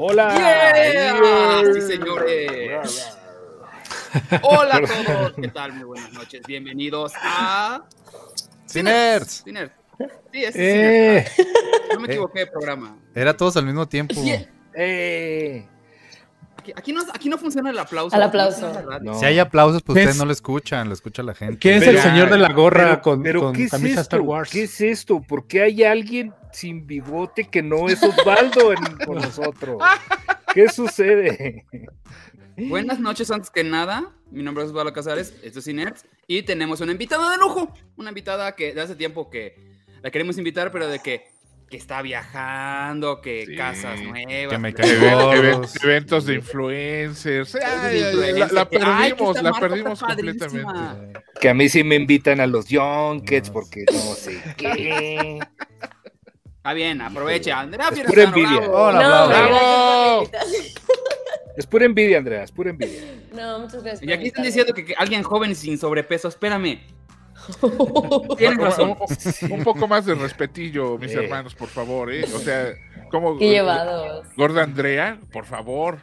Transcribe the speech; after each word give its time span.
Hola. 0.00 0.32
Yeah. 0.32 1.74
Sí, 1.74 1.80
señores. 1.80 3.18
Hola 4.42 4.76
a 4.76 4.80
todos. 4.80 5.32
¿Qué 5.32 5.48
tal? 5.48 5.72
Muy 5.72 5.86
buenas 5.86 6.12
noches. 6.12 6.42
Bienvenidos 6.46 7.12
a 7.20 7.82
Cinerts. 8.68 9.42
Cinerts. 9.42 9.74
Sí, 10.32 10.44
es 10.44 10.54
Eh. 10.54 11.26
No 11.92 11.98
me 11.98 12.06
equivoqué 12.06 12.38
de 12.38 12.46
programa. 12.46 12.96
Era 13.12 13.36
todos 13.36 13.56
al 13.56 13.66
mismo 13.66 13.88
tiempo. 13.88 14.14
Eh. 14.72 15.66
Aquí, 16.70 16.72
aquí 16.76 16.92
no, 16.92 17.02
aquí 17.14 17.28
no 17.28 17.38
funciona 17.38 17.70
el 17.70 17.78
aplauso. 17.78 18.14
Al 18.14 18.22
aplauso. 18.22 18.72
No. 18.82 18.98
No. 19.00 19.18
Si 19.18 19.24
hay 19.24 19.38
aplausos, 19.38 19.82
pues 19.82 19.96
ustedes 19.98 20.16
no 20.16 20.24
lo 20.26 20.32
escuchan, 20.32 20.88
lo 20.88 20.94
escucha 20.94 21.22
la 21.22 21.34
gente. 21.34 21.58
¿Quién 21.58 21.76
es 21.76 21.84
Pero- 21.84 21.98
el 21.98 22.02
señor 22.04 22.30
de 22.30 22.38
la 22.38 22.52
gorra 22.52 22.84
Pero, 22.90 23.02
con, 23.02 23.22
pero 23.22 23.40
con 23.40 23.54
¿qué 23.54 23.64
es 23.64 23.70
camisa? 23.70 24.00
Star 24.02 24.20
Wars? 24.20 24.50
¿Qué 24.50 24.64
es 24.64 24.80
esto? 24.80 25.20
¿Por 25.20 25.46
qué 25.46 25.62
hay 25.62 25.84
alguien 25.84 26.34
sin 26.52 26.86
bigote 26.86 27.44
que 27.48 27.62
no 27.62 27.88
es 27.88 28.02
Osvaldo 28.02 28.72
en- 28.72 28.98
con 29.06 29.16
nosotros? 29.22 29.82
¿Qué 30.54 30.68
sucede? 30.68 31.64
Buenas 32.56 32.98
noches, 32.98 33.30
antes 33.30 33.50
que 33.50 33.62
nada. 33.64 34.10
Mi 34.30 34.42
nombre 34.42 34.64
es 34.64 34.70
Osvaldo 34.70 34.92
Casares, 34.92 35.34
esto 35.42 35.60
es 35.60 35.64
Cinerts. 35.64 36.04
Y 36.26 36.42
tenemos 36.42 36.80
una 36.80 36.92
invitada 36.92 37.30
de 37.30 37.38
lujo. 37.38 37.72
Una 37.96 38.08
invitada 38.10 38.52
que 38.56 38.74
de 38.74 38.80
hace 38.80 38.94
tiempo 38.96 39.30
que 39.30 39.54
la 40.02 40.10
queremos 40.10 40.36
invitar, 40.38 40.70
pero 40.72 40.88
de 40.88 40.98
que, 40.98 41.26
que 41.70 41.76
está 41.76 42.00
viajando, 42.02 43.20
que 43.20 43.44
Sí, 43.46 43.54
casas 43.56 44.00
nuevas. 44.00 44.26
que 44.52 44.58
me 44.58 44.70
bla, 44.72 44.82
caigo 44.82 45.00
bla, 45.00 45.08
Even- 45.12 45.18
bla. 45.28 45.36
even- 45.36 45.52
gordos. 45.54 45.84
eventos 45.84 46.26
de 46.26 46.34
influencers. 46.34 47.54
Ay, 47.56 47.60
de 48.00 48.04
ay, 48.04 48.14
ay, 48.24 48.32
la, 48.38 48.44
ay, 48.62 48.66
que 48.70 48.78
perdimos, 48.78 49.42
la 49.42 49.52
perdimos 49.52 50.00
completamente. 50.00 51.12
Que 51.40 51.48
a 51.50 51.54
mí 51.54 51.68
sí 51.68 51.84
me 51.84 51.96
invitan 51.96 52.40
a 52.40 52.46
los 52.46 52.66
Junkets 52.68 53.50
porque 53.50 53.84
no 53.92 53.98
sé 54.14 54.42
qué. 54.56 55.38
Está 56.58 56.72
bien, 56.74 57.00
aproveche. 57.00 57.52
Andrea 57.52 57.88
Es 57.92 58.00
pura 58.00 58.22
envidia. 58.24 58.60
Hola, 58.70 59.02
no, 59.02 59.28
bravo. 59.28 60.30
Es 61.56 61.66
pura 61.66 61.84
envidia, 61.86 62.18
Andrea, 62.18 62.42
es 62.44 62.52
pura 62.52 62.70
envidia. 62.70 63.02
No, 63.32 63.60
muchas 63.60 63.82
gracias. 63.82 64.08
Y 64.08 64.12
aquí 64.12 64.26
están 64.28 64.44
diciendo 64.44 64.72
que, 64.74 64.84
que 64.84 64.94
alguien 64.94 65.22
joven 65.22 65.54
sin 65.54 65.78
sobrepeso, 65.78 66.28
espérame. 66.28 66.80
Tienes 68.36 68.58
Un- 68.58 68.64
razón. 68.64 68.96
un, 69.42 69.52
un 69.52 69.64
poco 69.64 69.88
más 69.88 70.04
de 70.06 70.14
respetillo, 70.14 70.98
mis 70.98 71.12
hermanos, 71.14 71.54
por 71.54 71.68
favor, 71.68 72.12
¿eh? 72.12 72.24
O 72.24 72.38
sea, 72.38 72.72
como 73.10 73.38
Qué 73.38 73.48
llevados. 73.50 74.26
Gorda 74.36 74.62
Andrea, 74.64 75.18
por 75.32 75.44
favor. 75.46 75.98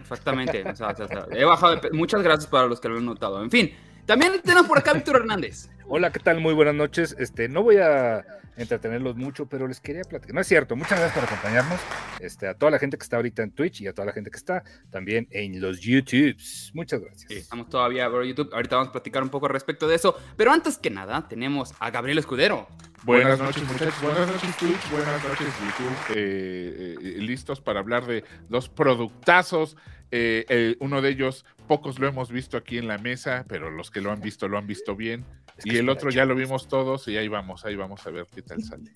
Exactamente. 0.00 0.62
o 0.68 0.76
sea, 0.76 0.88
o 0.88 0.94
sea, 0.96 1.06
o 1.06 1.08
sea, 1.08 1.26
he 1.32 1.44
bajado 1.44 1.74
de 1.76 1.80
pe- 1.80 1.90
Muchas 1.92 2.22
gracias 2.22 2.46
para 2.46 2.66
los 2.66 2.80
que 2.80 2.88
lo 2.88 2.98
han 2.98 3.06
notado. 3.06 3.42
En 3.42 3.50
fin, 3.50 3.74
también 4.06 4.32
tenemos 4.44 4.66
por 4.66 4.78
acá 4.78 4.90
a 4.90 4.94
Víctor 4.94 5.16
Hernández. 5.16 5.70
Hola, 5.86 6.10
¿qué 6.10 6.18
tal? 6.18 6.40
Muy 6.40 6.54
buenas 6.54 6.74
noches. 6.74 7.14
Este, 7.18 7.46
no 7.46 7.62
voy 7.62 7.76
a 7.76 8.24
entretenerlos 8.56 9.16
mucho, 9.16 9.46
pero 9.46 9.68
les 9.68 9.80
quería 9.80 10.02
platicar. 10.02 10.34
No 10.34 10.40
es 10.40 10.46
cierto, 10.46 10.76
muchas 10.76 10.98
gracias 10.98 11.12
por 11.12 11.24
acompañarnos. 11.24 11.78
Este, 12.20 12.48
a 12.48 12.54
toda 12.54 12.70
la 12.70 12.78
gente 12.78 12.96
que 12.96 13.02
está 13.02 13.16
ahorita 13.16 13.42
en 13.42 13.50
Twitch 13.50 13.82
y 13.82 13.86
a 13.86 13.92
toda 13.92 14.06
la 14.06 14.12
gente 14.12 14.30
que 14.30 14.38
está 14.38 14.64
también 14.90 15.28
en 15.30 15.60
los 15.60 15.80
YouTubes. 15.80 16.70
Muchas 16.72 17.02
gracias. 17.02 17.26
Sí, 17.28 17.36
estamos 17.36 17.68
todavía 17.68 18.08
por 18.08 18.24
YouTube. 18.24 18.48
Ahorita 18.54 18.76
vamos 18.76 18.88
a 18.88 18.92
platicar 18.92 19.22
un 19.22 19.28
poco 19.28 19.46
respecto 19.46 19.86
de 19.86 19.96
eso. 19.96 20.18
Pero 20.38 20.52
antes 20.52 20.78
que 20.78 20.88
nada, 20.88 21.28
tenemos 21.28 21.74
a 21.78 21.90
Gabriel 21.90 22.16
Escudero. 22.16 22.66
Buenas 23.02 23.38
noches, 23.38 23.62
muchachos. 23.64 24.00
Buenas 24.00 24.26
noches, 24.26 24.56
Twitch. 24.56 24.90
Buenas 24.90 25.22
noches, 25.22 25.46
YouTube. 25.46 26.16
Eh, 26.16 26.96
eh, 26.98 27.18
listos 27.18 27.60
para 27.60 27.80
hablar 27.80 28.06
de 28.06 28.24
dos 28.48 28.70
productazos. 28.70 29.76
Eh, 30.16 30.46
eh, 30.48 30.76
uno 30.78 31.02
de 31.02 31.10
ellos, 31.10 31.44
pocos 31.64 31.98
lo 31.98 32.06
hemos 32.08 32.30
visto 32.30 32.56
aquí 32.56 32.78
en 32.78 32.88
la 32.88 32.98
mesa, 32.98 33.44
pero 33.48 33.70
los 33.70 33.90
que 33.90 34.00
lo 34.00 34.10
han 34.12 34.20
visto 34.20 34.48
lo 34.48 34.58
han 34.58 34.66
visto 34.66 34.94
bien. 34.96 35.24
Es 35.56 35.66
Y 35.66 35.76
el 35.78 35.88
otro 35.88 36.10
ya 36.10 36.24
lo 36.24 36.34
vimos 36.34 36.68
todos 36.68 37.06
y 37.08 37.16
ahí 37.16 37.28
vamos, 37.28 37.64
ahí 37.64 37.76
vamos 37.76 38.06
a 38.06 38.10
ver 38.10 38.26
qué 38.34 38.42
tal 38.42 38.62
sale. 38.62 38.90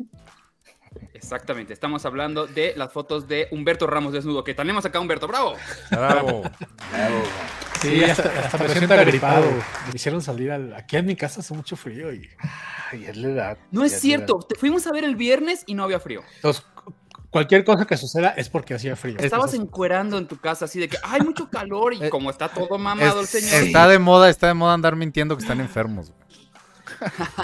Exactamente. 1.12 1.72
Estamos 1.72 2.04
hablando 2.06 2.46
de 2.46 2.74
las 2.76 2.92
fotos 2.92 3.28
de 3.28 3.48
Humberto 3.50 3.86
Ramos 3.86 4.12
desnudo. 4.12 4.42
Que 4.42 4.54
tenemos 4.54 4.84
acá 4.84 4.98
Humberto. 5.00 5.28
¡Bravo! 5.28 5.54
Bravo. 5.90 6.42
Sí, 7.80 8.02
hasta, 8.04 8.28
hasta 8.40 8.58
me 8.58 8.68
siento 8.70 8.94
agripado. 8.94 9.46
Me 9.86 9.92
hicieron 9.94 10.20
salir 10.22 10.50
al- 10.50 10.74
aquí 10.74 10.96
en 10.96 11.06
mi 11.06 11.14
casa 11.14 11.40
hace 11.40 11.54
mucho 11.54 11.76
frío 11.76 12.12
y 12.12 12.28
Ay, 12.90 13.04
es 13.04 13.16
la 13.16 13.28
edad. 13.28 13.58
No 13.70 13.84
es 13.84 14.00
cierto. 14.00 14.38
Te 14.40 14.54
fuimos 14.56 14.86
a 14.86 14.92
ver 14.92 15.04
el 15.04 15.14
viernes 15.14 15.62
y 15.66 15.74
no 15.74 15.84
había 15.84 16.00
frío. 16.00 16.22
entonces 16.36 16.64
cualquier 17.30 17.64
cosa 17.64 17.84
que 17.86 17.96
suceda 17.96 18.30
es 18.30 18.48
porque 18.48 18.74
hacía 18.74 18.96
frío. 18.96 19.16
Estabas 19.18 19.52
Entonces, 19.52 19.60
encuerando 19.60 20.18
en 20.18 20.26
tu 20.26 20.38
casa 20.38 20.64
así 20.66 20.78
de 20.80 20.88
que 20.88 20.96
hay 21.02 21.20
mucho 21.20 21.48
calor 21.48 21.94
y 21.94 22.02
Eh, 22.04 22.10
como 22.10 22.30
está 22.30 22.48
todo 22.48 22.78
mamado 22.78 23.20
el 23.20 23.26
señor. 23.26 23.62
está 23.64 23.86
de 23.88 23.98
moda, 23.98 24.28
está 24.30 24.46
de 24.48 24.54
moda 24.54 24.74
andar 24.74 24.96
mintiendo 24.96 25.36
que 25.36 25.42
están 25.42 25.60
enfermos. 25.60 26.10
güey. 26.10 26.18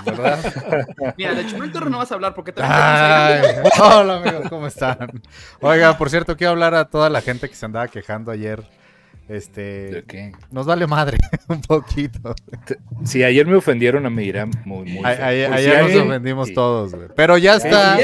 ¿Verdad? 0.05 0.39
Mira, 1.17 1.35
de 1.35 1.47
Chumel 1.47 1.71
no 1.91 1.99
vas 1.99 2.11
a 2.11 2.15
hablar 2.15 2.35
porque 2.35 2.53
ahí- 2.57 2.63
Ay, 2.65 3.71
hola 3.81 4.17
amigos, 4.17 4.49
¿cómo 4.49 4.67
están? 4.67 5.23
Oiga, 5.61 5.97
por 5.97 6.11
cierto, 6.11 6.37
quiero 6.37 6.53
hablar 6.53 6.75
a 6.75 6.87
toda 6.87 7.09
la 7.11 7.21
gente 7.21 7.49
que 7.49 7.55
se 7.55 7.65
andaba 7.67 7.87
quejando 7.89 8.33
ayer. 8.33 8.65
¿De 9.29 9.37
Este, 9.39 10.05
qué? 10.07 10.33
nos 10.51 10.67
vale 10.67 10.87
madre 10.87 11.17
un 11.49 11.61
poquito. 11.63 12.35
Sí, 13.05 13.23
ayer 13.23 13.47
me 13.47 13.55
ofendieron 13.57 14.05
a 14.05 14.11
Meirán 14.11 14.51
muy, 14.65 14.85
muy. 14.93 15.05
A- 15.05 15.15
feo. 15.17 15.25
ayer 15.27 15.49
si 15.49 15.55
ayer 15.55 15.75
nos 15.79 15.85
alguien- 15.87 16.07
ofendimos 16.09 16.49
sí. 16.49 16.55
todos, 16.55 16.95
güey. 16.95 17.09
Pero 17.17 17.39
ya 17.39 17.55
está, 17.57 17.99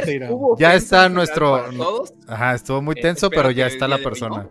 ya 0.58 0.74
está 0.74 1.08
nuestro- 1.10 1.64
todos. 1.76 2.14
ajá, 2.26 2.54
estuvo 2.54 2.80
muy 2.80 2.94
Eh, 2.98 3.02
tenso, 3.02 3.28
pero 3.28 3.50
ya 3.50 3.66
está 3.66 3.86
la 3.86 3.98
persona. 3.98 4.48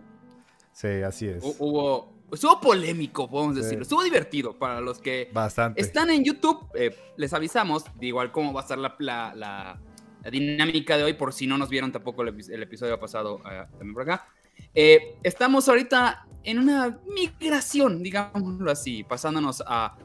Sí, 0.72 0.88
así 1.04 1.26
es. 1.28 1.42
Hu- 1.42 1.56
Hubo, 1.58 2.12
estuvo 2.32 2.60
polémico, 2.60 3.28
podemos 3.28 3.56
Sí. 3.56 3.62
decirlo. 3.62 3.82
Estuvo 3.82 4.02
divertido 4.04 4.56
para 4.58 4.80
los 4.80 5.00
que 5.00 5.28
Bastante. 5.32 5.80
están 5.80 6.10
en 6.10 6.24
YouTube. 6.24 6.66
eh, 6.74 6.94
les 7.16 7.32
avisamos 7.34 7.84
de 7.98 8.06
igual 8.06 8.30
cómo 8.32 8.52
va 8.52 8.60
a 8.60 8.62
estar 8.62 8.78
la, 8.78 8.94
la- 9.00 9.34
la- 9.34 9.78
la 10.22 10.30
dinámica 10.30 10.96
de 10.96 11.02
hoy, 11.04 11.14
por 11.14 11.32
si 11.32 11.46
no 11.46 11.58
nos 11.58 11.68
vieron 11.68 11.90
tampoco 11.92 12.22
el, 12.22 12.28
el 12.28 12.62
episodio 12.62 12.98
pasado 13.00 13.40
eh, 13.50 13.64
también 13.72 13.92
por 13.94 14.02
acá. 14.02 14.26
Eh, 14.74 15.16
estamos 15.22 15.68
ahorita 15.68 16.26
en 16.42 16.58
una 16.58 16.98
migración, 17.06 18.02
digámoslo 18.02 18.70
así, 18.70 19.04
pasándonos 19.04 19.62
a 19.66 19.96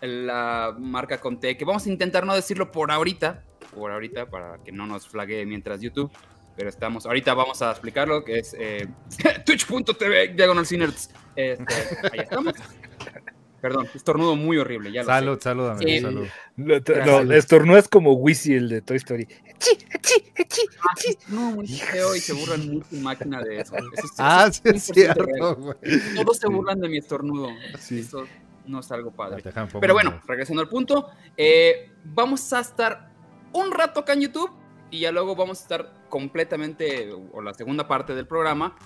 la 0.00 0.74
marca 0.78 1.20
Conte, 1.20 1.56
que 1.56 1.64
vamos 1.64 1.86
a 1.86 1.90
intentar 1.90 2.26
no 2.26 2.34
decirlo 2.34 2.72
por 2.72 2.90
ahorita, 2.90 3.42
por 3.74 3.92
ahorita, 3.92 4.26
para 4.28 4.58
que 4.64 4.72
no 4.72 4.86
nos 4.86 5.08
flague 5.08 5.44
mientras 5.46 5.80
YouTube. 5.80 6.10
Pero 6.56 6.68
estamos, 6.68 7.06
ahorita 7.06 7.32
vamos 7.32 7.62
a 7.62 7.70
explicarlo, 7.70 8.24
que 8.24 8.40
es 8.40 8.54
eh, 8.58 8.86
twitch.tv, 9.46 10.34
diagonal 10.34 10.66
Cinerts. 10.66 11.10
Este, 11.34 11.74
ahí 12.12 12.20
estamos. 12.20 12.54
Perdón, 13.62 13.86
estornudo 13.94 14.36
muy 14.36 14.58
horrible, 14.58 14.92
ya 14.92 15.00
lo 15.02 15.06
sé. 15.06 15.12
Salud, 15.12 15.38
salud, 15.40 15.68
amigo, 15.70 15.88
Eh, 15.88 16.00
salud. 16.02 16.26
No, 16.56 17.22
no, 17.24 17.32
estornudas 17.32 17.88
como 17.88 18.12
Wizzy, 18.14 18.54
el 18.54 18.68
de 18.68 18.82
Toy 18.82 18.96
Story. 18.98 19.26
No, 21.28 21.52
muy 21.52 21.66
feo 21.68 22.14
y 22.14 22.20
se 22.20 22.32
burlan 22.32 22.68
mucho 22.68 22.86
en 22.92 23.02
máquina 23.02 23.40
de 23.42 23.60
eso. 23.60 23.76
Eso 23.76 23.86
es- 24.04 24.12
Ah, 24.18 24.46
eso 24.50 24.60
sí, 24.64 24.70
es 24.76 24.82
100% 24.90 24.94
cierto, 24.94 25.56
güey. 25.56 25.76
Todos 26.16 26.36
se 26.38 26.48
burlan 26.48 26.80
de 26.80 26.88
mi 26.88 26.98
estornudo. 26.98 27.48
Sí. 27.78 28.00
Eso 28.00 28.24
no 28.66 28.80
es 28.80 28.90
algo 28.92 29.10
padre. 29.12 29.42
Pero 29.80 29.94
bueno, 29.94 30.20
regresando 30.26 30.62
al 30.62 30.68
punto, 30.68 31.08
eh, 31.36 31.90
vamos 32.04 32.52
a 32.52 32.60
estar 32.60 33.10
un 33.52 33.70
rato 33.70 34.00
acá 34.00 34.12
en 34.14 34.22
YouTube 34.22 34.50
y 34.90 35.00
ya 35.00 35.12
luego 35.12 35.34
vamos 35.36 35.60
a 35.60 35.62
estar 35.62 35.92
completamente, 36.08 37.10
o 37.32 37.40
la 37.40 37.54
segunda 37.54 37.86
parte 37.88 38.14
del 38.14 38.26
programa, 38.26 38.76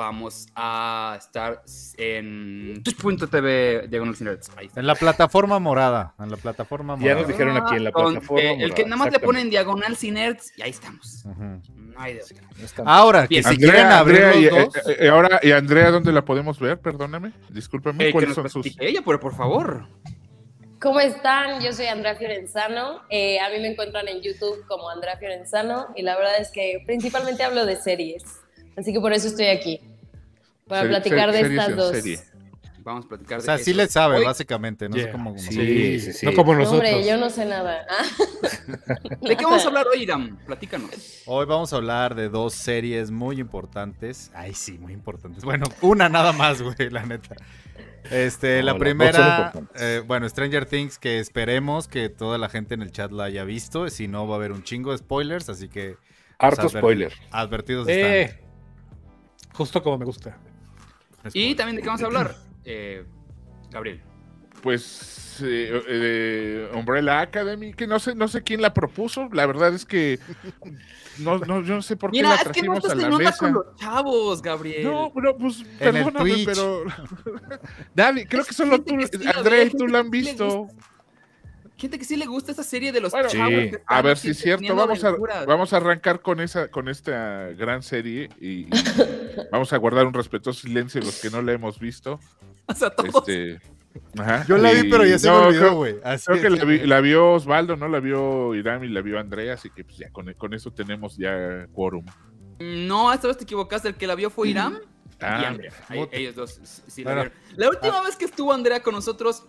vamos 0.00 0.46
a 0.54 1.16
estar 1.18 1.62
en 1.98 2.82
twitch.tv 2.82 3.86
diagonal 3.88 4.16
sin 4.16 4.28
nerds. 4.28 4.50
Ahí 4.56 4.66
está. 4.66 4.80
En 4.80 4.86
la 4.86 4.94
plataforma 4.94 5.58
morada. 5.58 6.14
En 6.18 6.30
la 6.30 6.38
plataforma 6.38 6.94
Ya 6.94 7.00
morada. 7.00 7.18
nos 7.20 7.28
dijeron 7.28 7.56
aquí 7.58 7.76
en 7.76 7.84
la 7.84 7.92
Con- 7.92 8.12
plataforma. 8.14 8.42
eh, 8.42 8.56
el 8.60 8.72
que 8.72 8.84
nada 8.84 8.96
más 8.96 9.12
le 9.12 9.18
ponen 9.18 9.50
diagonal 9.50 9.94
sin 9.96 10.14
nerds 10.14 10.52
y 10.56 10.62
ahí 10.62 10.70
estamos. 10.70 11.24
No 11.26 12.00
hay 12.00 12.14
de 12.14 12.22
otra. 12.22 12.84
Ahora, 12.86 13.22
que 13.28 13.40
Bien. 13.40 13.44
si 13.44 13.56
quieren 13.58 13.86
abrir 13.88 14.24
Andrea, 14.24 14.40
y, 14.40 14.44
los 14.44 14.72
dos. 14.72 14.88
eh, 14.88 14.96
eh, 15.00 15.08
ahora, 15.10 15.38
¿y 15.42 15.52
Andrea 15.52 15.90
dónde 15.90 16.12
la 16.12 16.24
podemos 16.24 16.58
ver? 16.58 16.78
Perdóname, 16.80 17.32
discúlpame. 17.50 18.08
Eh, 18.08 18.12
¿Cuáles 18.12 18.34
son 18.34 18.48
sus...? 18.48 18.66
ella, 18.80 19.00
pero 19.04 19.20
por 19.20 19.34
favor. 19.36 19.86
¿Cómo 20.80 20.98
están? 21.00 21.60
Yo 21.60 21.74
soy 21.74 21.86
Andrea 21.88 22.14
Fiorenzano. 22.16 23.02
Eh, 23.10 23.38
a 23.38 23.50
mí 23.50 23.58
me 23.60 23.68
encuentran 23.72 24.08
en 24.08 24.22
YouTube 24.22 24.64
como 24.66 24.88
Andrea 24.88 25.18
Fiorenzano 25.18 25.88
y 25.94 26.00
la 26.00 26.16
verdad 26.16 26.40
es 26.40 26.50
que 26.50 26.82
principalmente 26.86 27.42
hablo 27.42 27.66
de 27.66 27.76
series. 27.76 28.24
Así 28.78 28.92
que 28.94 29.00
por 29.00 29.12
eso 29.12 29.28
estoy 29.28 29.48
aquí. 29.48 29.78
Para 30.70 30.88
platicar 30.88 31.32
ser- 31.32 31.48
de 31.48 31.56
estas 31.56 31.76
dos. 31.76 31.90
serie. 31.90 32.20
Vamos 32.82 33.04
a 33.04 33.08
platicar 33.08 33.38
O 33.40 33.42
sea, 33.42 33.58
de 33.58 33.62
sí 33.64 33.72
eso. 33.72 33.76
le 33.76 33.86
sabe, 33.88 34.16
Hoy- 34.16 34.24
básicamente. 34.24 34.88
No 34.88 34.94
sé 34.96 35.02
Yeah. 35.02 35.12
cómo. 35.12 35.34
cómo 35.34 35.38
Sí, 35.50 36.00
sí, 36.00 36.12
sí. 36.14 36.24
No 36.26 36.32
como 36.32 36.54
No, 36.54 36.60
nosotros. 36.60 36.90
hombre, 36.90 37.06
yo 37.06 37.18
no 37.18 37.28
sé 37.28 37.44
nada. 37.44 37.86
Ah. 37.90 38.04
¿De 39.20 39.36
qué 39.36 39.44
vamos 39.44 39.62
a 39.64 39.68
hablar 39.68 39.86
hoy, 39.92 40.02
Iram? 40.04 40.38
Platícanos. 40.46 40.90
Hoy 41.26 41.44
vamos 41.44 41.74
a 41.74 41.76
hablar 41.76 42.14
de 42.14 42.30
dos 42.30 42.54
series 42.54 43.10
muy 43.10 43.38
importantes. 43.38 44.30
Ay, 44.34 44.54
sí, 44.54 44.78
muy 44.78 44.94
importantes. 44.94 45.44
Bueno, 45.44 45.66
una 45.82 46.08
nada 46.08 46.32
más, 46.32 46.62
güey, 46.62 46.88
la 46.90 47.04
neta. 47.04 47.36
Este, 48.10 48.60
No, 48.60 48.66
la 48.66 48.78
primera, 48.78 49.52
eh, 49.74 50.02
bueno, 50.06 50.26
Stranger 50.26 50.64
Things, 50.64 50.98
que 50.98 51.18
esperemos 51.18 51.86
que 51.86 52.08
toda 52.08 52.38
la 52.38 52.48
gente 52.48 52.72
en 52.72 52.80
el 52.80 52.92
chat 52.92 53.12
la 53.12 53.24
haya 53.24 53.44
visto. 53.44 53.90
Si 53.90 54.08
no, 54.08 54.26
va 54.26 54.36
a 54.36 54.38
haber 54.38 54.52
un 54.52 54.62
chingo 54.62 54.92
de 54.92 54.98
spoilers, 54.98 55.50
así 55.50 55.68
que. 55.68 55.96
Harto 56.38 56.62
pues, 56.62 56.74
adver- 56.74 56.78
spoiler. 56.78 57.12
Advertidos 57.30 57.86
están. 57.86 58.10
Eh, 58.10 58.40
justo 59.52 59.82
como 59.82 59.98
me 59.98 60.06
gusta. 60.06 60.38
Y 61.32 61.54
también 61.54 61.76
de 61.76 61.82
qué 61.82 61.88
vamos 61.88 62.02
a 62.02 62.06
hablar. 62.06 62.34
Eh, 62.64 63.04
Gabriel. 63.70 64.02
pues 64.62 65.40
eh, 65.42 65.82
eh, 65.88 66.70
Umbrella 66.74 67.20
Academy, 67.20 67.72
que 67.72 67.86
no 67.86 67.98
sé, 67.98 68.14
no 68.14 68.28
sé 68.28 68.42
quién 68.42 68.60
la 68.60 68.74
propuso. 68.74 69.30
La 69.32 69.46
verdad 69.46 69.72
es 69.74 69.86
que 69.86 70.20
no, 71.18 71.38
no, 71.38 71.62
yo 71.62 71.76
no 71.76 71.82
sé 71.82 71.96
por 71.96 72.10
qué 72.10 72.18
Mira, 72.18 72.28
la 72.28 72.34
es 72.36 72.48
que 72.48 72.62
no 72.62 72.78
trajimos 72.78 72.84
a 72.84 72.88
se 72.90 72.96
la 72.96 73.10
mesa. 73.16 73.38
con 73.38 73.52
los 73.54 73.76
chavos, 73.76 74.42
Gabriel. 74.42 74.84
No, 74.84 75.10
no, 75.14 75.36
pues 75.38 75.64
perdóname, 75.78 76.42
pero 76.44 76.84
nadie, 77.94 78.26
creo 78.28 78.42
Es 78.42 78.48
que 78.48 78.54
solo 78.54 78.82
tú, 78.82 78.96
que 78.98 79.06
sí 79.06 79.18
la 79.24 79.30
André 79.30 79.64
y 79.64 79.70
tú 79.70 79.86
la 79.88 80.00
han 80.00 80.10
visto. 80.10 80.68
Gente 81.80 81.98
que 81.98 82.04
sí 82.04 82.16
le 82.16 82.26
gusta 82.26 82.52
esa 82.52 82.62
serie 82.62 82.92
de 82.92 83.00
los 83.00 83.10
Bueno, 83.12 83.28
chavos. 83.28 83.48
Sí. 83.54 83.70
que 83.70 83.82
A 83.86 84.02
ver 84.02 84.18
si 84.18 84.30
es 84.30 84.38
cierto, 84.38 84.76
vamos 84.76 85.02
a, 85.02 85.12
vamos 85.46 85.72
a 85.72 85.76
arrancar 85.78 86.20
con 86.20 86.40
esa, 86.40 86.68
con 86.70 86.88
esta 86.88 87.46
gran 87.56 87.82
serie 87.82 88.28
y, 88.40 88.66
y 88.66 88.68
vamos 89.50 89.72
a 89.72 89.78
guardar 89.78 90.06
un 90.06 90.12
respetuoso 90.14 90.60
silencio 90.60 91.00
los 91.00 91.20
que 91.20 91.30
no 91.30 91.40
la 91.42 91.52
hemos 91.52 91.78
visto. 91.80 92.20
O 92.66 92.74
sea, 92.74 92.90
todos. 92.90 93.26
Este, 93.28 93.58
ajá, 94.18 94.44
Yo 94.46 94.58
la 94.58 94.72
vi, 94.72 94.80
y- 94.86 94.90
pero 94.90 95.04
ya 95.06 95.18
se 95.18 95.28
no, 95.28 95.40
me 95.40 95.46
olvidó, 95.46 95.74
güey. 95.74 95.96
Creo 96.26 96.40
que 96.42 96.50
la, 96.50 96.64
vi- 96.64 96.86
la 96.86 97.00
vio 97.00 97.32
Osvaldo, 97.32 97.76
no 97.76 97.88
la 97.88 97.98
vio 98.00 98.54
Irán 98.54 98.84
y 98.84 98.88
la 98.88 99.00
vio 99.00 99.18
Andrea, 99.18 99.54
así 99.54 99.70
que 99.70 99.82
pues 99.84 99.96
ya 99.96 100.10
con, 100.10 100.32
con 100.34 100.52
eso 100.54 100.70
tenemos 100.72 101.16
ya 101.16 101.66
quórum. 101.72 102.04
No, 102.58 103.12
esta 103.12 103.26
vez 103.26 103.38
te 103.38 103.44
equivocaste. 103.44 103.88
El 103.88 103.94
que 103.94 104.06
la 104.06 104.14
vio 104.14 104.28
fue 104.28 104.50
Irán 104.50 104.78
y 104.82 105.24
Ah, 105.24 105.48
Andrea. 105.48 105.72
Ahí- 105.88 105.98
puta. 106.00 106.16
ellos 106.16 106.34
dos 106.34 106.60
sí- 106.86 107.04
la 107.04 107.14
Bueno. 107.14 107.30
vieron. 107.30 107.58
La 107.58 107.68
última 107.70 108.02
vez 108.02 108.16
que 108.16 108.26
estuvo 108.26 108.52
Andrea 108.52 108.82
con 108.82 108.94
nosotros, 108.94 109.44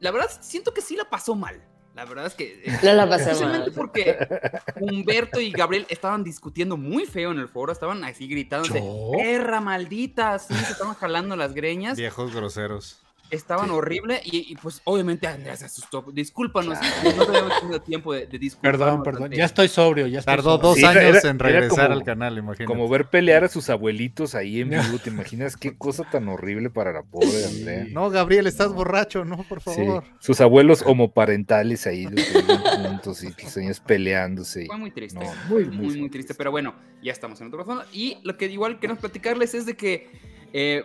la 0.00 0.10
verdad 0.10 0.28
siento 0.40 0.72
que 0.74 0.80
sí 0.80 0.96
la 0.96 1.08
pasó 1.08 1.34
mal. 1.34 1.62
La 1.94 2.04
verdad 2.04 2.26
es 2.26 2.34
que. 2.34 2.62
eh, 2.64 2.78
No 2.84 2.92
la 2.92 3.08
pasé 3.08 3.24
Especialmente 3.32 3.70
mal. 3.70 3.74
porque 3.74 4.16
Humberto 4.80 5.40
y 5.40 5.50
Gabriel 5.50 5.84
estaban 5.88 6.22
discutiendo 6.22 6.76
muy 6.76 7.06
feo 7.06 7.32
en 7.32 7.38
el 7.40 7.48
foro, 7.48 7.72
estaban 7.72 8.04
así 8.04 8.28
gritándose, 8.28 8.78
¿Yo? 8.78 9.10
perra 9.16 9.60
maldita, 9.60 10.34
así 10.34 10.54
se 10.54 10.72
estaban 10.72 10.94
jalando 10.94 11.34
las 11.34 11.54
greñas, 11.54 11.96
Viejos 11.98 12.32
groseros. 12.32 13.02
Estaban 13.30 13.70
horrible 13.70 14.20
y, 14.24 14.52
y, 14.52 14.56
pues 14.56 14.80
obviamente 14.84 15.26
Andrea 15.26 15.56
se 15.56 15.66
asustó. 15.66 16.04
Discúlpanos, 16.12 16.78
no 17.04 17.26
teníamos 17.26 17.60
tenido 17.60 17.80
tiempo 17.82 18.12
de, 18.12 18.26
de 18.26 18.52
Perdón, 18.60 19.02
perdón. 19.02 19.30
Ya 19.32 19.44
estoy 19.44 19.68
sobrio. 19.68 20.06
Ya 20.06 20.20
estoy 20.20 20.34
Tardó 20.36 20.52
sobrio. 20.52 20.68
dos 20.68 20.76
Sí, 20.78 20.84
años 20.84 21.16
era- 21.22 21.30
en 21.30 21.38
regresar 21.38 21.88
como- 21.88 21.98
al 21.98 22.04
canal, 22.04 22.38
imagínate. 22.38 22.64
Como 22.64 22.88
ver 22.88 23.06
pelear 23.10 23.44
a 23.44 23.48
sus 23.48 23.68
abuelitos 23.70 24.34
ahí 24.34 24.60
en 24.60 24.70
vivo, 24.70 24.98
¿te 25.02 25.10
imaginas 25.10 25.56
qué 25.56 25.76
cosa 25.76 26.04
tan 26.10 26.28
horrible 26.28 26.70
para 26.70 26.92
la 26.92 27.02
pobre 27.02 27.44
Andrea? 27.44 27.86
No, 27.90 28.10
Gabriel, 28.10 28.46
estás 28.46 28.72
borracho, 28.72 29.24
no, 29.24 29.42
por 29.44 29.60
Sí, 29.60 29.70
favor. 29.76 30.04
sus 30.20 30.40
abuelos 30.40 30.82
homoparentales 30.86 31.86
ahí 31.86 32.06
juntos 32.86 33.22
y 33.24 33.28
los 33.42 33.52
señores 33.52 33.80
peleándose. 33.80 34.64
y- 34.64 34.66
Fue 34.66 34.76
muy 34.78 34.90
triste. 34.90 35.18
No, 35.18 35.26
muy, 35.48 35.64
muy, 35.64 35.76
muy, 35.76 35.86
muy 35.86 36.00
muy, 36.00 36.10
triste. 36.10 36.34
Pero 36.34 36.50
bueno, 36.50 36.74
ya 37.02 37.12
estamos 37.12 37.40
en 37.40 37.48
otro 37.48 37.58
razón. 37.60 37.80
Y 37.92 38.18
lo 38.22 38.36
que 38.36 38.46
igual 38.46 38.78
queremos 38.80 39.00
platicarles 39.00 39.54
es 39.54 39.66
de 39.66 39.76
que, 39.76 40.10
eh, 40.52 40.82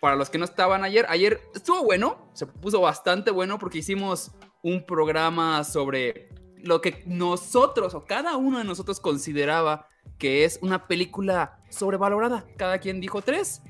para 0.00 0.16
los 0.16 0.30
que 0.30 0.38
no 0.38 0.44
estaban 0.44 0.84
ayer, 0.84 1.06
ayer 1.08 1.40
estuvo 1.54 1.84
bueno, 1.84 2.30
se 2.32 2.46
puso 2.46 2.80
bastante 2.80 3.30
bueno 3.30 3.58
porque 3.58 3.78
hicimos 3.78 4.32
un 4.62 4.84
programa 4.86 5.64
sobre 5.64 6.28
lo 6.56 6.80
que 6.80 7.02
nosotros 7.06 7.94
o 7.94 8.04
cada 8.04 8.36
uno 8.36 8.58
de 8.58 8.64
nosotros 8.64 9.00
consideraba 9.00 9.88
que 10.18 10.44
es 10.44 10.58
una 10.62 10.86
película 10.86 11.58
sobrevalorada. 11.68 12.44
Cada 12.56 12.78
quien 12.78 13.00
dijo 13.00 13.22
tres. 13.22 13.62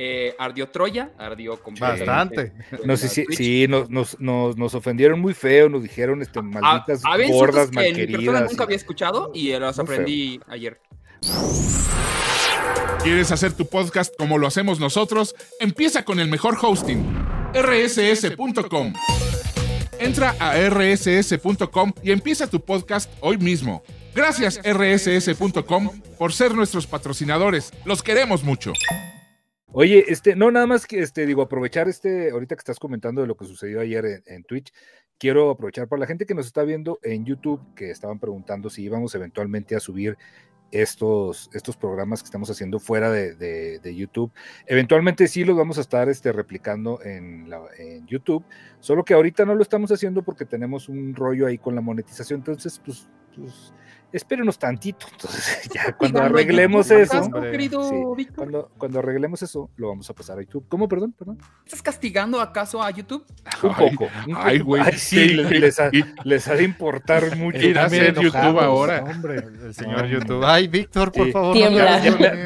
Eh, 0.00 0.36
ardió 0.38 0.68
Troya, 0.68 1.12
ardió 1.18 1.60
completamente. 1.60 2.52
Bastante. 2.70 2.86
No 2.86 2.96
Twitch. 2.96 3.36
sí, 3.36 3.66
nos, 3.68 3.90
nos, 3.90 4.20
nos, 4.20 4.56
nos 4.56 4.74
ofendieron 4.74 5.18
muy 5.18 5.34
feo, 5.34 5.68
nos 5.68 5.82
dijeron 5.82 6.22
este, 6.22 6.40
malditas 6.40 7.02
había 7.04 7.26
insultos 7.26 7.68
gordas 7.68 7.70
que 7.70 7.88
en 7.88 7.96
mi 7.96 8.06
persona 8.06 8.40
nunca 8.42 8.62
había 8.62 8.76
escuchado 8.76 9.32
y 9.34 9.48
feo. 9.48 9.68
aprendí 9.68 10.40
ayer. 10.46 10.80
¿Quieres 13.02 13.30
hacer 13.30 13.52
tu 13.52 13.66
podcast 13.66 14.14
como 14.16 14.38
lo 14.38 14.46
hacemos 14.46 14.80
nosotros? 14.80 15.34
Empieza 15.60 16.04
con 16.04 16.18
el 16.18 16.28
mejor 16.28 16.56
hosting, 16.60 17.04
rss.com. 17.54 18.92
Entra 20.00 20.34
a 20.40 20.56
rss.com 20.68 21.92
y 22.02 22.10
empieza 22.10 22.48
tu 22.48 22.60
podcast 22.60 23.10
hoy 23.20 23.38
mismo. 23.38 23.82
Gracias 24.14 24.60
rss.com 24.64 25.90
por 26.18 26.32
ser 26.32 26.54
nuestros 26.54 26.86
patrocinadores. 26.86 27.72
Los 27.84 28.02
queremos 28.02 28.42
mucho. 28.42 28.72
Oye, 29.70 30.04
este, 30.08 30.34
no, 30.34 30.50
nada 30.50 30.66
más 30.66 30.86
que 30.86 31.00
este, 31.00 31.24
digo, 31.24 31.42
aprovechar 31.42 31.88
este, 31.88 32.30
ahorita 32.30 32.56
que 32.56 32.60
estás 32.60 32.80
comentando 32.80 33.20
de 33.20 33.28
lo 33.28 33.36
que 33.36 33.44
sucedió 33.44 33.80
ayer 33.80 34.04
en, 34.04 34.22
en 34.26 34.44
Twitch, 34.44 34.72
quiero 35.18 35.50
aprovechar 35.50 35.88
para 35.88 36.00
la 36.00 36.06
gente 36.06 36.26
que 36.26 36.34
nos 36.34 36.46
está 36.46 36.62
viendo 36.64 36.98
en 37.02 37.24
YouTube, 37.24 37.60
que 37.74 37.90
estaban 37.90 38.18
preguntando 38.18 38.70
si 38.70 38.82
íbamos 38.82 39.14
eventualmente 39.14 39.76
a 39.76 39.80
subir 39.80 40.16
estos, 40.70 41.50
estos 41.54 41.76
programas 41.76 42.22
que 42.22 42.26
estamos 42.26 42.50
haciendo 42.50 42.78
fuera 42.78 43.10
de, 43.10 43.34
de- 43.34 43.94
YouTube. 43.94 44.30
Eventualmente 44.66 45.26
sí 45.28 45.44
los 45.44 45.56
vamos 45.56 45.78
a 45.78 45.80
estar 45.80 46.08
este, 46.08 46.32
replicando 46.32 47.02
en, 47.02 47.48
la- 47.48 47.62
en 47.78 48.06
YouTube, 48.06 48.44
solo 48.80 49.04
que 49.04 49.14
ahorita 49.14 49.44
no 49.44 49.54
lo 49.54 49.62
estamos 49.62 49.90
haciendo 49.92 50.22
porque 50.22 50.44
tenemos 50.44 50.88
un 50.88 51.14
rollo 51.14 51.46
ahí 51.46 51.58
con 51.58 51.74
la 51.74 51.80
monetización, 51.80 52.40
entonces, 52.40 52.80
pues, 52.84 53.08
pues 53.34 53.72
espérenos 54.12 54.58
tantito. 54.58 55.06
Entonces, 55.12 55.68
ya 55.74 55.92
cuando 55.96 56.22
arreglemos 56.22 56.90
eso, 56.90 57.28
cuando, 58.34 58.70
cuando 58.78 58.98
arreglemos 59.00 59.42
eso, 59.42 59.70
lo 59.76 59.88
vamos 59.88 60.08
a 60.10 60.14
pasar 60.14 60.38
a 60.38 60.42
YouTube. 60.42 60.66
¿Cómo, 60.68 60.88
perdón? 60.88 61.12
perdón? 61.12 61.38
¿Estás 61.64 61.82
castigando 61.82 62.40
acaso 62.40 62.82
a 62.82 62.90
YouTube? 62.90 63.24
Un 63.62 63.70
Ay, 63.76 63.90
poco. 63.90 64.04
un 64.26 64.34
ay, 64.36 64.58
güey. 64.60 64.82
Ay, 64.84 64.92
sí, 64.96 65.28
les, 65.28 65.50
les 65.50 65.80
ha, 65.80 65.88
Y- 65.92 66.04
les 66.24 66.48
ha 66.48 66.54
de 66.54 66.64
importar 66.64 67.36
mucho. 67.36 67.58
Bien 67.58 67.76
hacer 67.78 68.14
YouTube 68.14 68.58
ahora. 68.60 69.02
Hombre. 69.04 69.36
El 69.36 69.74
señor 69.74 70.02
No, 70.02 70.06
YouTube. 70.08 70.44
Ay, 70.44 70.68
Víctor, 70.68 71.12
por 71.12 71.26
Sí. 71.26 71.32
favor. 71.32 71.56
Ya, 71.56 71.70
me- 71.70 71.76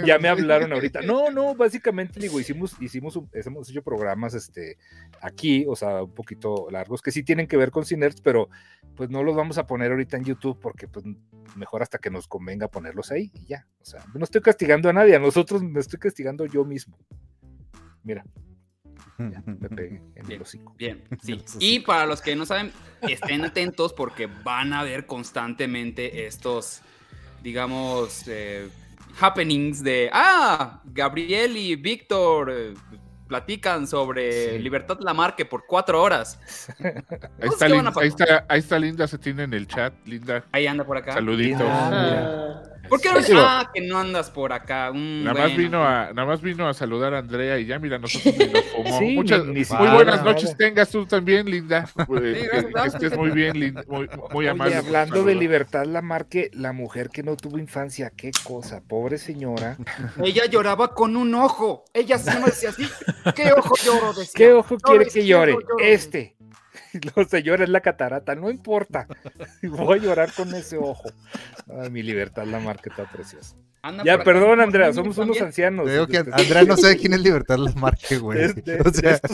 me, 0.00 0.06
ya 0.06 0.18
me 0.18 0.28
hablaron 0.28 0.72
ahorita. 0.72 1.02
No, 1.02 1.30
no, 1.30 1.54
básicamente 1.54 2.18
digo, 2.20 2.40
hicimos, 2.40 2.74
hicimos, 2.80 3.16
un- 3.16 3.28
hemos 3.32 3.68
hecho 3.68 3.82
programas 3.82 4.34
este, 4.34 4.78
aquí, 5.20 5.64
o 5.68 5.76
sea, 5.76 6.02
un 6.02 6.12
poquito 6.14 6.68
largos, 6.70 7.02
que 7.02 7.10
sí 7.10 7.22
tienen 7.22 7.46
que 7.46 7.56
ver 7.56 7.70
con 7.70 7.84
Cinerts, 7.84 8.20
pero 8.20 8.48
pues 8.96 9.10
no 9.10 9.22
los 9.22 9.34
vamos 9.36 9.58
a 9.58 9.66
poner 9.66 9.90
ahorita 9.90 10.16
en 10.16 10.24
YouTube 10.24 10.58
porque 10.60 10.86
pues 10.88 11.04
mejor 11.56 11.82
hasta 11.82 11.98
que 11.98 12.10
nos 12.10 12.26
convenga 12.26 12.68
ponerlos 12.68 13.10
ahí 13.10 13.30
y 13.34 13.46
ya. 13.46 13.66
O 13.80 13.84
sea, 13.84 14.04
no 14.14 14.24
estoy 14.24 14.40
castigando 14.40 14.88
a 14.88 14.92
nadie, 14.92 15.16
a 15.16 15.18
nosotros 15.18 15.62
me 15.62 15.80
estoy 15.80 15.98
castigando 15.98 16.46
yo 16.46 16.64
mismo. 16.64 16.98
Mira, 18.02 18.24
ya, 19.18 19.42
me 19.46 19.68
pegué 19.68 19.96
en 19.96 20.12
el 20.16 20.26
Bien. 20.26 20.42
hocico. 20.42 20.74
Bien, 20.76 21.04
sí. 21.22 21.42
Y 21.60 21.80
para 21.80 22.06
los 22.06 22.20
que 22.20 22.34
no 22.36 22.46
saben, 22.46 22.72
estén 23.02 23.44
atentos 23.44 23.92
porque 23.92 24.26
van 24.26 24.72
a 24.72 24.82
ver 24.82 25.06
constantemente 25.06 26.26
estos, 26.26 26.82
digamos, 27.42 28.26
eh, 28.26 28.68
happenings 29.20 29.82
de, 29.82 30.10
ah, 30.12 30.82
Gabriel 30.84 31.56
y 31.56 31.76
Víctor 31.76 32.50
eh, 32.50 32.74
platican 33.32 33.86
sobre 33.86 34.30
Sí. 34.52 34.58
Libertad 34.58 34.98
Lamarque 35.00 35.46
por 35.46 35.64
cuatro 35.66 36.02
horas. 36.02 36.38
Ahí 37.40 37.48
está, 37.48 37.66
que 37.66 37.72
van 37.72 37.84
Lin- 37.84 37.88
a 37.88 37.92
pasar. 37.92 38.02
ahí, 38.02 38.08
está, 38.08 38.44
ahí 38.48 38.58
está 38.60 38.78
Linda, 38.78 39.06
se 39.08 39.16
tiene 39.18 39.44
en 39.44 39.54
el 39.54 39.66
chat. 39.66 39.94
Linda, 40.04 40.44
Ahí 40.52 40.66
anda 40.66 40.84
por 40.84 40.98
acá. 40.98 41.14
saluditos. 41.14 41.62
Ah, 41.66 42.62
¿Por 42.92 43.00
qué 43.00 43.08
no? 43.10 43.20
Digo- 43.20 43.40
Ah, 43.42 43.70
que 43.72 43.80
no 43.80 43.98
andas 43.98 44.30
por 44.30 44.52
acá. 44.52 44.92
Mm, 44.92 45.24
Nada 45.24 45.32
más, 45.34 45.42
bueno. 45.44 45.56
vino 45.56 45.82
a, 45.82 46.12
nada 46.12 46.26
más 46.26 46.42
vino 46.42 46.68
a 46.68 46.74
saludar 46.74 47.14
a 47.14 47.18
Andrea 47.20 47.58
y 47.58 47.64
ya, 47.64 47.78
mira, 47.78 47.98
nosotros 47.98 48.34
nos 48.52 48.64
fumó. 48.66 48.98
Sí, 48.98 49.14
Muchas, 49.16 49.46
ni- 49.46 49.60
ni 49.60 49.64
muy 49.78 49.88
buenas 49.88 50.22
noches 50.22 50.54
tengas 50.58 50.90
tú 50.90 51.06
también, 51.06 51.48
Linda. 51.50 51.88
Gracias, 52.06 53.00
que- 53.00 53.06
estés 53.06 53.16
muy 53.18 53.30
bien, 53.30 53.58
Linda, 53.58 53.82
muy, 53.88 54.10
muy 54.30 54.46
amable. 54.46 54.76
Oye, 54.76 54.86
hablando 54.86 55.24
de 55.24 55.34
libertad, 55.34 55.86
Lamarque, 55.86 56.50
la 56.52 56.72
mujer 56.72 57.08
que 57.08 57.22
no 57.22 57.34
tuvo 57.36 57.58
infancia, 57.58 58.12
qué 58.14 58.30
cosa, 58.44 58.82
pobre 58.86 59.16
señora. 59.16 59.78
Ella 60.22 60.44
lloraba 60.44 60.94
con 60.94 61.16
un 61.16 61.34
ojo. 61.34 61.84
Ella 61.94 62.18
sí 62.18 62.30
me 62.38 62.44
decía 62.46 62.68
así. 62.68 62.86
¿Qué 63.34 63.52
ojo 63.52 63.74
lloro? 63.82 64.12
Decía. 64.12 64.32
¿Qué 64.34 64.52
ojo 64.52 64.76
quiere 64.76 65.06
que 65.06 65.24
llore? 65.26 65.52
lloro. 65.52 65.66
Este. 65.80 66.36
Lo 67.16 67.24
señora 67.24 67.64
es 67.64 67.70
la 67.70 67.80
catarata, 67.80 68.34
no 68.34 68.50
importa. 68.50 69.06
Voy 69.62 69.98
a 69.98 70.02
llorar 70.02 70.32
con 70.34 70.54
ese 70.54 70.76
ojo. 70.76 71.10
Ay, 71.80 71.90
mi 71.90 72.02
libertad, 72.02 72.44
Lamarque 72.44 72.90
está 72.90 73.04
preciosa. 73.10 73.56
Anda 73.84 74.04
Ya, 74.04 74.12
por 74.12 74.20
acá. 74.20 74.24
perdón, 74.40 74.60
Andrea, 74.60 74.92
somos 74.92 75.18
unos 75.18 75.40
ancianos. 75.40 75.86
Te 75.86 75.92
digo 75.92 76.06
que 76.06 76.18
Este, 76.18 76.30
Andrea 76.32 76.62
no 76.62 76.76
sabe 76.76 76.96
quién 76.98 77.14
es 77.14 77.20
Libertad 77.20 77.56
Lamarque, 77.58 78.16
güey. 78.18 78.38
de, 78.54 78.62
de- 78.62 78.80
O 78.80 78.84
de 78.84 78.92
sea, 78.92 79.10
esto, 79.14 79.28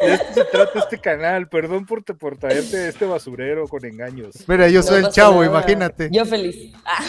de 0.00 0.14
esto 0.14 0.34
se 0.34 0.44
trata 0.46 0.78
este 0.80 0.98
canal. 0.98 1.48
Perdón 1.48 1.86
por, 1.86 2.02
te- 2.02 2.14
por 2.14 2.36
traerte 2.36 2.88
este 2.88 3.04
basurero 3.04 3.68
con 3.68 3.84
engaños. 3.84 4.44
mira, 4.48 4.68
yo 4.68 4.80
no 4.80 4.82
soy 4.82 5.04
el 5.04 5.10
chavo, 5.10 5.44
imagínate. 5.44 6.08
Yo 6.10 6.26
feliz. 6.26 6.72
Ah, 6.84 7.04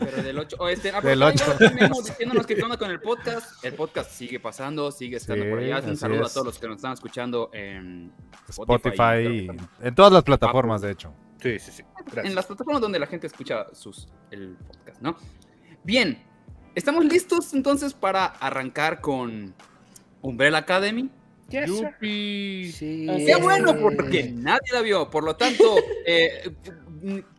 Pero 0.00 0.22
del 0.22 0.38
8. 0.38 0.68
este, 0.68 0.90
ah, 0.90 1.00
Del 1.00 1.18
pero 1.20 1.26
ocho. 1.30 1.44
igual 1.44 1.58
también 1.58 1.90
diciéndonos 1.92 2.46
que 2.46 2.56
qué 2.56 2.62
onda 2.62 2.76
con 2.76 2.90
el 2.90 3.00
podcast. 3.00 3.64
El 3.64 3.74
podcast 3.74 4.10
sigue 4.10 4.40
pasando, 4.40 4.90
sigue 4.90 5.18
estando 5.18 5.44
Sí, 5.44 5.50
por 5.50 5.58
allá. 5.60 5.80
Un 5.86 5.96
saludo 5.96 6.22
es. 6.24 6.30
a 6.30 6.34
todos 6.34 6.46
los 6.46 6.58
que 6.58 6.66
nos 6.66 6.76
están 6.76 6.92
escuchando 6.94 7.50
en 7.52 8.12
Spotify, 8.48 9.18
y- 9.28 9.46
y 9.46 9.50
en 9.86 9.94
todas 9.94 10.12
las 10.12 10.22
plataformas, 10.24 10.80
de 10.80 10.90
hecho. 10.92 11.12
Sí, 11.42 11.58
sí, 11.58 11.70
sí. 11.72 11.82
en 12.16 12.34
las 12.34 12.46
plataformas 12.46 12.80
donde 12.82 12.98
la 12.98 13.06
gente 13.06 13.26
escucha 13.26 13.66
sus, 13.72 14.08
el 14.30 14.56
podcast, 14.56 15.00
¿no? 15.00 15.16
Bien, 15.84 16.22
¿estamos 16.74 17.04
listos 17.04 17.54
entonces 17.54 17.94
para 17.94 18.26
arrancar 18.26 19.00
con 19.00 19.54
Umbrella 20.22 20.58
Academy? 20.58 21.08
Yes. 21.48 21.66
Yupi. 21.66 22.70
Sí. 22.72 23.06
Bueno, 23.40 23.76
porque 23.80 24.30
nadie 24.32 24.60
la 24.72 24.82
vio. 24.82 25.10
Por 25.10 25.24
lo 25.24 25.34
tanto, 25.34 25.64
eh, 26.06 26.54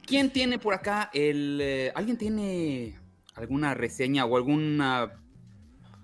¿quién 0.06 0.30
tiene 0.32 0.60
por 0.60 0.74
acá 0.74 1.10
el. 1.14 1.60
eh, 1.62 1.92
¿Alguien 1.96 2.18
tiene 2.18 2.96
alguna 3.36 3.74
reseña 3.74 4.26
o 4.26 4.36
alguna 4.38 5.12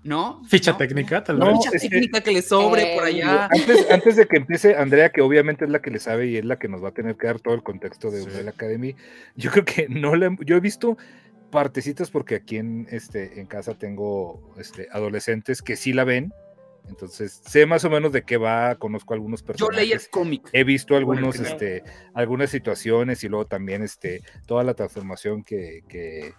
¿no? 0.04 0.42
Ficha 0.48 0.72
¿No? 0.72 0.76
técnica, 0.78 1.22
tal 1.24 1.38
No, 1.38 1.46
vez. 1.46 1.56
Ficha 1.58 1.70
que- 1.72 1.78
técnica 1.88 2.20
que 2.22 2.30
le 2.32 2.40
sobre 2.42 2.94
por 2.94 3.04
Eh, 3.06 3.08
allá. 3.22 3.48
Antes, 3.50 3.90
antes 3.90 4.16
de 4.16 4.26
que 4.26 4.36
empiece 4.36 4.76
Andrea, 4.76 5.10
que 5.10 5.20
obviamente 5.20 5.64
es 5.64 5.70
la 5.70 5.80
que 5.82 5.90
le 5.90 5.98
sabe 5.98 6.28
y 6.28 6.36
es 6.36 6.44
la 6.44 6.58
que 6.58 6.68
nos 6.68 6.82
va 6.82 6.88
a 6.88 6.92
tener 6.92 7.16
que 7.16 7.26
dar 7.26 7.40
todo 7.40 7.54
el 7.54 7.62
contexto 7.62 8.10
de 8.10 8.20
Sí. 8.20 8.26
Umbrella 8.26 8.50
Academy, 8.50 8.94
yo 9.36 9.50
creo 9.50 9.64
que 9.64 9.88
no 9.88 10.14
la, 10.14 10.34
yo 10.46 10.56
he 10.56 10.60
visto 10.60 10.96
partecitas 11.50 12.10
porque 12.10 12.36
aquí 12.36 12.56
en, 12.58 12.86
este, 12.90 13.40
en 13.40 13.46
casa 13.46 13.74
tengo 13.74 14.54
este, 14.58 14.88
adolescentes 14.92 15.62
que 15.62 15.76
sí 15.76 15.92
la 15.92 16.04
ven, 16.04 16.32
entonces 16.88 17.42
sé 17.46 17.66
más 17.66 17.84
o 17.84 17.90
menos 17.90 18.12
de 18.12 18.22
qué 18.22 18.36
va, 18.36 18.74
conozco 18.76 19.14
algunos 19.14 19.40
Yo 19.40 19.46
personajes. 19.46 19.76
leí 19.80 19.92
el 19.92 20.00
cómic. 20.10 20.48
He 20.52 20.64
visto 20.64 20.96
algunos, 20.96 21.38
este, 21.38 21.82
algunas 22.14 22.50
situaciones 22.50 23.22
y 23.24 23.28
luego 23.28 23.46
también 23.46 23.82
este, 23.82 24.22
toda 24.46 24.64
la 24.64 24.74
transformación 24.74 25.44
que, 25.44 25.82
que, 25.88 26.32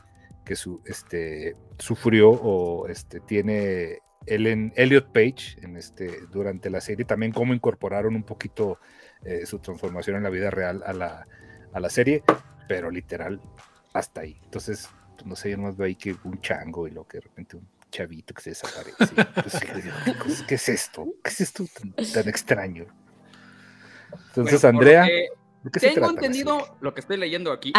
que 0.46 0.56
su, 0.56 0.82
este, 0.86 1.56
sufrió 1.78 2.30
o 2.32 2.88
este, 2.88 3.20
tiene 3.22 4.00
Ellen, 4.26 4.74
Elliot 4.76 5.12
Page 5.12 5.58
en 5.62 5.78
este, 5.78 6.22
durante 6.32 6.70
la 6.70 6.82
serie, 6.82 7.06
también 7.06 7.32
cómo 7.32 7.54
incorporaron 7.54 8.16
un 8.16 8.24
poquito 8.24 8.80
eh, 9.24 9.46
su 9.46 9.60
transformación 9.60 10.18
en 10.18 10.24
la 10.24 10.30
vida 10.30 10.50
real 10.50 10.84
a 10.86 10.94
la, 10.94 11.28
a 11.74 11.80
la 11.80 11.90
serie, 11.90 12.24
pero 12.68 12.92
literal 12.92 13.42
hasta 13.94 14.22
ahí. 14.22 14.40
Entonces, 14.44 14.90
pues, 15.20 15.28
no 15.28 15.36
sé, 15.36 15.52
yo 15.52 15.58
nomás 15.58 15.76
veo 15.76 15.88
ahí 15.88 15.96
que 15.96 16.16
un 16.24 16.40
chango 16.40 16.88
y 16.88 16.92
lo 16.92 17.06
que 17.06 17.18
de 17.18 17.22
repente 17.22 17.58
un 17.58 17.68
chavito 17.92 18.34
que 18.34 18.42
se 18.42 18.52
desaparece. 18.52 18.96
Pues, 19.42 20.44
¿qué, 20.48 20.56
es 20.56 20.70
esto? 20.70 21.08
¿Qué 21.24 21.30
es 21.30 21.42
esto 21.42 21.66
tan, 21.74 21.94
tan 21.94 22.30
extraño? 22.30 22.86
Entonces, 24.30 24.62
Bueno, 24.62 24.78
Andrea, 24.78 25.06
que 25.06 25.28
¿de 25.64 25.72
qué 25.72 25.80
se 25.80 25.88
Tengo 25.88 26.08
trata 26.08 26.14
entendido 26.14 26.78
lo 26.80 26.94
que 26.94 27.02
estoy 27.02 27.18
leyendo 27.18 27.52
aquí. 27.52 27.74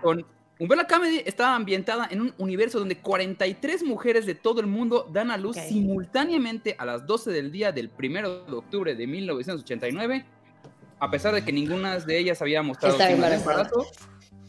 Con 0.00 0.24
Umbrella 0.58 0.82
Academy 0.82 1.22
estaba 1.24 1.56
ambientada 1.56 2.06
en 2.10 2.20
un 2.20 2.34
universo 2.38 2.78
donde 2.78 2.98
43 2.98 3.82
mujeres 3.82 4.26
de 4.26 4.34
todo 4.34 4.60
el 4.60 4.66
mundo 4.66 5.08
dan 5.10 5.30
a 5.30 5.36
luz 5.36 5.56
simultáneamente 5.56 6.76
a 6.78 6.84
las 6.84 7.06
12 7.06 7.30
del 7.30 7.50
día 7.50 7.72
del 7.72 7.90
1 7.98 8.44
de 8.44 8.52
octubre 8.52 8.94
de 8.94 9.06
1989, 9.06 10.24
a 11.00 11.10
pesar 11.10 11.34
de 11.34 11.44
que 11.44 11.52
ninguna 11.52 11.98
de 11.98 12.18
ellas 12.18 12.42
había 12.42 12.62
mostrado 12.62 12.96
signos 12.98 13.30
de 13.30 13.36
embarazo. 13.36 13.86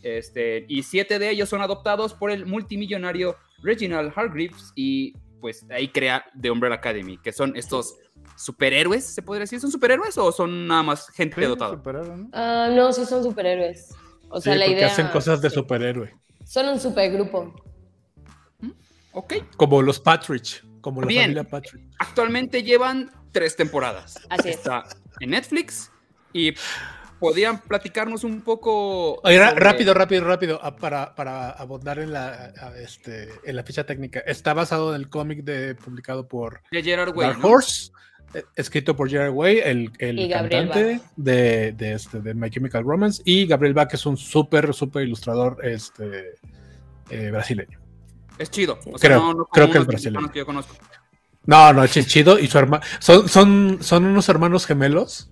Este, 0.03 0.65
y 0.67 0.83
siete 0.83 1.19
de 1.19 1.29
ellos 1.29 1.49
son 1.49 1.61
adoptados 1.61 2.13
por 2.13 2.31
el 2.31 2.45
multimillonario 2.45 3.35
Reginald 3.61 4.11
Hargreaves 4.15 4.71
y 4.75 5.13
pues 5.39 5.65
ahí 5.71 5.87
crea 5.87 6.25
The 6.39 6.49
Umbrella 6.51 6.75
Academy, 6.75 7.17
que 7.17 7.31
son 7.31 7.55
estos 7.55 7.95
superhéroes, 8.35 9.03
se 9.05 9.21
podría 9.21 9.41
decir, 9.41 9.59
¿son 9.59 9.71
superhéroes 9.71 10.17
o 10.17 10.31
son 10.31 10.67
nada 10.67 10.83
más 10.83 11.09
gente 11.09 11.35
Sí, 11.41 11.47
dotada? 11.47 11.75
¿no? 11.75 12.29
Ah, 12.33 12.69
no, 12.71 12.91
sí 12.93 13.05
son 13.05 13.23
superhéroes. 13.23 13.93
O 14.29 14.39
sea, 14.39 14.53
Sí, 14.53 14.59
la 14.59 14.67
idea. 14.67 14.87
hacen 14.87 15.07
cosas 15.09 15.41
de 15.41 15.49
superhéroe. 15.49 16.13
Son 16.45 16.67
un 16.67 16.79
supergrupo. 16.79 17.53
Ok, 19.13 19.33
Como 19.57 19.81
los 19.81 19.99
Patridge, 19.99 20.63
como 20.79 21.01
la 21.01 21.07
Bien. 21.07 21.23
familia 21.23 21.43
Patridge. 21.43 21.83
actualmente 21.99 22.63
llevan 22.63 23.11
tres 23.31 23.55
temporadas. 23.57 24.15
Así 24.29 24.49
es. 24.49 24.55
Está 24.57 24.83
en 25.19 25.31
Netflix 25.31 25.91
y 26.33 26.53
podrían 27.21 27.61
platicarnos 27.61 28.25
un 28.25 28.41
poco. 28.41 29.21
Oye, 29.23 29.39
ra- 29.39 29.49
sobre- 29.51 29.63
rápido, 29.63 29.93
rápido, 29.93 30.25
rápido, 30.25 30.59
ah, 30.61 30.75
para, 30.75 31.15
para 31.15 31.51
abundar 31.51 31.99
en 31.99 32.11
la, 32.11 32.51
este, 32.83 33.29
en 33.45 33.55
la 33.55 33.63
ficha 33.63 33.85
técnica. 33.85 34.19
Está 34.25 34.53
basado 34.53 34.93
en 34.93 34.99
el 34.99 35.07
cómic 35.07 35.43
de, 35.45 35.75
publicado 35.75 36.27
por 36.27 36.61
De 36.71 36.83
Gerard 36.83 37.15
Way. 37.15 37.33
Horse, 37.41 37.91
eh, 38.33 38.43
escrito 38.55 38.95
por 38.95 39.09
Gerard 39.09 39.31
Way, 39.33 39.59
el, 39.63 39.91
el 39.99 40.29
cantante 40.29 40.99
de, 41.15 41.71
de, 41.73 41.93
este, 41.93 42.19
de 42.19 42.33
My 42.33 42.49
Chemical 42.49 42.83
Romance, 42.83 43.21
y 43.23 43.45
Gabriel 43.45 43.73
Bach, 43.75 43.87
que 43.89 43.95
es 43.95 44.05
un 44.05 44.17
súper, 44.17 44.73
súper 44.73 45.03
ilustrador 45.03 45.57
este, 45.63 46.35
eh, 47.09 47.29
brasileño. 47.31 47.79
Es 48.37 48.49
chido. 48.49 48.79
O 48.91 48.97
sea, 48.97 49.09
Creo- 49.11 49.19
no, 49.19 49.33
no 49.35 49.45
creo 49.45 49.69
que 49.71 49.77
es 49.77 49.85
brasileño. 49.85 50.31
que 50.31 50.39
yo 50.39 50.45
conozco. 50.45 50.75
No, 51.45 51.71
no, 51.73 51.83
es 51.83 51.91
chido. 52.07 52.37
Y 52.39 52.47
su 52.47 52.57
hermano. 52.57 52.83
Son, 52.99 53.27
son, 53.29 53.77
son 53.81 54.05
unos 54.05 54.27
hermanos 54.29 54.65
gemelos. 54.65 55.29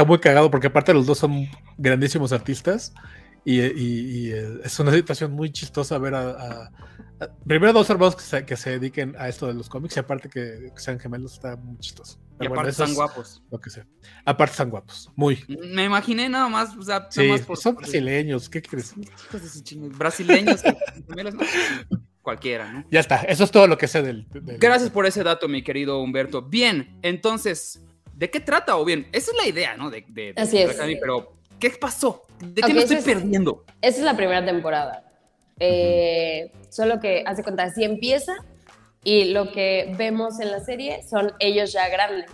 Está 0.00 0.08
muy 0.08 0.18
cagado 0.18 0.50
porque, 0.50 0.68
aparte, 0.68 0.94
los 0.94 1.04
dos 1.04 1.18
son 1.18 1.46
grandísimos 1.76 2.32
artistas. 2.32 2.94
Y, 3.44 3.60
y- 3.60 3.66
y, 4.28 4.32
eh, 4.32 4.60
es 4.64 4.78
una 4.80 4.92
situación 4.92 5.32
muy 5.32 5.50
chistosa 5.52 5.98
ver 5.98 6.14
a. 6.14 6.30
a- 6.30 6.70
a- 7.20 7.28
primero, 7.46 7.74
dos 7.74 7.88
hermanos 7.90 8.16
que 8.16 8.22
se, 8.22 8.46
que 8.46 8.56
se 8.56 8.70
dediquen 8.78 9.14
a 9.18 9.28
esto 9.28 9.46
de 9.46 9.52
los 9.52 9.68
cómics. 9.68 9.94
Y 9.96 10.00
aparte, 10.00 10.30
que, 10.30 10.70
que 10.74 10.80
sean 10.80 10.98
gemelos, 10.98 11.34
está 11.34 11.56
muy 11.56 11.76
chistoso. 11.78 12.18
Y 12.18 12.38
Pero 12.38 12.52
aparte 12.54 12.54
bueno, 12.54 12.68
están 12.70 12.88
es 12.90 12.94
guapos. 12.94 13.42
Lo 13.50 13.60
que 13.60 13.68
sea. 13.68 13.86
Aparte, 14.24 14.52
están 14.52 14.70
guapos. 14.70 15.10
Muy. 15.16 15.44
Me 15.74 15.84
imaginé 15.84 16.30
nada 16.30 16.48
más, 16.48 16.74
o 16.76 16.82
sea, 16.82 17.06
Sí, 17.10 17.28
más 17.28 17.42
por, 17.42 17.58
son 17.58 17.74
brasileños. 17.76 18.48
¿Qué 18.48 18.62
crees? 18.62 18.94
brasileños. 19.98 20.62
gemelos, 21.08 21.34
¿no? 21.34 21.40
Cualquiera, 22.22 22.72
¿no? 22.72 22.84
Ya 22.90 23.00
está. 23.00 23.16
Eso 23.22 23.44
es 23.44 23.50
todo 23.50 23.66
lo 23.66 23.76
que 23.78 23.86
sé 23.88 24.00
del. 24.02 24.26
del- 24.30 24.58
Gracias 24.58 24.88
por 24.90 25.04
ese 25.06 25.22
dato, 25.22 25.46
mi 25.48 25.62
querido 25.62 26.00
Humberto. 26.02 26.42
Bien, 26.42 26.98
entonces, 27.02 27.82
¿de 28.20 28.30
qué 28.30 28.38
trata? 28.38 28.76
O 28.76 28.84
bien, 28.84 29.08
esa 29.12 29.30
es 29.32 29.36
la 29.38 29.48
idea, 29.48 29.76
¿no? 29.76 29.90
De, 29.90 30.04
de- 30.08 30.34
de 30.34 30.40
Así 30.42 30.58
es. 30.58 30.68
Academy, 30.70 30.96
pero, 31.00 31.32
¿qué 31.58 31.70
pasó? 31.70 32.22
¿De 32.38 32.60
Ok, 32.60 32.66
qué 32.68 32.74
me 32.74 32.80
estoy 32.80 32.96
es- 32.98 33.04
perdiendo? 33.04 33.64
Esa 33.80 33.98
es 33.98 34.04
la 34.04 34.14
primera 34.16 34.44
temporada. 34.44 35.04
Eh, 35.58 36.52
Solo 36.68 37.00
que, 37.00 37.24
hace 37.26 37.42
cuenta, 37.42 37.64
así 37.64 37.82
empieza 37.82 38.34
y 39.02 39.24
lo 39.32 39.50
que 39.50 39.92
vemos 39.98 40.38
en 40.38 40.52
la 40.52 40.60
serie 40.60 41.02
son 41.02 41.32
ellos 41.40 41.72
ya 41.72 41.88
grandes, 41.88 42.30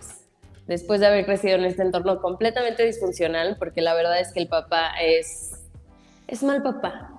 después 0.66 1.00
de 1.00 1.06
haber 1.06 1.24
crecido 1.24 1.54
en 1.54 1.64
este 1.64 1.80
entorno 1.82 2.20
completamente 2.20 2.84
disfuncional, 2.84 3.56
porque 3.58 3.80
la 3.80 3.94
verdad 3.94 4.20
es 4.20 4.32
que 4.32 4.40
el 4.40 4.48
papá 4.48 4.90
es, 5.00 5.52
es 6.28 6.42
mal 6.42 6.62
papá. 6.62 7.15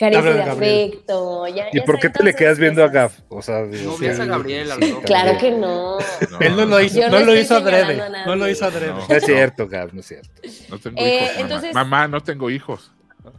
Carece 0.00 0.18
Habla 0.18 0.32
de 0.32 0.42
afecto. 0.50 1.46
Ya, 1.48 1.68
¿Y 1.70 1.76
ya 1.78 1.84
por 1.84 1.98
qué 2.00 2.08
te 2.08 2.24
le 2.24 2.34
quedas 2.34 2.58
viendo 2.58 2.82
a 2.82 2.86
cosas. 2.86 2.94
Gaf? 2.94 3.20
O 3.28 3.42
sea, 3.42 3.60
No 3.60 3.98
veas 3.98 4.18
a 4.18 4.22
sí, 4.24 4.28
Gabriel, 4.30 4.70
sí. 4.80 4.94
Claro 5.04 5.38
que 5.38 5.50
no. 5.50 5.98
Él 6.40 6.56
no 6.56 6.64
lo 6.64 6.80
hizo, 6.80 7.00
Yo 7.00 7.10
no 7.10 7.20
no 7.20 7.26
lo 7.26 7.36
hizo 7.38 7.56
adrede. 7.56 8.02
No 8.24 8.34
lo 8.34 8.48
hizo 8.48 8.64
adrede. 8.64 8.92
No. 8.94 9.06
No 9.06 9.14
es 9.14 9.24
cierto, 9.26 9.68
Gaf, 9.68 9.92
no 9.92 10.00
es 10.00 10.06
cierto. 10.06 10.30
No 10.70 10.78
tengo 10.78 10.98
Eh, 10.98 11.16
hijos, 11.16 11.28
mamá. 11.28 11.40
entonces- 11.42 11.74
Mamá, 11.74 12.08
no 12.08 12.22
tengo 12.22 12.48
hijos. 12.50 12.90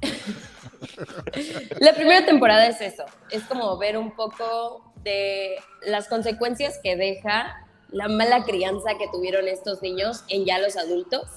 La 1.80 1.94
primera 1.94 2.26
temporada 2.26 2.68
es 2.68 2.80
eso, 2.82 3.06
es 3.32 3.44
como 3.44 3.78
ver 3.78 3.98
un 3.98 4.16
poco 4.16 4.94
de 5.04 5.56
las 5.86 6.08
consecuencias 6.08 6.80
que 6.84 6.96
deja 6.96 7.66
la 7.90 8.08
mala 8.08 8.44
crianza 8.44 8.92
que 9.00 9.08
tuvieron 9.12 9.48
estos 9.48 9.82
niños 9.82 10.24
en 10.30 10.46
ya 10.46 10.60
los 10.60 10.78
adultos 10.78 11.28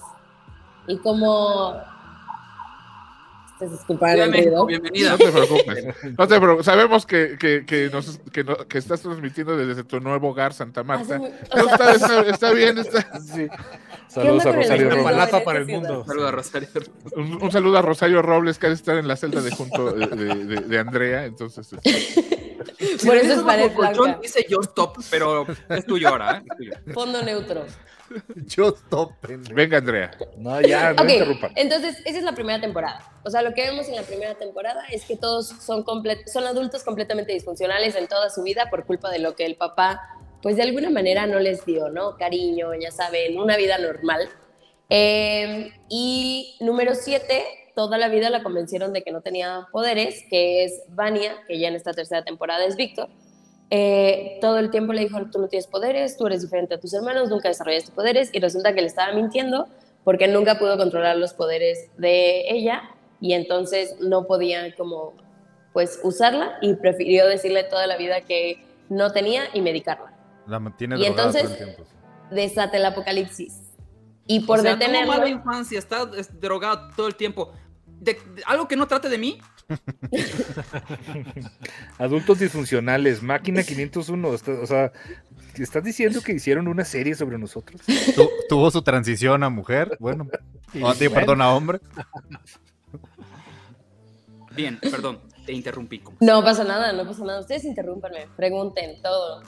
y 0.87 0.99
cómo... 0.99 1.75
¿Ustedes 3.55 3.73
disculparán 3.73 4.15
Ciudad 4.17 4.27
el 4.27 4.33
de 4.33 4.39
México, 4.39 4.51
ruido? 4.51 4.67
bienvenida. 4.67 5.11
No 5.13 5.19
te 5.19 5.31
preocupes. 5.33 5.85
No 6.19 6.29
te 6.29 6.41
preocupes. 6.41 6.67
Sabemos 6.67 7.07
que, 7.07 7.37
que, 7.39 7.65
que, 7.65 7.89
nos- 7.93 8.19
que, 8.33 8.45
no- 8.45 8.57
que 8.57 8.79
estás 8.79 9.01
transmitiendo 9.01 9.57
desde 9.57 9.85
tu 9.85 10.01
nuevo 10.01 10.31
hogar, 10.31 10.53
Santa 10.53 10.83
Marta. 10.83 11.19
muy- 11.19 11.29
está, 11.29 11.93
está- 11.95 12.21
está 12.23 12.53
bien. 12.53 12.79
está- 12.79 13.21
Sí. 13.21 13.47
Saludos 14.09 14.47
a 14.47 14.53
Rosario 14.53 14.91
Robles. 14.91 15.29
Para 15.45 15.59
el 15.59 15.67
mundo. 15.67 16.05
Saludos 16.07 16.29
a 16.29 16.33
Rosario. 16.33 16.69
Un, 17.17 17.43
un 17.43 17.51
saludo 17.53 17.79
a 17.79 17.83
Rosario 17.83 18.23
Robles, 18.23 18.59
que 18.59 18.67
ha 18.67 18.69
de 18.69 18.75
estar 18.77 18.97
en 18.97 19.09
la 19.09 19.17
celda 19.17 19.41
de 19.41 19.51
junto 19.51 19.91
de, 19.93 20.07
de- 20.07 20.45
de- 20.45 20.61
de 20.61 20.79
Andrea. 20.79 21.25
Entonces, 21.25 21.73
este, 21.73 21.91
Por 23.07 23.17
eso 23.17 23.33
es 23.35 23.43
pared 23.43 23.65
el 23.65 23.73
colchón, 23.75 24.05
blanca, 24.05 24.21
dice 24.23 24.47
yo 24.49 24.61
stop, 24.61 24.97
pero 25.11 25.47
es 25.69 25.87
tuyo 25.87 26.09
ahora, 26.09 26.39
¿eh? 26.39 26.43
Es 26.51 26.57
tuyo. 26.57 26.73
fondo 26.95 27.23
neutro. 27.23 27.65
Yo 28.47 28.69
stop, 28.69 29.13
pendejo. 29.21 29.55
venga, 29.55 29.79
Andrea. 29.79 30.11
No, 30.37 30.61
ya, 30.61 30.93
no 30.93 31.03
Ok, 31.03 31.09
interrumpan. 31.09 31.53
entonces 31.57 31.97
esa 32.05 32.19
es 32.19 32.25
la 32.25 32.33
primera 32.35 32.61
temporada. 32.61 33.01
O 33.25 33.31
sea, 33.31 33.41
lo 33.43 33.55
que 33.55 33.63
vemos 33.63 33.89
en 33.89 33.97
la 33.97 34.03
primera 34.03 34.35
temporada 34.35 34.85
es 34.91 35.05
que 35.07 35.17
todos 35.17 35.49
son, 35.49 35.85
comple- 35.85 36.25
son 36.27 36.45
adultos 36.45 36.85
completamente 36.85 37.33
disfuncionales 37.33 37.95
en 37.97 38.07
toda 38.07 38.29
su 38.31 38.43
vida 38.43 38.69
por 38.71 38.85
culpa 38.85 39.11
de 39.11 39.21
lo 39.21 39.35
que 39.35 39.47
el 39.47 39.57
papá, 39.57 40.03
pues 40.43 40.57
de 40.57 40.63
alguna 40.63 40.91
manera 40.91 41.27
no 41.27 41.39
les 41.41 41.65
dio, 41.65 41.89
¿no? 41.89 42.17
Cariño, 42.19 42.75
ya 42.75 42.91
saben, 42.91 43.39
una 43.39 43.57
vida 43.57 43.79
normal. 43.79 44.29
Eh, 44.91 45.73
y 45.89 46.57
número 46.61 46.95
siete, 46.95 47.43
toda 47.75 47.99
la 47.99 48.09
vida 48.09 48.31
la 48.31 48.43
convencieron 48.43 48.93
de 48.93 49.03
que 49.03 49.13
no 49.13 49.21
tenía 49.21 49.67
poderes, 49.73 50.25
que 50.31 50.65
es 50.65 50.83
Vania, 50.89 51.35
que 51.47 51.59
ya 51.59 51.69
en 51.69 51.75
esta 51.75 51.93
tercera 51.93 52.23
temporada 52.25 52.65
es 52.65 52.77
Víctor. 52.77 53.09
Eh, 53.71 54.39
todo 54.41 54.59
el 54.59 54.71
tiempo 54.71 54.93
le 54.93 55.03
dijo, 55.03 55.19
tú 55.33 55.41
no 55.41 55.49
tienes 55.49 55.67
poderes, 55.67 56.17
tú 56.17 56.27
eres 56.27 56.43
diferente 56.43 56.75
a 56.75 56.81
tus 56.81 56.95
hermanos, 56.95 57.31
nunca 57.31 57.49
desarrollaste 57.49 57.93
poderes, 57.93 58.31
y 58.33 58.41
resulta 58.41 58.75
que 58.75 58.81
le 58.81 58.87
estaba 58.87 59.13
mintiendo 59.13 59.67
porque 60.05 60.29
nunca 60.29 60.59
pudo 60.59 60.77
controlar 60.77 61.17
los 61.17 61.33
poderes 61.33 61.89
de 61.97 62.51
ella 62.51 62.83
y 63.21 63.33
entonces 63.33 63.97
no 64.01 64.27
podía 64.27 64.75
como 64.77 65.15
pues 65.73 65.99
usarla 66.05 66.59
y 66.61 66.75
prefirió 66.75 67.27
decirle 67.27 67.65
toda 67.65 67.87
la 67.87 67.97
vida 67.97 68.21
que 68.21 68.63
no 68.91 69.13
tenía 69.13 69.45
y 69.55 69.61
medicarla. 69.61 70.13
La 70.47 70.61
mantiene 70.61 70.97
Y 70.97 71.05
drogada 71.07 71.17
todo 71.17 71.39
entonces- 71.39 71.51
el 71.51 71.65
tiempo. 71.65 71.85
sí. 71.85 71.91
Desata 72.35 72.77
el 72.77 72.85
apocalipsis. 72.85 73.61
Y 74.27 74.41
por 74.41 74.61
o 74.61 74.63
sea, 74.63 74.77
detenerlo... 74.77 75.13
tuvo 75.13 75.21
mala 75.21 75.29
infancia, 75.31 75.79
está 75.79 76.09
es, 76.17 76.39
drogado 76.41 76.89
todo 76.97 77.07
el 77.07 77.15
tiempo. 77.17 77.53
De- 78.01 78.15
de- 78.15 78.43
algo 78.47 78.69
que 78.69 78.77
no 78.77 78.87
trate 78.87 79.09
de 79.09 79.19
mí, 79.19 79.39
Adultos 81.99 82.39
disfuncionales, 82.39 83.23
máquina 83.23 83.63
501. 83.63 84.35
está- 84.35 84.53
o 84.61 84.67
sea, 84.67 84.93
¿estás 85.57 85.83
diciendo 85.85 86.21
que 86.23 86.33
hicieron 86.33 86.69
una 86.69 86.85
serie 86.85 87.15
sobre 87.15 87.39
nosotros? 87.39 87.81
Tu- 88.15 88.31
tuvo 88.49 88.71
su 88.71 88.83
transición 88.83 89.43
a 89.43 89.49
mujer, 89.51 89.97
bueno, 90.01 90.27
o 90.83 90.89
a 90.89 90.95
ti, 90.95 91.09
perdón, 91.09 91.41
a 91.43 91.55
hombre. 91.55 91.81
Bien, 94.55 94.79
perdón. 94.81 95.21
te 95.47 95.53
interrumpí. 95.53 96.03
No 96.21 96.43
pasa 96.43 96.65
nada, 96.65 96.93
no 96.93 97.05
pasa 97.07 97.25
nada. 97.25 97.41
Ustedes 97.41 97.65
interrúmpanme, 97.65 98.29
pregunten 98.37 99.03
todo. 99.03 99.43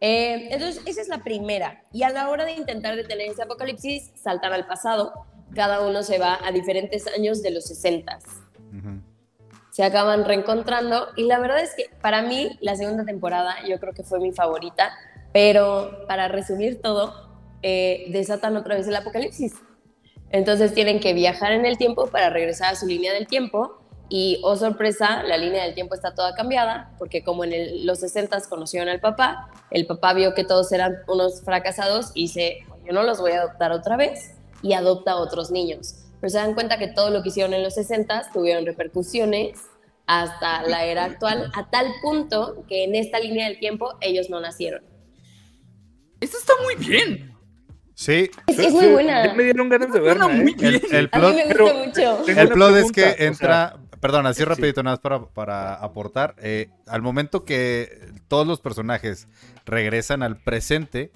Eh, 0.00 0.48
entonces, 0.50 0.82
esa 0.86 1.00
es 1.02 1.08
la 1.08 1.22
primera. 1.22 1.84
Y 1.92 2.02
a 2.04 2.10
la 2.10 2.28
hora 2.28 2.44
de 2.44 2.52
intentar 2.52 2.96
detener 2.96 3.30
ese 3.30 3.42
apocalipsis, 3.42 4.10
saltan 4.16 4.52
al 4.52 4.66
pasado. 4.66 5.26
Cada 5.54 5.80
uno 5.86 6.02
se 6.02 6.18
va 6.18 6.38
a 6.42 6.52
diferentes 6.52 7.06
años 7.08 7.42
de 7.42 7.50
los 7.50 7.64
60. 7.64 8.18
Ujú. 8.76 9.00
Se 9.70 9.84
acaban 9.84 10.24
reencontrando. 10.24 11.08
Y 11.16 11.24
la 11.24 11.38
verdad 11.38 11.60
es 11.60 11.74
que 11.74 11.90
para 12.00 12.22
mí, 12.22 12.58
la 12.60 12.76
segunda 12.76 13.04
temporada, 13.04 13.54
yo 13.68 13.78
creo 13.80 13.92
que 13.92 14.02
fue 14.02 14.20
mi 14.20 14.32
favorita. 14.32 14.92
Pero 15.32 16.04
para 16.06 16.28
resumir 16.28 16.80
todo, 16.82 17.30
eh, 17.62 18.04
desatan 18.08 18.56
otra 18.56 18.74
vez 18.76 18.86
el 18.88 18.96
apocalipsis. 18.96 19.54
Entonces 20.30 20.74
tienen 20.74 21.00
que 21.00 21.12
viajar 21.14 21.52
en 21.52 21.64
el 21.66 21.76
tiempo 21.78 22.06
para 22.08 22.30
regresar 22.30 22.72
a 22.72 22.76
su 22.76 22.86
línea 22.86 23.12
del 23.12 23.26
tiempo. 23.26 23.78
Y, 24.08 24.40
oh 24.44 24.56
sorpresa, 24.56 25.22
la 25.22 25.38
línea 25.38 25.64
del 25.64 25.74
tiempo 25.74 25.94
está 25.94 26.14
toda 26.14 26.34
cambiada, 26.34 26.92
porque 26.98 27.24
como 27.24 27.44
en 27.44 27.52
el- 27.54 27.86
los 27.86 28.00
60 28.00 28.38
conocieron 28.48 28.90
al 28.90 29.00
papá, 29.00 29.48
el 29.70 29.86
papá 29.86 30.12
vio 30.12 30.34
que 30.34 30.44
todos 30.44 30.70
eran 30.72 30.98
unos 31.08 31.42
fracasados 31.42 32.10
y 32.14 32.22
dice, 32.24 32.58
yo 32.84 32.92
no 32.92 33.04
los 33.04 33.20
voy 33.20 33.32
a 33.32 33.40
adoptar 33.40 33.72
otra 33.72 33.96
vez, 33.96 34.34
y 34.62 34.72
adopta 34.74 35.12
a 35.12 35.16
otros 35.16 35.50
niños. 35.50 35.96
Pero 36.20 36.30
se 36.30 36.38
dan 36.38 36.54
cuenta 36.54 36.78
que 36.78 36.88
todo 36.88 37.10
lo 37.10 37.22
que 37.22 37.30
hicieron 37.30 37.52
en 37.54 37.62
los 37.62 37.74
60 37.74 38.30
tuvieron 38.32 38.64
repercusiones 38.64 39.58
hasta 40.06 40.62
la 40.62 40.84
era 40.84 41.04
actual, 41.04 41.50
a 41.54 41.68
tal 41.70 41.86
punto 42.02 42.64
que 42.68 42.84
en 42.84 42.94
esta 42.94 43.18
línea 43.18 43.48
del 43.48 43.58
tiempo 43.58 43.94
ellos 44.00 44.30
no 44.30 44.40
nacieron. 44.40 44.82
Esto 46.20 46.38
está 46.38 46.52
muy 46.62 46.74
bien. 46.76 47.32
Sí, 47.94 48.30
Es, 48.46 48.58
es 48.58 48.72
muy 48.72 48.86
buena. 48.88 49.26
ya 49.26 49.34
me 49.34 49.42
dieron 49.44 49.68
ganas 49.68 49.92
de 49.92 50.00
verla. 50.00 50.28
muy 50.28 50.52
¿eh? 50.52 50.54
bien. 50.58 50.82
el, 50.90 50.94
el 50.96 51.08
A 51.12 51.18
mí 51.18 51.24
plot, 51.24 51.34
me 51.34 51.44
pero- 51.52 51.64
gusta 51.64 51.86
mucho. 51.86 52.26
El 52.40 52.48
plot 52.48 52.76
es 52.76 52.92
que 52.92 53.02
o 53.04 53.14
sea, 53.16 53.26
entra, 53.26 53.76
perdón, 54.00 54.26
así 54.26 54.38
sí. 54.38 54.44
rapidito, 54.44 54.82
nada 54.82 54.94
más 54.96 55.00
para, 55.00 55.26
para 55.26 55.74
aportar. 55.74 56.34
eh, 56.38 56.70
al 56.86 57.02
momento 57.02 57.44
que 57.44 57.98
todos 58.28 58.46
los 58.46 58.60
personajes 58.60 59.28
regresan 59.66 60.22
al 60.22 60.36
presente, 60.36 61.12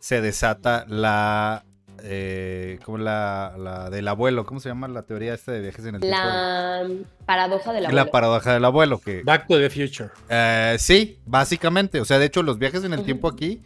se 0.00 0.20
desata 0.20 0.84
la, 0.88 1.64
eh, 2.02 2.78
como 2.84 2.98
la, 2.98 3.54
la 3.58 3.90
del 3.90 4.08
abuelo, 4.08 4.44
¿cómo 4.44 4.60
se 4.60 4.68
llama 4.68 4.88
la 4.88 5.02
teoría 5.02 5.34
esta 5.34 5.52
de 5.52 5.60
viajes 5.60 5.84
en 5.86 5.96
el 5.96 6.00
tiempo? 6.00 6.18
La 6.18 6.88
paradoja 7.24 7.72
de 7.72 7.80
la 7.80 7.92
La 7.92 8.06
paradoja 8.06 8.52
del 8.52 8.64
abuelo, 8.64 8.98
que 8.98 9.22
Back 9.22 9.46
to 9.46 9.58
the 9.58 9.70
Future. 9.70 10.10
Eh, 10.28 10.76
sí, 10.78 11.18
básicamente. 11.26 12.00
O 12.00 12.04
sea, 12.04 12.18
de 12.18 12.26
hecho, 12.26 12.42
los 12.42 12.58
viajes 12.58 12.84
en 12.84 12.92
el 12.92 13.04
tiempo 13.04 13.28
aquí 13.28 13.62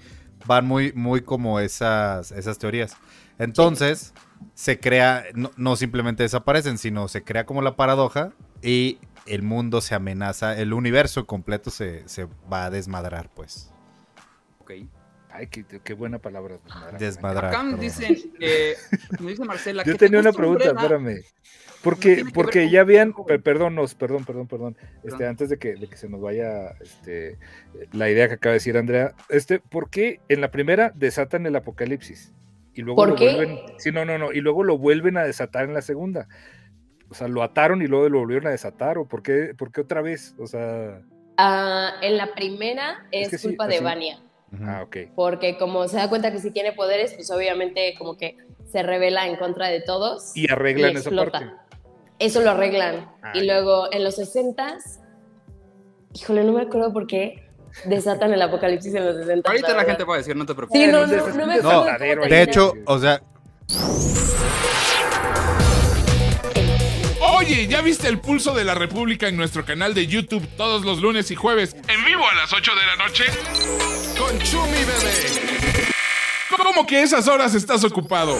van 0.46 0.66
muy, 0.66 0.92
muy 0.92 1.22
como 1.22 1.60
esas, 1.60 2.32
esas 2.32 2.58
teorías. 2.58 2.96
Entonces, 3.38 4.12
se 4.54 4.78
crea, 4.78 5.24
no, 5.34 5.50
no 5.56 5.76
simplemente 5.76 6.22
desaparecen, 6.22 6.78
sino 6.78 7.08
se 7.08 7.22
crea 7.22 7.46
como 7.46 7.62
la 7.62 7.76
paradoja 7.76 8.32
y 8.62 8.98
el 9.26 9.42
mundo 9.42 9.80
se 9.80 9.94
amenaza, 9.94 10.58
el 10.58 10.72
universo 10.72 11.26
completo 11.26 11.70
se, 11.70 12.08
se 12.08 12.26
va 12.52 12.64
a 12.64 12.70
desmadrar, 12.70 13.30
pues. 13.34 13.70
Ok. 14.60 14.72
Ay, 15.32 15.46
qué, 15.46 15.64
qué 15.82 15.94
buena 15.94 16.18
palabra. 16.18 16.58
desmadrar. 16.98 17.46
Acá 17.54 17.64
dicen, 17.78 18.16
eh, 18.40 18.74
me 19.20 19.30
dice 19.30 19.44
Marcela, 19.44 19.82
Yo 19.84 19.92
que 19.92 19.98
te 19.98 20.06
tenía 20.06 20.20
una 20.20 20.32
pregunta, 20.32 20.70
Umbrella. 20.72 20.82
espérame. 20.96 21.22
¿Qué 21.22 21.80
Porque, 21.82 22.24
porque 22.34 22.68
ya 22.68 22.82
habían, 22.82 23.14
perdón, 23.42 23.76
perdón, 23.98 24.24
perdón, 24.26 24.46
perdón, 24.48 24.76
este, 25.02 25.26
antes 25.26 25.48
de 25.48 25.58
que, 25.58 25.76
de 25.76 25.88
que 25.88 25.96
se 25.96 26.08
nos 26.10 26.20
vaya 26.20 26.72
este, 26.80 27.38
la 27.92 28.10
idea 28.10 28.28
que 28.28 28.34
acaba 28.34 28.50
de 28.52 28.56
decir 28.58 28.76
Andrea, 28.76 29.14
este, 29.30 29.60
¿por 29.60 29.88
qué 29.88 30.20
en 30.28 30.42
la 30.42 30.50
primera 30.50 30.92
desatan 30.94 31.46
el 31.46 31.56
apocalipsis? 31.56 32.34
Y 32.74 32.82
luego 32.82 32.96
¿Por 32.96 33.08
lo 33.10 33.14
qué? 33.16 33.34
vuelven, 33.34 33.58
sí, 33.78 33.92
no, 33.92 34.04
no, 34.04 34.18
no, 34.18 34.30
y 34.32 34.40
luego 34.42 34.62
lo 34.62 34.76
vuelven 34.76 35.16
a 35.16 35.22
desatar 35.24 35.64
en 35.64 35.72
la 35.74 35.80
segunda. 35.82 36.28
O 37.08 37.14
sea, 37.14 37.28
lo 37.28 37.42
ataron 37.42 37.80
y 37.82 37.86
luego 37.86 38.08
lo 38.10 38.18
volvieron 38.20 38.48
a 38.48 38.50
desatar, 38.50 38.98
o 38.98 39.08
por 39.08 39.22
qué, 39.22 39.54
por 39.56 39.72
qué 39.72 39.80
otra 39.80 40.02
vez? 40.02 40.34
O 40.38 40.46
sea, 40.46 41.00
Ah, 41.38 41.94
en 42.02 42.18
la 42.18 42.34
primera 42.34 43.06
Es 43.10 43.24
es, 43.26 43.30
que 43.30 43.38
sí, 43.38 43.48
culpa 43.48 43.66
de 43.66 43.76
así- 43.76 43.84
Vania. 43.84 44.20
Ah, 44.62 44.82
ok. 44.84 44.96
porque 45.14 45.56
como 45.58 45.88
se 45.88 45.96
da 45.96 46.08
cuenta 46.08 46.32
que 46.32 46.38
si 46.38 46.50
tiene 46.50 46.72
poderes, 46.72 47.14
pues 47.14 47.30
obviamente 47.30 47.94
como 47.98 48.16
que 48.16 48.36
se 48.70 48.82
revela 48.82 49.26
en 49.26 49.36
contra 49.36 49.68
de 49.68 49.80
todos. 49.80 50.36
Y 50.36 50.50
arreglan 50.50 50.92
y 50.92 50.96
esa 50.96 51.08
explota. 51.08 51.40
parte. 51.40 51.54
Eso 52.18 52.40
lo 52.42 52.50
arreglan. 52.50 53.10
Ah, 53.22 53.32
y 53.34 53.44
luego 53.46 53.92
en 53.92 54.04
los 54.04 54.16
60 54.16 54.78
híjole, 56.14 56.44
no 56.44 56.52
me 56.52 56.62
acuerdo 56.62 56.92
por 56.92 57.06
qué 57.06 57.48
desatan 57.84 58.32
el 58.32 58.42
apocalipsis 58.42 58.94
en 58.94 59.06
los 59.06 59.16
60 59.16 59.48
Ahorita 59.48 59.68
la 59.68 59.74
verdad. 59.74 59.90
gente 59.90 60.04
va 60.04 60.14
a 60.14 60.18
decir, 60.18 60.36
no 60.36 60.46
te 60.46 60.54
preocupes. 60.54 60.80
Sí, 60.80 60.86
no, 60.90 61.06
no, 61.06 61.16
no 61.16 61.44
un 61.44 61.48
me 61.48 61.54
acuerdo. 61.54 62.22
De 62.28 62.42
hecho, 62.42 62.72
o 62.86 62.98
sea, 62.98 63.22
¿ya 67.50 67.82
viste 67.82 68.06
el 68.06 68.20
pulso 68.20 68.54
de 68.54 68.64
la 68.64 68.74
República 68.74 69.26
en 69.26 69.36
nuestro 69.36 69.64
canal 69.64 69.92
de 69.92 70.06
YouTube 70.06 70.46
todos 70.56 70.84
los 70.84 71.00
lunes 71.00 71.30
y 71.32 71.34
jueves 71.34 71.74
en 71.88 72.04
vivo 72.04 72.24
a 72.28 72.34
las 72.34 72.52
8 72.52 72.72
de 72.74 72.86
la 72.86 72.96
noche? 72.96 73.24
Con 74.16 74.38
Chumi 74.38 74.70
Bebé. 74.70 75.90
¿Cómo 76.62 76.86
que 76.86 77.02
esas 77.02 77.26
horas 77.26 77.54
estás 77.54 77.82
ocupado? 77.82 78.38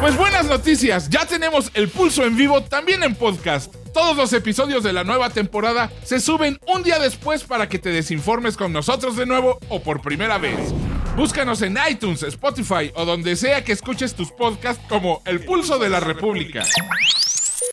Pues 0.00 0.16
buenas 0.16 0.44
noticias, 0.44 1.08
ya 1.08 1.24
tenemos 1.24 1.70
el 1.72 1.88
pulso 1.88 2.24
en 2.24 2.36
vivo 2.36 2.62
también 2.62 3.02
en 3.02 3.14
podcast. 3.14 3.74
Todos 3.94 4.16
los 4.16 4.32
episodios 4.34 4.82
de 4.82 4.92
la 4.92 5.02
nueva 5.02 5.30
temporada 5.30 5.90
se 6.04 6.20
suben 6.20 6.58
un 6.66 6.82
día 6.82 6.98
después 6.98 7.44
para 7.44 7.68
que 7.68 7.78
te 7.78 7.88
desinformes 7.88 8.56
con 8.56 8.72
nosotros 8.72 9.16
de 9.16 9.24
nuevo 9.24 9.58
o 9.70 9.82
por 9.82 10.02
primera 10.02 10.36
vez. 10.36 10.74
Búscanos 11.16 11.62
en 11.62 11.78
iTunes, 11.88 12.22
Spotify 12.22 12.92
o 12.94 13.04
donde 13.06 13.34
sea 13.36 13.64
que 13.64 13.72
escuches 13.72 14.14
tus 14.14 14.30
podcasts 14.30 14.82
como 14.88 15.22
El 15.24 15.40
Pulso 15.40 15.78
de 15.78 15.88
la 15.88 16.00
República. 16.00 16.64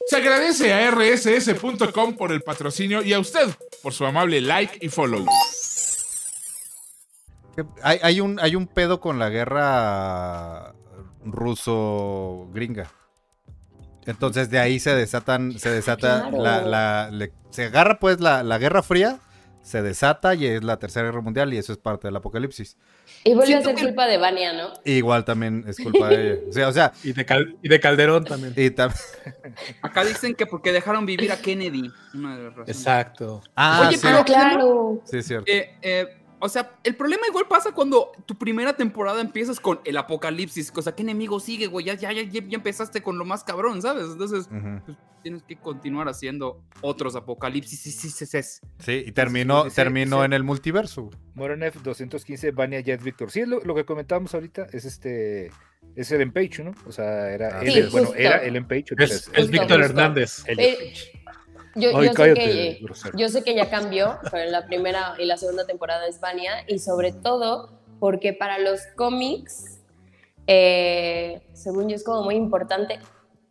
Se 0.09 0.15
agradece 0.17 0.73
a 0.73 0.89
rss.com 0.91 2.15
por 2.15 2.31
el 2.31 2.41
patrocinio 2.41 3.03
y 3.03 3.13
a 3.13 3.19
usted 3.19 3.47
por 3.83 3.93
su 3.93 4.05
amable 4.05 4.39
like 4.41 4.77
y 4.81 4.89
follow. 4.89 5.25
hay, 7.83 7.99
hay 8.01 8.21
un, 8.21 8.39
hay 8.39 8.55
un 8.55 8.67
pedo 8.67 8.99
con 9.01 9.19
la 9.19 9.29
guerra 9.29 10.73
ruso-gringa. 11.25 12.91
Entonces 14.05 14.49
de 14.49 14.59
ahí 14.59 14.79
se 14.79 14.95
desatan, 14.95 15.59
se 15.59 15.69
desata 15.69 16.29
Claro. 16.29 16.41
la, 16.43 16.61
la- 16.61 17.09
le- 17.11 17.33
se 17.49 17.65
agarra 17.65 17.99
pues 17.99 18.21
la, 18.21 18.43
la 18.43 18.57
Guerra 18.57 18.81
Fría, 18.83 19.19
se 19.61 19.81
desata 19.81 20.33
y 20.35 20.45
es 20.45 20.63
la 20.63 20.77
Tercera 20.77 21.07
Guerra 21.07 21.21
Mundial 21.21 21.53
y 21.53 21.57
eso 21.57 21.73
es 21.73 21.77
parte 21.79 22.07
del 22.07 22.15
apocalipsis. 22.15 22.77
Y 23.23 23.33
vuelve 23.33 23.43
a 23.43 23.45
Siento 23.61 23.69
ser 23.69 23.75
que- 23.75 23.83
culpa 23.85 24.05
de 24.07 24.17
Vania, 24.17 24.53
¿no? 24.53 24.73
Igual 24.85 25.25
también 25.25 25.63
es 25.67 25.77
culpa 25.77 26.07
de 26.09 26.33
ella. 26.33 26.41
O 26.49 26.53
sea, 26.53 26.67
o 26.69 26.71
sea, 26.71 26.93
Y 27.03 27.13
de, 27.13 27.25
Cal- 27.25 27.55
y 27.61 27.67
de 27.69 27.79
Calderón 27.79 28.23
también. 28.23 28.53
y 28.55 28.69
tam- 28.69 28.93
Acá 29.81 30.03
dicen 30.05 30.33
que 30.35 30.45
porque 30.45 30.71
dejaron 30.71 31.05
vivir 31.05 31.31
a 31.31 31.37
Kennedy. 31.37 31.91
Una 32.13 32.37
de 32.37 32.43
las 32.43 32.53
razones. 32.53 32.77
Exacto. 32.77 33.41
Ah, 33.55 33.85
Oye, 33.87 33.97
sí, 33.97 34.03
pero- 34.03 34.19
Ah, 34.19 34.25
claro. 34.25 35.01
sí, 35.05 35.17
es 35.17 35.27
cierto. 35.27 35.51
Eh, 35.51 35.75
eh, 35.81 36.17
o 36.39 36.49
sea, 36.49 36.77
el 36.83 36.95
problema 36.95 37.23
igual 37.27 37.45
pasa 37.49 37.71
cuando 37.71 38.11
tu 38.25 38.37
primera 38.37 38.75
temporada 38.75 39.21
empiezas 39.21 39.59
con 39.59 39.79
el 39.85 39.97
apocalipsis. 39.97 40.71
O 40.75 40.81
sea, 40.81 40.93
¿qué 40.95 41.01
enemigo 41.03 41.39
sigue, 41.39 41.67
güey? 41.67 41.85
Ya, 41.85 41.93
ya, 41.95 42.11
ya, 42.11 42.23
ya 42.23 42.41
empezaste 42.55 43.01
con 43.01 43.17
lo 43.17 43.25
más 43.25 43.43
cabrón, 43.43 43.81
¿sabes? 43.81 44.05
Entonces, 44.11 44.47
pues, 44.85 44.97
tienes 45.23 45.43
que 45.43 45.57
continuar 45.57 46.07
haciendo 46.07 46.61
otros 46.81 47.15
apocalipsis. 47.15 47.79
Sí, 47.79 47.91
sí, 47.91 48.09
sí, 48.09 48.25
sí, 48.25 48.41
sí. 48.43 48.59
Sí, 48.79 49.03
y 49.07 49.11
terminó, 49.11 49.63
sí, 49.65 49.69
sí, 49.71 49.75
terminó 49.77 50.19
sí. 50.19 50.25
en 50.25 50.33
el 50.33 50.43
multiverso. 50.43 51.09
Moronef 51.33 51.75
215, 51.81 52.51
Vania 52.51 52.79
Jet 52.81 53.01
Victor. 53.01 53.31
Sí, 53.31 53.41
es 53.41 53.47
lo, 53.47 53.59
lo 53.61 53.73
que 53.75 53.83
comentábamos 53.85 54.33
ahorita, 54.33 54.67
es 54.71 54.85
este, 54.85 55.51
es 55.95 56.11
Ellen 56.11 56.31
Page, 56.31 56.63
¿no? 56.63 56.73
O 56.85 56.91
sea, 56.91 57.31
era, 57.31 57.59
Ah, 57.59 57.61
él, 57.63 57.71
sí, 57.73 57.79
es- 57.79 57.91
bueno, 57.91 58.07
justo. 58.07 58.21
era 58.21 58.43
Ellen 58.43 58.67
Page. 58.67 58.85
Es, 58.99 59.49
Víctor. 59.49 59.81
Hernández. 59.81 60.43
Page. 60.45 61.11
Yo, 61.79 61.95
Ay, 61.97 62.07
yo 62.07 62.13
sé 62.13 62.33
que, 62.33 62.81
yo 63.15 63.29
sé 63.29 63.43
que 63.43 63.55
ya 63.55 63.69
cambió, 63.69 64.17
pero 64.31 64.43
en 64.43 64.51
la 64.51 64.65
primera 64.65 65.13
y 65.19 65.25
la 65.25 65.37
segunda 65.37 65.65
temporada 65.65 66.07
es 66.07 66.19
Vania, 66.19 66.51
y 66.67 66.79
sobre 66.79 67.11
todo 67.11 67.69
porque 67.99 68.33
para 68.33 68.57
los 68.59 68.81
cómics, 68.95 69.79
eh, 70.47 71.41
según 71.53 71.89
yo, 71.89 71.95
es 71.95 72.03
como 72.03 72.23
muy 72.23 72.35
importante. 72.35 72.99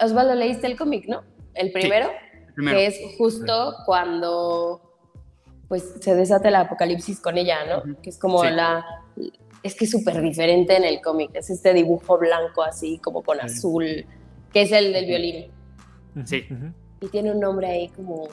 Osvaldo, 0.02 0.34
leíste 0.34 0.66
el 0.66 0.76
cómic, 0.76 1.06
¿no? 1.08 1.22
El 1.54 1.72
primero, 1.72 2.10
Primero. 2.54 2.76
que 2.78 2.86
es 2.86 2.98
justo 3.18 3.74
cuando 3.86 4.82
pues 5.68 5.94
se 6.00 6.14
desata 6.14 6.48
el 6.48 6.54
apocalipsis 6.56 7.18
con 7.20 7.38
ella, 7.38 7.58
¿no? 7.66 8.00
Que 8.00 8.10
es 8.10 8.18
como 8.18 8.42
Sí. 8.44 8.50
la... 8.50 8.84
Es 9.62 9.74
que 9.74 9.84
es 9.86 9.90
súper 9.90 10.20
diferente 10.20 10.76
en 10.76 10.84
el 10.84 11.00
cómic, 11.00 11.30
es 11.34 11.50
este 11.50 11.74
dibujo 11.74 12.18
blanco 12.18 12.62
así, 12.62 12.98
como 12.98 13.22
con 13.24 13.38
Sí. 13.38 13.44
azul, 13.46 14.06
que 14.52 14.62
es 14.62 14.70
el 14.70 14.92
del 14.92 15.06
violín. 15.06 15.50
Sí. 16.24 16.44
Ujú. 16.50 16.72
Y 17.00 17.08
tiene 17.08 17.30
un 17.32 17.40
nombre 17.40 17.66
ahí 17.68 17.88
como... 17.90 18.28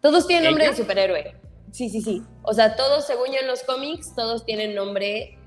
Todos 0.00 0.26
tienen 0.26 0.44
nombre 0.46 0.64
¿Ella? 0.64 0.72
de 0.72 0.76
superhéroe. 0.82 1.36
Sí, 1.72 1.88
sí, 1.90 2.00
sí. 2.00 2.22
O 2.42 2.54
sea, 2.54 2.76
todos, 2.76 3.06
según 3.06 3.26
yo 3.28 3.38
en 3.40 3.46
los 3.46 3.62
cómics, 3.64 4.14
todos 4.14 4.44
tienen 4.44 4.74
nombre 4.74 5.38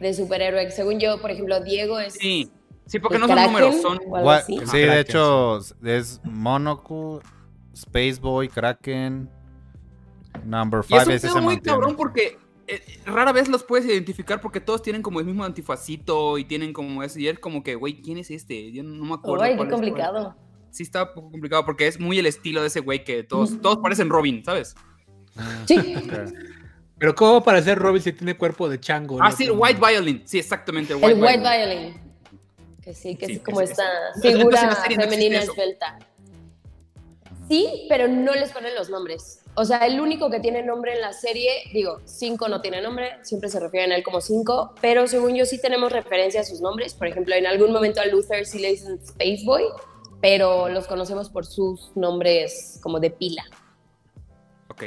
de 0.00 0.14
superhéroe. 0.14 0.70
Según 0.70 0.98
yo, 1.00 1.20
por 1.20 1.30
ejemplo, 1.30 1.60
Diego 1.60 1.98
es... 1.98 2.14
Sí. 2.14 2.50
Sí, 2.86 2.98
porque 2.98 3.18
no 3.18 3.26
son 3.28 3.36
Kraken 3.36 3.52
números, 3.52 3.82
son. 3.82 3.92
algo 4.00 4.16
Gua- 4.16 4.38
así. 4.38 4.58
Sí, 4.66 4.78
de 4.78 5.00
hecho, 5.00 5.58
es 5.84 6.20
Monocle, 6.24 7.20
Spaceboy, 7.76 8.48
Kraken, 8.48 9.30
Number 10.44 10.80
Y 10.88 10.94
es 10.96 11.02
5. 11.04 11.04
un 11.06 11.12
ese 11.12 11.26
pedo 11.28 11.34
se 11.34 11.40
muy 11.40 11.54
mantiene. 11.54 11.76
cabrón 11.78 11.96
porque 11.96 12.38
eh, 12.66 12.82
rara 13.06 13.30
vez 13.32 13.48
los 13.48 13.62
puedes 13.62 13.86
identificar 13.86 14.40
porque 14.40 14.60
todos 14.60 14.82
tienen 14.82 15.02
como 15.02 15.20
el 15.20 15.26
mismo 15.26 15.44
antifacito 15.44 16.36
y 16.38 16.44
tienen 16.44 16.72
como 16.72 17.02
ese. 17.04 17.20
Y 17.20 17.28
es 17.28 17.38
como 17.38 17.62
que, 17.62 17.76
güey, 17.76 18.00
¿quién 18.02 18.18
es 18.18 18.30
este? 18.32 18.72
Yo 18.72 18.82
no 18.82 19.04
me 19.04 19.14
acuerdo. 19.14 19.44
Ay, 19.44 19.56
qué 19.56 19.62
es 19.62 19.68
complicado. 19.68 20.34
Sí 20.70 20.82
está 20.82 21.04
un 21.04 21.14
poco 21.14 21.30
complicado 21.32 21.64
porque 21.64 21.86
es 21.86 21.98
muy 22.00 22.18
el 22.18 22.26
estilo 22.26 22.60
de 22.62 22.68
ese 22.68 22.80
güey 22.80 23.04
que 23.04 23.22
todos, 23.22 23.60
todos 23.60 23.78
parecen 23.78 24.08
Robin, 24.08 24.44
¿sabes? 24.44 24.74
Sí, 25.66 25.94
Pero 26.98 27.14
¿cómo 27.14 27.32
va 27.32 27.38
a 27.38 27.44
parecer 27.44 27.78
Robin 27.78 28.02
si 28.02 28.12
tiene 28.12 28.36
cuerpo 28.36 28.68
de 28.68 28.78
chango? 28.78 29.18
Ah, 29.22 29.30
no? 29.30 29.36
sí, 29.36 29.44
el 29.44 29.52
White 29.52 29.80
Violin. 29.80 30.22
Sí, 30.26 30.38
exactamente, 30.38 30.92
el 30.92 30.98
White, 31.02 31.12
el 31.18 31.22
White 31.22 31.38
Violin. 31.40 31.78
Violin. 31.78 32.00
Que 32.82 32.94
sí, 32.94 33.16
que 33.16 33.26
Sí, 33.26 33.32
es 33.32 33.40
como 33.40 33.60
es- 33.62 33.70
esta 33.70 33.84
es- 34.16 34.20
figura 34.22 34.62
no 34.66 34.76
femenina 35.02 35.38
eso. 35.38 35.52
esbelta. 35.52 35.98
Sí, 37.48 37.86
pero 37.88 38.06
no 38.06 38.32
les 38.34 38.52
ponen 38.52 38.74
los 38.76 38.90
nombres. 38.90 39.40
O 39.54 39.64
sea, 39.64 39.78
el 39.86 40.00
único 40.00 40.30
que 40.30 40.38
tiene 40.38 40.62
nombre 40.62 40.94
en 40.94 41.00
la 41.00 41.12
serie, 41.12 41.50
digo, 41.72 42.00
Cinco 42.04 42.48
no 42.48 42.60
tiene 42.60 42.80
nombre, 42.80 43.12
siempre 43.22 43.48
se 43.48 43.58
refieren 43.58 43.90
a 43.90 43.96
él 43.96 44.04
como 44.04 44.20
Cinco, 44.20 44.74
pero 44.80 45.08
según 45.08 45.34
yo 45.34 45.44
sí 45.44 45.60
tenemos 45.60 45.90
referencia 45.90 46.42
a 46.42 46.44
sus 46.44 46.60
nombres. 46.60 46.94
Por 46.94 47.08
ejemplo, 47.08 47.34
en 47.34 47.46
algún 47.46 47.72
momento 47.72 48.00
a 48.00 48.06
Luther 48.06 48.46
sí 48.46 48.60
le 48.60 48.68
dicen 48.70 49.00
Space 49.02 49.42
Boy, 49.44 49.64
pero 50.20 50.68
los 50.68 50.86
conocemos 50.86 51.30
por 51.30 51.46
sus 51.46 51.94
nombres 51.96 52.78
como 52.82 53.00
de 53.00 53.10
pila. 53.10 53.42
Ok. 54.68 54.84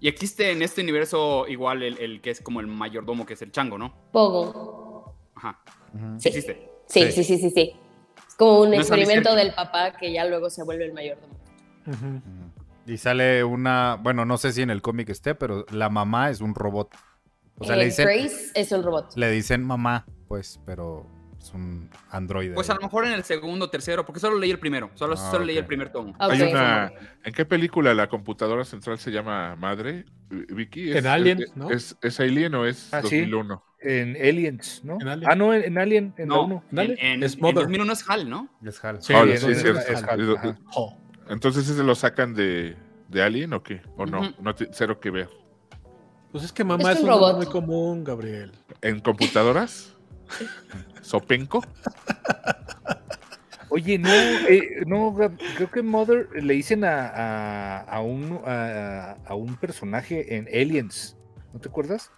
Y 0.00 0.08
existe 0.08 0.50
en 0.50 0.62
este 0.62 0.82
universo 0.82 1.46
igual 1.48 1.82
el, 1.82 1.98
el 1.98 2.20
que 2.20 2.30
es 2.30 2.40
como 2.40 2.60
el 2.60 2.66
mayordomo, 2.66 3.24
que 3.24 3.34
es 3.34 3.42
el 3.42 3.50
chango, 3.52 3.78
¿no? 3.78 3.94
Pogo. 4.12 5.14
Ajá. 5.34 5.58
Ujú. 5.94 6.20
Sí 6.20 6.28
existe. 6.28 6.70
Sí, 6.86 7.10
sí, 7.12 7.24
sí, 7.24 7.38
sí, 7.38 7.50
sí. 7.50 7.72
Es 8.28 8.34
como 8.36 8.60
un 8.60 8.70
No 8.70 8.76
experimento 8.76 9.34
del 9.34 9.54
papá 9.54 9.92
que 9.96 10.12
ya 10.12 10.24
luego 10.26 10.50
se 10.50 10.62
vuelve 10.62 10.84
el 10.84 10.92
mayordomo. 10.92 11.34
Y 12.86 12.98
sale 12.98 13.44
una, 13.44 13.98
bueno, 14.02 14.24
no 14.26 14.36
sé 14.36 14.52
si 14.52 14.60
en 14.62 14.68
el 14.70 14.82
cómic 14.82 15.08
esté, 15.08 15.34
pero 15.34 15.64
la 15.70 15.88
mamá 15.88 16.28
es 16.30 16.40
un 16.42 16.54
robot. 16.54 16.94
O 17.58 17.64
sea, 17.64 17.76
le 17.76 17.82
Eh, 17.82 17.86
dicen, 17.86 18.06
Grace 18.06 18.50
es 18.54 18.72
un 18.72 18.82
robot. 18.82 19.16
le 19.16 19.30
dicen 19.30 19.64
mamá, 19.64 20.04
pues, 20.28 20.60
pero 20.66 21.06
es 21.44 21.52
un 21.54 21.90
androide. 22.10 22.54
Pues 22.54 22.70
a 22.70 22.74
lo 22.74 22.80
mejor 22.80 23.06
en 23.06 23.12
el 23.12 23.22
segundo, 23.24 23.68
tercero, 23.68 24.04
porque 24.06 24.20
solo 24.20 24.38
leí 24.38 24.50
el 24.50 24.58
primero. 24.58 24.90
Solo, 24.94 25.14
Ah, 25.18 25.30
solo 25.30 25.44
leí 25.44 25.58
el 25.58 25.66
primer 25.66 25.90
tomo. 25.92 26.10
Ok. 26.12 26.16
Hay 26.32 26.42
una. 26.42 26.90
¿En 27.22 27.32
qué 27.34 27.44
película 27.44 27.92
la 27.94 28.08
computadora 28.08 28.64
central 28.64 28.98
se 28.98 29.10
llama 29.10 29.54
Madre? 29.56 30.06
Vicky. 30.30 30.96
En 30.96 31.06
Alien, 31.06 31.42
es, 31.42 31.56
¿no? 31.56 31.70
¿Es, 31.70 31.96
es 32.02 32.18
Alien 32.20 32.54
o 32.54 32.64
es 32.66 32.92
Ah, 32.92 33.02
sí. 33.02 33.18
2001? 33.20 33.62
En 33.80 34.16
Aliens, 34.16 34.80
¿no? 34.84 34.96
En 35.00 35.08
Alien. 35.08 35.30
Ah, 35.30 35.34
no, 35.34 35.52
en, 35.52 35.62
en 35.64 35.78
Alien, 35.78 36.14
en 36.16 36.28
la 36.30 36.34
No, 36.36 36.44
1. 36.44 36.64
en, 36.72 36.78
en, 36.98 37.22
es 37.22 37.34
en 37.34 37.40
Mother. 37.40 37.54
2001 37.64 37.92
es 37.92 38.08
HAL, 38.08 38.30
¿no? 38.30 38.48
Es 38.64 38.82
Hal. 38.82 39.02
Sí, 39.02 39.12
Ah, 39.14 39.24
es 39.28 39.40
sí, 39.40 39.46
donde 39.46 39.60
cierto. 39.60 39.80
es 39.80 40.02
Hal. 40.02 40.20
Es-. 40.20 40.56
Oh. 40.74 40.96
Entonces 41.28 41.68
ese 41.68 41.84
lo 41.84 41.94
sacan 41.94 42.34
de, 42.34 42.76
de 43.08 43.22
Alien 43.22 43.52
o 43.52 43.62
qué? 43.62 43.82
¿O 43.98 44.06
no? 44.06 44.32
No 44.40 44.54
ti- 44.54 44.66
cero 44.72 44.98
que 44.98 45.10
ver. 45.10 45.28
Pues 46.32 46.42
es 46.44 46.52
que 46.52 46.64
mamá 46.64 46.90
Es 46.92 46.96
es, 46.98 47.04
un 47.04 47.10
un 47.10 47.14
robot. 47.14 47.36
muy 47.36 47.46
común, 47.46 48.02
Gabriel. 48.02 48.50
¿En 48.80 48.98
computadoras? 49.00 49.93
¿Sopenco? 51.02 51.62
Oye, 53.70 53.98
no, 53.98 54.08
eh, 54.08 54.82
no, 54.86 55.14
creo 55.56 55.70
que 55.70 55.82
Mother 55.82 56.28
le 56.40 56.54
dicen 56.54 56.84
a, 56.84 57.08
a, 57.08 57.80
a 57.80 58.00
un, 58.02 58.40
a, 58.46 59.16
a 59.26 59.34
un 59.34 59.56
personaje 59.56 60.36
en 60.36 60.46
Aliens. 60.48 61.16
¿No 61.52 61.58
te 61.60 61.68
acuerdas? 61.68 62.12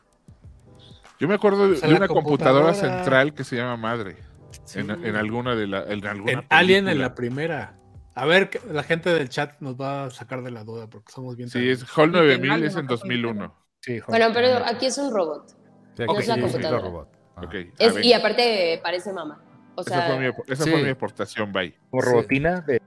Yo 1.18 1.28
me 1.28 1.34
acuerdo 1.34 1.68
de, 1.68 1.74
O 1.74 1.76
sea, 1.76 1.88
de 1.88 1.94
la 1.94 1.98
una 2.00 2.08
computadora, 2.08 2.66
computadora- 2.72 2.96
central 2.98 3.32
que 3.32 3.44
se 3.44 3.56
llama 3.56 3.76
Madre. 3.78 4.16
Sí. 4.64 4.80
En, 4.80 4.90
en 4.90 5.16
alguna 5.16 5.54
de 5.54 5.66
la. 5.66 5.84
En, 5.84 6.06
alguna 6.06 6.32
En 6.32 6.44
Alien 6.50 6.88
en 6.88 6.98
la 7.00 7.14
primera. 7.14 7.78
A 8.14 8.26
ver, 8.26 8.50
la 8.70 8.82
gente 8.82 9.10
del 9.10 9.28
chat 9.30 9.58
nos 9.60 9.76
va 9.80 10.04
a 10.06 10.10
sacar 10.10 10.42
de 10.42 10.50
la 10.50 10.64
duda 10.64 10.88
porque 10.88 11.10
somos 11.12 11.36
bien. 11.36 11.48
Sí, 11.48 11.68
es. 11.70 11.82
Hall 11.96 12.10
Sí, 12.10 12.16
9000 12.16 12.50
Alien, 12.50 12.68
es 12.68 12.76
en 12.76 12.84
no 12.86 12.90
me 12.90 12.94
acuerdo 12.94 12.96
2001. 12.98 13.54
Sí. 13.80 14.00
Bueno, 14.08 14.26
pero 14.34 14.56
aquí 14.66 14.86
es 14.86 14.98
un 14.98 15.12
robot. 15.14 15.48
Sí, 15.96 16.02
aquí 16.02 16.26
la 16.26 16.34
sí, 16.34 16.40
computadora. 16.42 16.82
robot. 16.82 17.15
Ah. 17.36 17.42
Ok. 17.44 17.54
a 17.54 17.84
Es- 17.84 17.94
ver, 17.94 18.04
y 18.04 18.12
aparte 18.12 18.80
parece 18.82 19.12
mamá. 19.12 19.42
O 19.74 19.82
esa 19.82 19.90
sea, 19.90 20.06
fue 20.06 20.18
mi, 20.18 20.26
esa 20.52 20.64
sí. 20.64 20.70
fue 20.70 20.82
mi 20.82 20.88
aportación, 20.88 21.52
bye. 21.52 21.74
Como 21.90 22.02
robotina 22.02 22.60
de. 22.62 22.80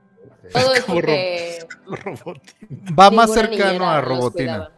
todo 0.51 0.73
es 0.73 0.81
Como 0.85 0.95
porque 0.95 1.59
Robot. 1.85 2.41
Va 2.99 3.11
más 3.11 3.31
cercano 3.33 3.89
a 3.89 4.01
Robotina. 4.01 4.71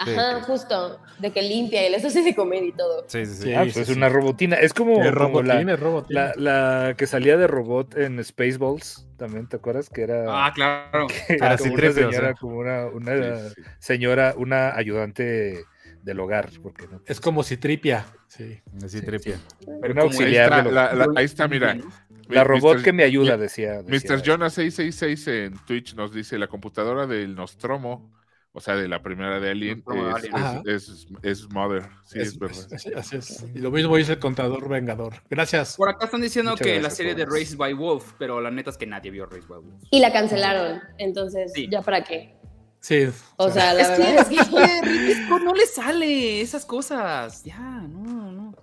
Ajá, 0.00 0.36
Sí. 0.38 0.44
justo. 0.46 1.00
De 1.18 1.32
que 1.32 1.42
limpia 1.42 1.84
y 1.84 1.90
les 1.90 2.04
hace 2.04 2.22
de 2.22 2.32
comer 2.36 2.62
y 2.62 2.70
todo. 2.72 3.04
Sí, 3.08 3.26
sí, 3.26 3.34
sí. 3.42 3.52
Ah, 3.54 3.62
pues 3.64 3.76
es 3.78 3.88
una 3.88 4.08
robotina. 4.08 4.54
Es 4.54 4.72
como, 4.72 5.02
Es 5.02 5.12
como 5.12 5.42
la, 5.42 5.54
robotín, 5.54 5.68
es 5.70 5.80
robotín. 5.80 6.14
la, 6.14 6.32
la 6.36 6.94
que 6.96 7.08
salía 7.08 7.36
de 7.36 7.48
robot 7.48 7.96
en 7.96 8.22
Spaceballs. 8.22 9.08
También, 9.16 9.48
¿te 9.48 9.56
acuerdas? 9.56 9.90
Que 9.90 10.02
era, 10.02 10.26
Ah, 10.28 10.52
claro. 10.54 11.08
que 11.26 11.34
era 11.34 11.56
como 11.58 11.74
una 11.74 11.90
señora, 11.92 12.34
como 12.34 12.58
una, 12.58 12.86
una 12.86 13.36
Sí, 13.48 13.54
sí. 13.56 13.62
señora, 13.80 14.34
una 14.36 14.76
ayudante 14.76 15.64
del 16.02 16.20
hogar. 16.20 16.48
Porque 16.62 16.86
no, 16.86 17.02
Es 17.04 17.20
como 17.20 17.42
Citripia. 17.42 18.06
Sí. 18.38 18.60
Sí, 18.86 19.02
tripia. 19.02 19.38
Pero 19.82 19.92
Una 19.92 20.02
Ahí 20.02 20.06
auxiliar 20.08 20.44
está, 20.44 20.56
de 20.58 20.62
los- 20.64 20.72
la- 20.72 20.92
la- 20.94 21.06
ahí 21.16 21.24
está, 21.26 21.46
mira. 21.48 21.76
La 22.28 22.44
robot 22.44 22.76
Mr. 22.78 22.84
que 22.84 22.92
me 22.92 23.02
ayuda, 23.04 23.36
decía. 23.36 23.82
decía 23.82 24.16
Mr. 24.16 24.22
Jonas 24.22 24.52
666 24.54 25.26
en 25.28 25.58
Twitch 25.66 25.94
nos 25.94 26.12
dice 26.12 26.38
la 26.38 26.46
computadora 26.46 27.06
del 27.06 27.34
Nostromo, 27.34 28.12
o 28.52 28.60
sea, 28.60 28.76
de 28.76 28.86
la 28.88 29.02
primera 29.02 29.40
de 29.40 29.50
Alien, 29.50 29.78
es, 29.86 30.14
Alien. 30.14 30.34
Ajá. 30.36 30.62
es, 30.66 30.88
es- 30.88 31.06
es 31.22 31.48
Mother. 31.50 31.84
Sí, 32.04 32.18
es, 32.20 32.38
verdad. 32.38 32.66
es- 32.72 32.86
así 32.96 33.16
es. 33.16 33.44
Y 33.54 33.58
lo 33.60 33.70
mismo 33.70 33.96
dice 33.96 34.12
el 34.12 34.18
contador 34.18 34.68
vengador. 34.68 35.14
Gracias. 35.30 35.76
Por 35.76 35.88
acá 35.88 36.04
están 36.06 36.20
diciendo 36.20 36.52
Muchas 36.52 36.66
que 36.66 36.80
la 36.80 36.90
serie 36.90 37.14
de. 37.14 37.24
Raised 37.24 37.56
by 37.56 37.72
Wolf, 37.72 38.12
pero 38.18 38.40
la 38.40 38.50
neta 38.50 38.70
es 38.70 38.76
que 38.76 38.86
nadie 38.86 39.10
vio 39.10 39.26
Raised 39.26 39.48
by 39.48 39.60
Wolf. 39.60 39.82
Y 39.90 40.00
la 40.00 40.12
cancelaron. 40.12 40.80
Entonces, 40.98 41.52
Sí. 41.54 41.68
¿ya 41.70 41.82
para 41.82 42.04
qué? 42.04 42.37
Sí. 42.80 43.08
O 43.36 43.50
sea, 43.50 43.74
la 43.74 43.82
Es 43.82 43.88
verdad 43.88 44.14
es 44.30 44.38
es 44.40 44.48
que. 44.48 45.28
no 45.44 45.52
le 45.54 45.66
sale 45.66 46.40
esas 46.40 46.64
cosas. 46.64 47.42
Ya, 47.44 47.58
no, 47.58 48.32
no. 48.32 48.54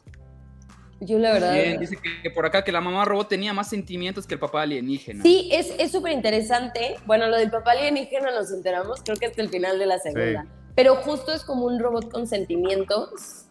Yo 1.02 1.20
la 1.20 1.34
verdad. 1.34 1.54
Bien, 1.54 1.80
dice 1.80 1.98
que 2.24 2.30
por 2.32 2.46
acá 2.46 2.64
que 2.64 2.72
la 2.72 2.80
mamá 2.82 3.04
robot 3.06 3.28
tenía 3.28 3.54
más 3.54 3.70
sentimientos 3.70 4.26
que 4.26 4.36
el 4.36 4.40
papá 4.40 4.62
alienígena. 4.62 5.22
Sí, 5.22 5.50
es 5.52 5.74
es 5.78 5.92
súper 5.92 6.14
interesante. 6.14 6.96
Bueno, 7.06 7.28
lo 7.28 7.36
del 7.38 7.52
papá 7.52 7.72
alienígena 7.72 8.32
nos 8.32 8.52
enteramos, 8.52 9.02
creo 9.04 9.18
que 9.18 9.26
hasta 9.28 9.42
el 9.42 9.50
final 9.50 9.78
de 9.78 9.86
la 9.86 10.00
segunda. 10.00 10.46
Pero 10.76 10.96
justo 10.96 11.34
es 11.34 11.44
como 11.44 11.66
un 11.66 11.80
robot 11.80 12.10
con 12.12 12.28
sentimientos 12.28 13.46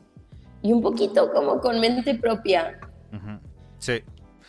y 0.63 0.73
un 0.73 0.81
poquito 0.83 1.31
como 1.33 1.61
con 1.61 1.79
mente 1.81 2.15
propia. 2.15 2.81
Sí, 3.79 4.03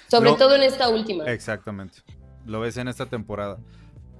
Sobre 0.07 0.29
Lo- 0.31 0.37
todo 0.37 0.55
en 0.55 0.63
esta 0.63 0.87
última. 0.89 1.25
exactamente. 1.25 1.99
Lo 2.45 2.61
ves 2.61 2.77
en 2.77 2.87
esta 2.87 3.05
temporada. 3.07 3.57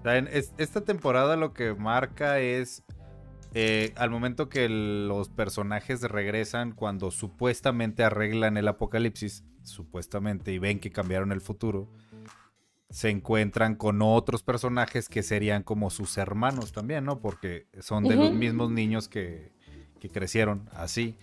O 0.06 0.08
sea, 0.08 0.18
en 0.20 0.28
es- 0.28 0.54
esta 0.60 0.82
temporada 0.82 1.36
lo 1.36 1.52
que 1.56 1.74
marca 1.74 2.40
es 2.40 2.84
eh, 3.58 3.92
al 3.96 4.12
momento 4.12 4.50
que 4.50 4.66
el- 4.66 5.08
los 5.08 5.30
personajes 5.30 6.02
regresan 6.04 6.74
cuando 6.74 7.10
supuestamente 7.10 8.04
arreglan 8.04 8.58
el 8.58 8.68
apocalipsis, 8.68 9.44
supuestamente, 9.64 10.52
y 10.52 10.60
ven 10.60 10.80
que 10.80 10.92
cambiaron 10.92 11.32
el 11.32 11.42
futuro, 11.42 11.90
se 12.92 13.10
encuentran 13.10 13.76
con 13.76 14.02
otros 14.04 14.44
personajes 14.44 15.10
que 15.10 15.24
serían 15.24 15.64
como 15.64 15.90
sus 15.90 16.18
hermanos 16.20 16.72
también, 16.72 17.06
¿no? 17.06 17.20
Porque 17.20 17.66
son 17.80 18.04
de 18.04 18.16
los 18.18 18.32
mismos 18.34 18.70
niños 18.70 19.08
que, 19.08 19.54
que 20.00 20.10
crecieron 20.10 20.70
así. 20.74 21.16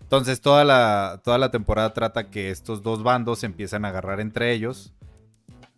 Entonces 0.00 0.40
toda 0.40 0.64
la, 0.64 1.20
toda 1.24 1.36
la 1.38 1.50
temporada 1.50 1.92
trata 1.92 2.30
que 2.30 2.50
estos 2.50 2.82
dos 2.82 3.02
bandos 3.02 3.40
se 3.40 3.46
empiezan 3.46 3.84
a 3.84 3.88
agarrar 3.88 4.18
entre 4.20 4.52
ellos, 4.54 4.94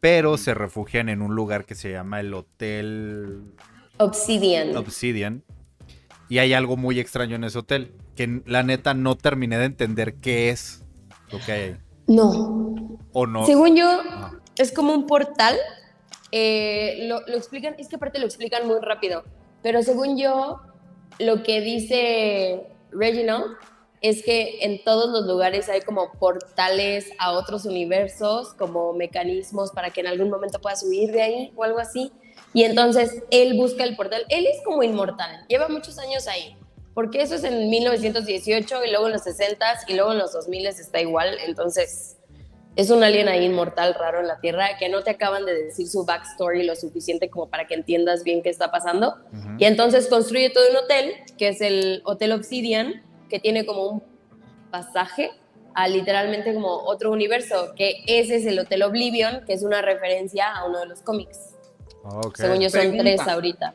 pero 0.03 0.37
se 0.37 0.53
refugian 0.53 1.09
en 1.09 1.23
un 1.23 1.37
lugar 1.37 1.65
que 1.65 1.77
se 1.77 1.93
llama 1.93 2.19
el 2.19 2.35
Hotel 2.35 3.55
Obsidian. 3.99 4.77
Obsidian. 4.77 5.45
Y 6.29 6.39
hay 6.39 6.55
algo 6.55 6.77
muy 6.77 6.99
extraño 6.99 7.37
en 7.37 7.45
ese 7.45 7.61
hotel, 7.61 7.95
que 8.17 8.43
la 8.45 8.65
neta 8.65 8.95
no 8.95 9.17
terminé 9.17 9.59
de 9.59 9.67
entender 9.67 10.15
qué 10.15 10.51
es 10.51 10.85
lo 11.31 11.39
que 11.39 11.53
hay 11.53 11.61
ahí. 11.61 11.77
no. 12.09 12.99
O 13.13 13.29
no. 13.29 13.47
Según 13.47 13.77
yo, 13.77 14.01
es 14.57 14.73
como 14.73 14.93
un 14.93 15.07
portal. 15.07 15.57
Eh, 16.33 17.05
lo, 17.07 17.21
lo 17.29 17.37
explican, 17.37 17.77
es 17.79 17.87
que 17.87 17.95
aparte 17.95 18.19
lo 18.19 18.27
explican 18.27 18.67
muy 18.67 18.81
rápido. 18.81 19.23
Pero 19.63 19.85
según 19.85 20.19
yo, 20.19 20.63
lo 21.21 21.45
que 21.45 21.61
dice 21.61 22.67
Reginald 22.91 23.57
es 24.03 24.25
que 24.25 24.59
en 24.63 24.83
todos 24.83 25.11
los 25.11 25.27
lugares 25.27 25.69
hay 25.69 25.81
como 25.81 26.13
portales 26.19 27.11
a 27.19 27.33
otros 27.33 27.65
universos, 27.65 28.53
como 28.55 28.93
mecanismos 28.93 29.71
para 29.71 29.91
que 29.91 30.01
en 30.01 30.09
algún 30.09 30.29
momento 30.29 30.61
puedas 30.61 30.83
huir 30.83 31.13
de 31.13 31.23
ahí 31.23 31.53
o 31.55 31.63
algo 31.63 31.79
así. 31.79 32.13
Y 32.53 32.65
entonces 32.65 33.23
él 33.31 33.55
busca 33.55 33.85
el 33.85 33.97
portal. 33.97 34.25
Él 34.29 34.47
es 34.47 34.61
como 34.65 34.83
inmortal, 34.83 35.47
lleva 35.49 35.69
muchos 35.69 35.99
años 35.99 36.27
ahí. 36.27 36.57
Porque 36.95 37.23
eso 37.23 37.37
es 37.37 37.45
en 37.45 37.71
1918 37.71 38.85
y 38.85 38.91
luego 38.91 39.07
en 39.07 39.13
los 39.13 39.23
60s 39.23 39.85
y 39.87 39.95
luego 39.95 40.13
en 40.13 40.19
los 40.19 40.33
2000 40.33 40.67
está 40.67 41.01
igual. 41.01 41.39
Entonces 41.47 42.19
es 42.75 42.91
un 42.91 43.05
alien 43.05 43.29
ahí 43.29 43.45
inmortal 43.45 43.95
raro 43.95 44.21
en 44.21 44.27
la 44.27 44.41
Tierra 44.41 44.77
que 44.79 44.89
no 44.89 45.03
te 45.03 45.11
acaban 45.11 45.47
de 45.47 45.55
decir 45.55 45.89
su 45.89 46.05
backstory 46.05 46.65
lo 46.65 46.75
suficiente 46.75 47.31
como 47.31 47.49
para 47.49 47.67
que 47.67 47.75
entiendas 47.75 48.25
bien 48.25 48.43
qué 48.43 48.51
está 48.51 48.71
pasando. 48.71 49.17
Y 49.59 49.65
entonces 49.65 50.09
construye 50.09 50.51
todo 50.51 50.65
un 50.71 50.77
hotel, 50.77 51.13
que 51.39 51.49
es 51.49 51.61
el 51.61 52.03
Hotel 52.05 52.33
Obsidian, 52.33 53.03
que 53.33 53.41
tiene 53.41 53.65
como 53.65 53.87
un 53.87 54.03
pasaje 54.71 55.31
a 55.75 55.89
literalmente 55.89 56.53
como 56.53 56.69
otro 56.69 57.11
universo, 57.11 57.73
que 57.75 58.05
ese 58.07 58.37
es 58.37 58.45
el 58.45 58.59
Hotel 58.59 58.83
Oblivion, 58.83 59.47
que 59.47 59.55
es 59.55 59.63
una 59.63 59.81
referencia 59.81 60.55
a 60.55 60.67
uno 60.67 60.81
de 60.81 60.87
los 60.87 61.01
cómics. 61.01 61.57
Ok. 62.05 62.37
Según 62.37 62.61
yo 62.61 62.69
son 62.69 62.81
Pregunta. 62.81 63.03
tres 63.05 63.21
ahorita. 63.27 63.75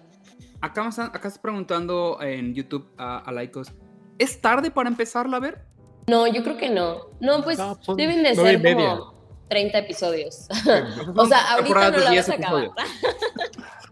Acá, 0.62 0.88
acá 0.88 1.15
estás 1.15 1.39
preguntando 1.39 2.20
en 2.22 2.54
YouTube 2.54 2.88
a, 2.98 3.17
a 3.17 3.32
Laicos, 3.32 3.74
¿es 4.20 4.39
tarde 4.39 4.70
para 4.70 4.89
empezarla 4.89 5.38
a 5.38 5.39
ver? 5.39 5.65
No, 6.06 6.28
yo 6.28 6.43
creo 6.43 6.58
que 6.58 6.70
no. 6.70 7.08
No, 7.20 7.43
pues 7.43 7.58
No, 7.58 7.80
son 7.82 7.98
deben 7.98 8.22
de 8.22 8.36
ser 8.36 8.62
como 8.62 9.15
30 9.50 9.78
episodios. 9.80 10.48
o 11.15 11.26
sea, 11.26 11.54
ahorita 11.54 11.91
no 11.91 11.98
la 11.98 12.12
10 12.12 12.28
vas 12.28 12.30
a 12.30 12.39
acabar. 12.39 12.70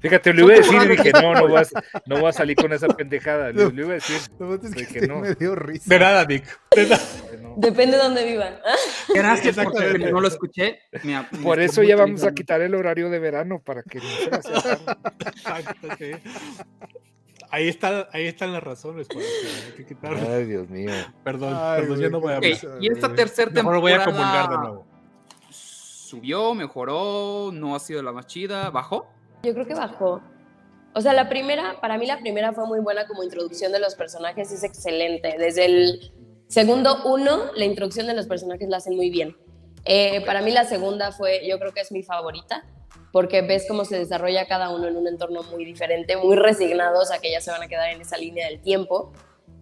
Fíjate, 0.00 0.32
le 0.34 0.42
iba 0.42 0.52
a 0.54 0.56
decir 0.56 0.78
y 0.82 0.88
dije, 0.88 1.12
no, 1.12 1.34
no 1.34 1.48
vas, 1.48 1.72
no 2.06 2.18
voy 2.20 2.28
a 2.28 2.32
salir 2.32 2.56
con 2.56 2.72
esa 2.72 2.88
pendejada. 2.88 3.50
Le, 3.52 3.70
le 3.72 3.82
iba 3.82 3.90
a 3.90 3.94
decir 3.94 4.16
No, 4.38 4.54
es 4.54 4.60
que 4.60 4.68
de 4.68 4.86
que 4.86 5.06
no. 5.06 5.20
me 5.20 5.34
dio 5.34 5.54
risa. 5.54 5.84
De 5.86 5.98
nada, 5.98 6.24
Nick. 6.24 6.44
De 6.74 6.86
nada. 6.86 7.02
no. 7.42 7.54
Depende 7.56 7.96
de 7.96 8.02
dónde 8.02 8.24
vivan. 8.24 8.54
Gracias 9.14 9.56
por 9.56 9.64
Exactamente. 9.66 10.06
que 10.06 10.12
no 10.12 10.20
lo 10.20 10.28
escuché. 10.28 10.78
Me- 11.02 11.26
me 11.32 11.38
Por 11.42 11.60
eso 11.60 11.82
ya 11.82 11.96
vamos 11.96 12.22
a 12.24 12.32
quitar 12.32 12.60
el 12.60 12.74
horario 12.74 13.10
de 13.10 13.18
verano 13.18 13.60
para 13.64 13.82
que 13.82 13.98
no 13.98 14.04
se. 14.42 14.60
Exacto, 15.28 15.88
sí. 15.98 16.12
Ahí, 17.50 17.66
está, 17.68 18.08
ahí 18.12 18.26
están 18.26 18.52
las 18.52 18.62
razones 18.62 19.08
para 19.08 19.20
que 19.20 19.26
hay 19.26 19.72
que 19.78 19.86
quitarlo. 19.86 20.18
Ay, 20.30 20.44
Dios 20.44 20.68
mío. 20.68 20.90
Perdón, 21.24 21.54
Ay, 21.56 21.80
perdón, 21.80 22.00
yo 22.00 22.10
no 22.10 22.20
voy 22.20 22.34
a 22.34 22.38
Ok, 22.38 22.44
hablar. 22.44 22.78
y 22.82 22.88
esta 22.92 23.14
tercera 23.14 23.50
temporada 23.50 23.80
Mejor 23.80 23.80
voy 23.80 23.92
a 23.92 24.04
comulgar 24.04 24.50
de 24.50 24.56
nuevo. 24.58 24.86
subió, 25.50 26.54
mejoró, 26.54 27.50
no 27.52 27.74
ha 27.74 27.80
sido 27.80 28.02
la 28.02 28.12
más 28.12 28.26
chida, 28.26 28.70
bajó. 28.70 29.08
Yo 29.42 29.54
creo 29.54 29.66
que 29.66 29.74
bajó. 29.74 30.20
O 30.94 31.00
sea, 31.00 31.12
la 31.12 31.28
primera, 31.28 31.80
para 31.80 31.98
mí 31.98 32.06
la 32.06 32.18
primera 32.18 32.52
fue 32.52 32.66
muy 32.66 32.80
buena 32.80 33.06
como 33.06 33.22
introducción 33.22 33.72
de 33.72 33.78
los 33.78 33.94
personajes, 33.94 34.50
es 34.50 34.64
excelente. 34.64 35.36
Desde 35.38 35.66
el 35.66 36.12
segundo 36.48 37.04
uno, 37.04 37.52
la 37.54 37.64
introducción 37.64 38.06
de 38.06 38.14
los 38.14 38.26
personajes 38.26 38.68
la 38.68 38.78
hacen 38.78 38.96
muy 38.96 39.10
bien. 39.10 39.36
Eh, 39.84 40.22
para 40.26 40.42
mí 40.42 40.50
la 40.50 40.64
segunda 40.64 41.12
fue, 41.12 41.46
yo 41.46 41.58
creo 41.58 41.72
que 41.72 41.80
es 41.80 41.92
mi 41.92 42.02
favorita, 42.02 42.64
porque 43.12 43.42
ves 43.42 43.66
cómo 43.68 43.84
se 43.84 43.98
desarrolla 43.98 44.46
cada 44.46 44.70
uno 44.70 44.88
en 44.88 44.96
un 44.96 45.06
entorno 45.06 45.42
muy 45.44 45.64
diferente, 45.64 46.16
muy 46.16 46.36
resignados 46.36 47.10
a 47.10 47.18
que 47.18 47.30
ya 47.30 47.40
se 47.40 47.50
van 47.50 47.62
a 47.62 47.68
quedar 47.68 47.90
en 47.90 48.00
esa 48.00 48.18
línea 48.18 48.48
del 48.48 48.60
tiempo. 48.60 49.12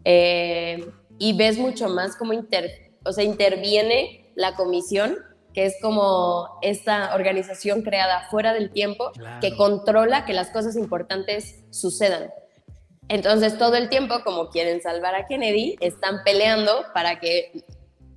Eh, 0.05 0.89
y 1.19 1.37
ves 1.37 1.59
mucho 1.59 1.89
más 1.89 2.17
cómo 2.17 2.33
inter, 2.33 2.93
o 3.05 3.13
sea, 3.13 3.25
interviene 3.25 4.31
la 4.35 4.55
comisión, 4.55 5.17
que 5.57 5.65
es 5.65 5.77
como 5.81 6.59
esta 6.61 7.15
organización 7.15 7.81
creada 7.81 8.29
fuera 8.31 8.53
del 8.53 8.71
tiempo 8.71 9.11
Claro. 9.13 9.41
que 9.41 9.57
controla 9.57 10.27
que 10.27 10.35
las 10.35 10.51
cosas 10.51 10.77
importantes 10.77 11.65
sucedan. 11.71 12.31
Entonces, 13.09 13.57
todo 13.57 13.75
el 13.77 13.89
tiempo, 13.89 14.17
como 14.23 14.51
quieren 14.51 14.83
salvar 14.83 15.15
a 15.15 15.25
Kennedy, 15.25 15.77
están 15.81 16.23
peleando 16.27 16.85
para 16.93 17.21
que 17.21 17.65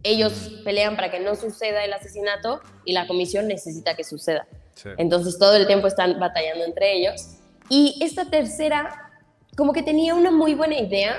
ellos 0.03 0.51
pelean 0.65 0.97
para 0.97 1.11
que 1.11 1.21
no 1.21 1.33
suceda 1.35 1.85
el 1.85 1.93
asesinato 1.93 2.59
y 2.83 2.91
la 2.91 3.07
comisión 3.07 3.47
necesita 3.47 3.95
que 3.95 4.03
suceda. 4.03 4.45
Sí. 4.75 4.89
Entonces 4.97 5.39
todo 5.39 5.55
el 5.55 5.65
tiempo 5.65 5.87
están 5.87 6.19
batallando 6.19 6.65
entre 6.65 6.93
ellos. 6.93 7.37
Y 7.69 7.99
esta 8.01 8.25
tercera, 8.29 9.11
como 9.55 9.71
que 9.71 9.81
tenía 9.83 10.13
una 10.13 10.31
muy 10.31 10.55
buena 10.55 10.77
idea, 10.77 11.15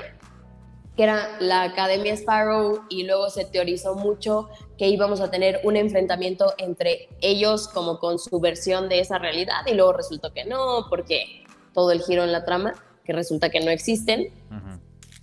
que 0.95 1.03
era 1.03 1.37
la 1.39 1.63
Academia 1.63 2.13
Sparrow, 2.13 2.83
y 2.89 3.05
luego 3.05 3.29
se 3.31 3.45
teorizó 3.45 3.95
mucho 3.95 4.49
que 4.81 4.89
íbamos 4.89 5.21
a 5.21 5.29
tener 5.29 5.61
un 5.63 5.75
enfrentamiento 5.75 6.55
entre 6.57 7.07
ellos 7.21 7.67
como 7.67 7.99
con 7.99 8.17
su 8.17 8.39
versión 8.39 8.89
de 8.89 8.99
esa 8.99 9.19
realidad, 9.19 9.61
y 9.67 9.75
luego 9.75 9.93
resultó 9.93 10.33
que 10.33 10.43
no, 10.43 10.87
porque 10.89 11.43
todo 11.71 11.91
el 11.91 12.01
giro 12.01 12.23
en 12.23 12.31
la 12.31 12.45
trama, 12.45 12.73
que 13.03 13.13
resulta 13.13 13.51
que 13.51 13.59
no 13.59 13.69
existen. 13.69 14.33
Ujú. 14.49 14.79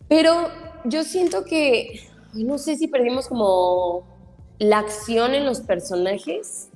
Pero 0.07 0.49
yo 0.85 1.03
siento 1.03 1.44
que, 1.44 2.09
no 2.35 2.57
sé 2.59 2.77
si 2.77 2.87
perdimos 2.87 3.27
como 3.27 4.07
la 4.61 4.79
acción 4.79 5.35
en 5.35 5.44
los 5.44 5.59
personajes, 5.62 6.71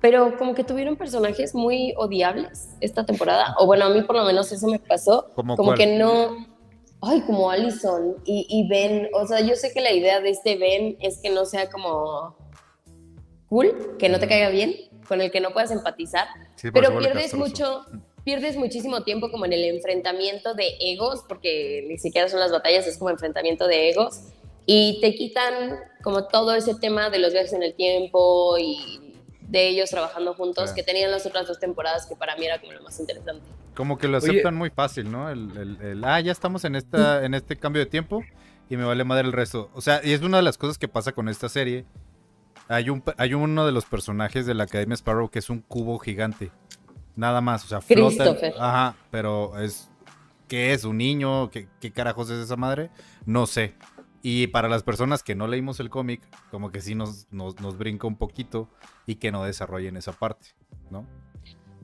pero 0.00 0.36
como 0.36 0.56
que 0.56 0.64
tuvieron 0.64 0.96
personajes 0.96 1.54
muy 1.54 1.94
odiables 1.96 2.70
esta 2.80 3.06
temporada, 3.06 3.54
o 3.60 3.66
bueno, 3.66 3.84
a 3.84 3.90
mí 3.90 4.02
por 4.02 4.16
lo 4.16 4.24
menos 4.24 4.50
eso 4.50 4.66
me 4.66 4.80
pasó, 4.80 5.30
¿Cómo 5.36 5.54
como 5.54 5.68
cuál? 5.68 5.78
que 5.78 5.96
no, 5.96 6.49
ay, 7.02 7.20
como 7.22 7.50
Allison 7.50 8.16
y, 8.24 8.46
y 8.48 8.68
Ben, 8.68 9.08
o 9.14 9.26
sea, 9.26 9.40
yo 9.40 9.54
sé 9.56 9.72
que 9.72 9.80
la 9.80 9.92
idea 9.92 10.20
de 10.20 10.30
este 10.30 10.56
Ben 10.56 10.96
es 11.00 11.18
que 11.22 11.30
no 11.30 11.44
sea 11.46 11.70
como 11.70 12.36
cool, 13.48 13.96
que 13.98 14.08
no 14.08 14.18
te 14.20 14.28
caiga 14.28 14.48
bien, 14.50 14.74
con 15.08 15.20
el 15.20 15.30
que 15.30 15.40
no 15.40 15.50
puedas 15.52 15.70
empatizar, 15.70 16.28
Sí, 16.56 16.70
pero 16.70 16.96
pierdes 16.98 17.34
mucho, 17.34 17.84
pierdes 18.22 18.56
muchísimo 18.56 19.02
tiempo 19.02 19.30
como 19.30 19.44
en 19.46 19.52
el 19.52 19.64
enfrentamiento 19.64 20.54
de 20.54 20.76
egos, 20.80 21.24
porque 21.28 21.84
ni 21.88 21.98
siquiera 21.98 22.28
son 22.28 22.38
las 22.40 22.52
batallas, 22.52 22.86
es 22.86 22.98
como 22.98 23.10
enfrentamiento 23.10 23.66
de 23.66 23.90
egos, 23.90 24.20
y 24.66 25.00
te 25.00 25.14
quitan 25.14 25.80
como 26.04 26.28
todo 26.28 26.54
ese 26.54 26.74
tema 26.76 27.10
de 27.10 27.18
los 27.18 27.32
viajes 27.32 27.52
en 27.54 27.62
el 27.62 27.74
tiempo 27.74 28.56
y 28.58 29.14
de 29.40 29.66
ellos 29.68 29.90
trabajando 29.90 30.34
juntos, 30.34 30.70
Sí. 30.70 30.76
que 30.76 30.82
tenían 30.84 31.10
las 31.10 31.26
otras 31.26 31.48
dos 31.48 31.58
temporadas 31.58 32.06
que 32.06 32.14
para 32.14 32.36
mí 32.36 32.44
era 32.46 32.60
como 32.60 32.72
lo 32.72 32.82
más 32.82 33.00
interesante. 33.00 33.44
Como 33.74 33.98
que 33.98 34.08
lo 34.08 34.18
Oye. 34.18 34.30
aceptan 34.30 34.56
muy 34.56 34.70
fácil, 34.70 35.10
¿no? 35.10 35.30
El, 35.30 35.56
el- 35.56 35.80
el, 35.80 36.04
ah, 36.04 36.20
ya 36.20 36.32
estamos 36.32 36.64
en, 36.64 36.74
esta, 36.76 37.24
en 37.24 37.34
este 37.34 37.56
cambio 37.56 37.80
de 37.80 37.86
tiempo 37.86 38.22
y 38.68 38.76
me 38.76 38.84
vale 38.84 39.04
madre 39.04 39.26
el 39.26 39.32
resto. 39.32 39.70
O 39.74 39.80
sea, 39.80 40.00
y 40.04 40.12
es 40.12 40.22
una 40.22 40.38
de 40.38 40.42
las 40.42 40.58
cosas 40.58 40.76
que 40.78 40.88
pasa 40.88 41.12
con 41.12 41.28
esta 41.28 41.48
serie. 41.48 41.86
Hay, 42.68 42.90
un, 42.90 43.02
hay 43.16 43.34
uno 43.34 43.66
de 43.66 43.72
los 43.72 43.84
personajes 43.84 44.46
de 44.46 44.54
la 44.54 44.64
Academia 44.64 44.94
Sparrow 44.94 45.28
que 45.30 45.38
es 45.38 45.50
un 45.50 45.60
cubo 45.60 45.98
gigante. 45.98 46.50
Nada 47.16 47.40
más, 47.40 47.64
o 47.64 47.68
sea, 47.68 47.80
flota. 47.80 48.36
Ajá, 48.58 48.96
pero 49.10 49.58
es... 49.60 49.88
¿Qué 50.48 50.72
es? 50.72 50.84
¿Un 50.84 50.98
niño? 50.98 51.48
¿Qué, 51.50 51.68
¿Qué 51.80 51.92
carajos 51.92 52.28
es 52.30 52.38
esa 52.44 52.56
madre? 52.56 52.90
No 53.24 53.46
sé. 53.46 53.74
Y 54.22 54.48
para 54.48 54.68
las 54.68 54.82
personas 54.82 55.22
que 55.22 55.34
no 55.36 55.46
leímos 55.46 55.78
el 55.80 55.90
cómic, 55.90 56.20
como 56.50 56.70
que 56.72 56.80
sí 56.80 56.94
nos, 56.96 57.28
nos, 57.30 57.60
nos 57.60 57.78
brinca 57.78 58.06
un 58.08 58.16
poquito 58.16 58.68
y 59.06 59.14
que 59.16 59.30
no 59.32 59.44
desarrollen 59.44 59.96
esa 59.96 60.12
parte, 60.12 60.48
¿no? 60.90 61.06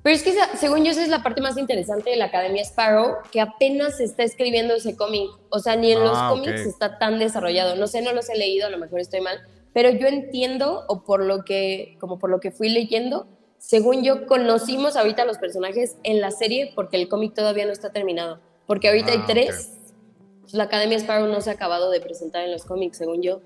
Pero 0.06 0.14
es 0.14 0.22
que 0.22 0.34
según 0.56 0.84
yo 0.84 0.92
esa 0.92 1.02
es 1.02 1.08
la 1.08 1.24
parte 1.24 1.40
más 1.40 1.58
interesante 1.58 2.10
de 2.10 2.16
la 2.16 2.26
Academia 2.26 2.62
Sparrow, 2.62 3.16
que 3.32 3.40
apenas 3.40 3.96
se 3.96 4.04
está 4.04 4.22
escribiendo 4.22 4.74
ese 4.74 4.94
cómic. 4.94 5.28
O 5.50 5.58
sea, 5.58 5.74
ni 5.74 5.90
en 5.90 5.98
los 5.98 6.12
Ah, 6.14 6.28
cómics 6.30 6.60
está 6.60 6.96
tan 7.00 7.18
desarrollado. 7.18 7.74
No 7.74 7.88
sé, 7.88 8.02
no 8.02 8.12
los 8.12 8.28
he 8.28 8.36
leído, 8.38 8.68
a 8.68 8.70
lo 8.70 8.78
mejor 8.78 9.00
estoy 9.00 9.20
mal, 9.20 9.40
pero 9.72 9.90
yo 9.90 10.06
entiendo, 10.06 10.84
o 10.86 11.02
por 11.02 11.24
lo 11.24 11.44
que, 11.44 11.96
como 11.98 12.20
por 12.20 12.30
lo 12.30 12.38
que 12.38 12.52
fui 12.52 12.68
leyendo, 12.68 13.26
según 13.58 14.04
yo 14.04 14.26
conocimos 14.28 14.94
ahorita 14.94 15.24
los 15.24 15.38
personajes 15.38 15.96
en 16.04 16.20
la 16.20 16.30
serie 16.30 16.70
porque 16.76 16.98
el 16.98 17.08
cómic 17.08 17.34
todavía 17.34 17.66
no 17.66 17.72
está 17.72 17.90
terminado. 17.90 18.38
Porque 18.68 18.86
ahorita 18.86 19.08
Ah, 19.08 19.14
hay 19.14 19.22
tres. 19.26 19.72
Pues 20.42 20.54
la 20.54 20.62
Academia 20.62 20.98
Sparrow 20.98 21.26
no 21.26 21.40
se 21.40 21.50
ha 21.50 21.54
acabado 21.54 21.90
de 21.90 22.00
presentar 22.00 22.44
en 22.44 22.52
los 22.52 22.64
cómics, 22.64 22.96
según 22.98 23.22
yo. 23.22 23.40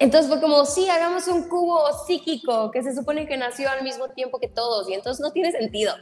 Entonces 0.00 0.30
fue 0.30 0.40
como, 0.40 0.64
sí, 0.64 0.88
hagamos 0.88 1.26
un 1.28 1.48
cubo 1.48 1.80
psíquico 2.06 2.70
que 2.70 2.82
se 2.82 2.94
supone 2.94 3.26
que 3.26 3.36
nació 3.36 3.68
al 3.70 3.82
mismo 3.82 4.08
tiempo 4.10 4.38
que 4.38 4.48
todos 4.48 4.88
y 4.88 4.94
entonces 4.94 5.20
no 5.20 5.32
tiene 5.32 5.50
sentido. 5.52 5.94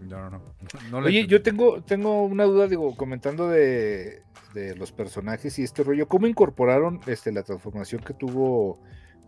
No, 0.00 0.30
no, 0.30 0.42
no. 0.90 0.98
Oye, 0.98 1.26
yo 1.26 1.42
tengo, 1.42 1.82
tengo 1.82 2.22
una 2.24 2.44
duda, 2.44 2.66
digo, 2.66 2.96
comentando 2.96 3.48
de, 3.48 4.22
de 4.54 4.74
los 4.76 4.90
personajes 4.90 5.58
y 5.58 5.62
este 5.62 5.84
rollo, 5.84 6.08
¿cómo 6.08 6.26
incorporaron 6.26 7.00
este, 7.06 7.30
la 7.30 7.42
transformación 7.42 8.02
que 8.02 8.14
tuvo, 8.14 8.80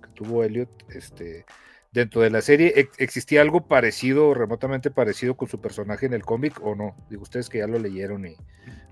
que 0.02 0.08
tuvo 0.14 0.42
Elliot 0.42 0.70
este, 0.94 1.44
dentro 1.92 2.22
de 2.22 2.30
la 2.30 2.40
serie? 2.40 2.72
¿Ex- 2.74 2.98
¿Existía 2.98 3.42
algo 3.42 3.66
parecido, 3.68 4.34
remotamente 4.34 4.90
parecido 4.90 5.36
con 5.36 5.48
su 5.48 5.60
personaje 5.60 6.06
en 6.06 6.14
el 6.14 6.24
cómic 6.24 6.58
o 6.64 6.74
no? 6.74 6.96
Digo, 7.10 7.22
ustedes 7.22 7.48
que 7.48 7.58
ya 7.58 7.66
lo 7.68 7.78
leyeron 7.78 8.26
y, 8.26 8.34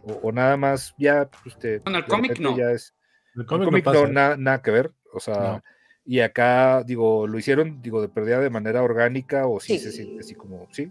o, 0.04 0.12
o 0.22 0.32
nada 0.32 0.56
más, 0.56 0.94
ya, 0.98 1.28
usted. 1.46 1.82
Bueno, 1.82 1.98
el 1.98 2.06
cómic 2.06 2.38
no. 2.38 2.56
ya 2.56 2.70
es- 2.72 2.94
El 3.35 3.43
el 3.43 3.47
cómic, 3.47 3.64
cómic 3.69 3.85
no 3.87 3.93
no, 3.93 4.01
pasa. 4.01 4.12
na- 4.12 4.37
nada 4.37 4.62
que 4.62 4.71
ver, 4.71 4.90
o 5.12 5.21
sea, 5.21 5.35
No. 5.35 5.62
y 6.05 6.21
acá, 6.21 6.83
digo, 6.85 7.27
lo 7.27 7.38
hicieron, 7.38 7.81
digo, 7.83 8.01
de 8.03 8.09
perdida 8.09 8.40
de 8.40 8.51
manera 8.51 8.83
orgánica 8.83 9.47
o 9.47 9.61
si 9.61 9.79
Sí. 9.79 9.85
se 9.85 9.93
siente 9.93 10.21
así 10.21 10.35
como, 10.35 10.66
sí, 10.73 10.90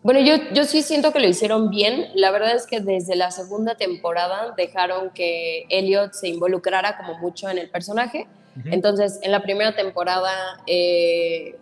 Bueno, 0.00 0.20
yo, 0.20 0.36
yo 0.54 0.64
sí 0.64 0.82
siento 0.82 1.12
que 1.12 1.18
lo 1.18 1.26
hicieron 1.26 1.70
bien. 1.70 2.06
La 2.14 2.30
verdad 2.30 2.54
es 2.54 2.66
que 2.68 2.80
desde 2.80 3.16
la 3.16 3.32
segunda 3.32 3.74
temporada 3.76 4.54
dejaron 4.56 5.10
que 5.10 5.64
Elliot 5.70 6.12
se 6.12 6.28
involucrara 6.28 6.96
como 6.96 7.18
mucho 7.18 7.50
en 7.50 7.58
el 7.58 7.68
personaje. 7.68 8.28
Entonces, 8.66 9.18
en 9.22 9.32
la 9.32 9.42
primera 9.42 9.74
temporada 9.74 10.30
eh, 10.68 11.56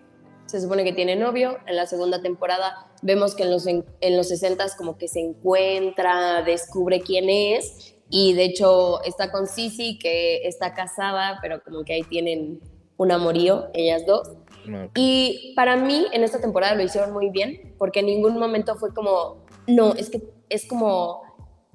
se 0.45 0.61
supone 0.61 0.85
que 0.85 0.93
tiene 0.93 1.17
novio, 1.17 1.59
en 1.67 1.77
la 1.77 1.87
segunda 1.87 2.21
temporada 2.23 2.87
vemos 3.03 3.35
que 3.35 3.43
en 3.45 3.51
los, 3.51 3.67
en, 3.67 3.85
en 4.03 4.17
los 4.19 4.29
60 4.29 4.67
como 4.77 4.97
que 4.99 5.09
se 5.09 5.21
encuentra, 5.21 6.43
descubre 6.43 7.01
quién 7.01 7.29
es 7.31 7.96
y 8.11 8.35
de 8.35 8.45
hecho 8.45 9.03
está 9.05 9.31
con 9.33 9.47
Sisi 9.47 9.99
que 9.99 10.47
está 10.47 10.75
casada, 10.75 11.39
pero 11.43 11.63
como 11.63 11.85
que 11.85 11.95
ahí 11.95 12.03
tienen 12.05 12.61
un 12.97 13.13
amorío, 13.13 13.69
ellas 13.75 14.05
dos. 14.07 14.33
No, 14.65 14.91
Y 14.95 15.53
para 15.55 15.77
mí 15.77 16.07
en 16.13 16.25
esta 16.25 16.41
temporada 16.41 16.75
lo 16.75 16.83
hicieron 16.83 17.13
muy 17.13 17.31
bien, 17.31 17.75
porque 17.79 18.01
en 18.01 18.07
ningún 18.07 18.39
momento 18.39 18.75
fue 18.77 18.93
como, 18.95 19.45
no, 19.67 19.95
es 19.95 20.11
que 20.11 20.23
es 20.49 20.67
como, 20.67 21.23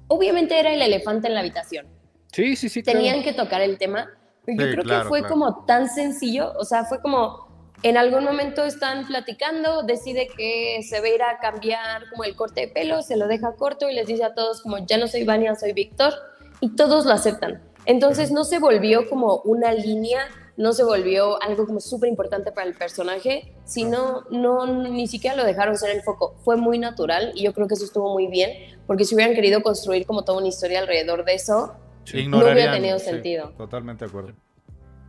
obviamente 0.08 0.58
era 0.58 0.72
el 0.72 0.82
elefante 0.82 1.28
en 1.28 1.34
la 1.34 1.40
habitación, 1.40 1.86
Sí, 2.32 2.56
sí, 2.56 2.68
sí. 2.68 2.82
claro. 2.82 2.98
tenían 2.98 3.22
que 3.22 3.32
tocar 3.34 3.60
el 3.60 3.78
tema, 3.78 4.08
pero 4.44 4.58
yo 4.58 4.66
Sí, 4.66 4.72
creo 4.72 4.84
claro, 4.84 5.02
que 5.04 5.08
fue 5.08 5.18
claro. 5.20 5.34
como 5.34 5.64
tan 5.64 5.88
sencillo, 5.88 6.52
o 6.58 6.64
sea, 6.64 6.84
fue 6.84 7.00
como, 7.00 7.51
en 7.82 7.96
algún 7.96 8.24
momento 8.24 8.64
están 8.64 9.06
platicando, 9.06 9.82
decide 9.82 10.28
que 10.28 10.80
se 10.82 11.00
va 11.00 11.06
a 11.06 11.10
ir 11.10 11.22
a 11.22 11.38
cambiar 11.38 12.08
como 12.10 12.24
el 12.24 12.36
corte 12.36 12.62
de 12.62 12.68
pelo, 12.68 13.02
se 13.02 13.16
lo 13.16 13.26
deja 13.26 13.56
corto 13.56 13.88
y 13.88 13.94
les 13.94 14.06
dice 14.06 14.24
a 14.24 14.34
todos 14.34 14.62
como, 14.62 14.78
ya 14.86 14.98
no 14.98 15.08
soy 15.08 15.24
Vania, 15.24 15.54
soy 15.56 15.72
Víctor, 15.72 16.12
y 16.60 16.76
todos 16.76 17.04
lo 17.06 17.12
aceptan. 17.12 17.60
Entonces 17.84 18.30
no 18.30 18.44
se 18.44 18.60
volvió 18.60 19.08
como 19.08 19.38
una 19.44 19.72
línea, 19.72 20.28
no 20.56 20.72
se 20.72 20.84
volvió 20.84 21.42
algo 21.42 21.66
como 21.66 21.80
súper 21.80 22.08
importante 22.08 22.52
para 22.52 22.68
el 22.68 22.74
personaje, 22.74 23.52
sino 23.64 24.22
no, 24.30 24.66
ni 24.66 25.08
siquiera 25.08 25.34
lo 25.34 25.44
dejaron 25.44 25.76
ser 25.76 25.90
el 25.90 26.02
foco. 26.02 26.36
Fue 26.44 26.56
muy 26.56 26.78
natural 26.78 27.32
y 27.34 27.42
yo 27.42 27.52
creo 27.52 27.66
que 27.66 27.74
eso 27.74 27.84
estuvo 27.84 28.12
muy 28.12 28.28
bien, 28.28 28.78
porque 28.86 29.04
si 29.04 29.16
hubieran 29.16 29.34
querido 29.34 29.62
construir 29.62 30.06
como 30.06 30.22
toda 30.22 30.38
una 30.38 30.48
historia 30.48 30.78
alrededor 30.78 31.24
de 31.24 31.34
eso, 31.34 31.74
Ignorarían, 32.12 32.74
tenido 32.74 32.98
sí, 32.98 33.06
sentido. 33.06 33.52
Totalmente 33.56 34.04
de 34.04 34.08
acuerdo. 34.08 34.34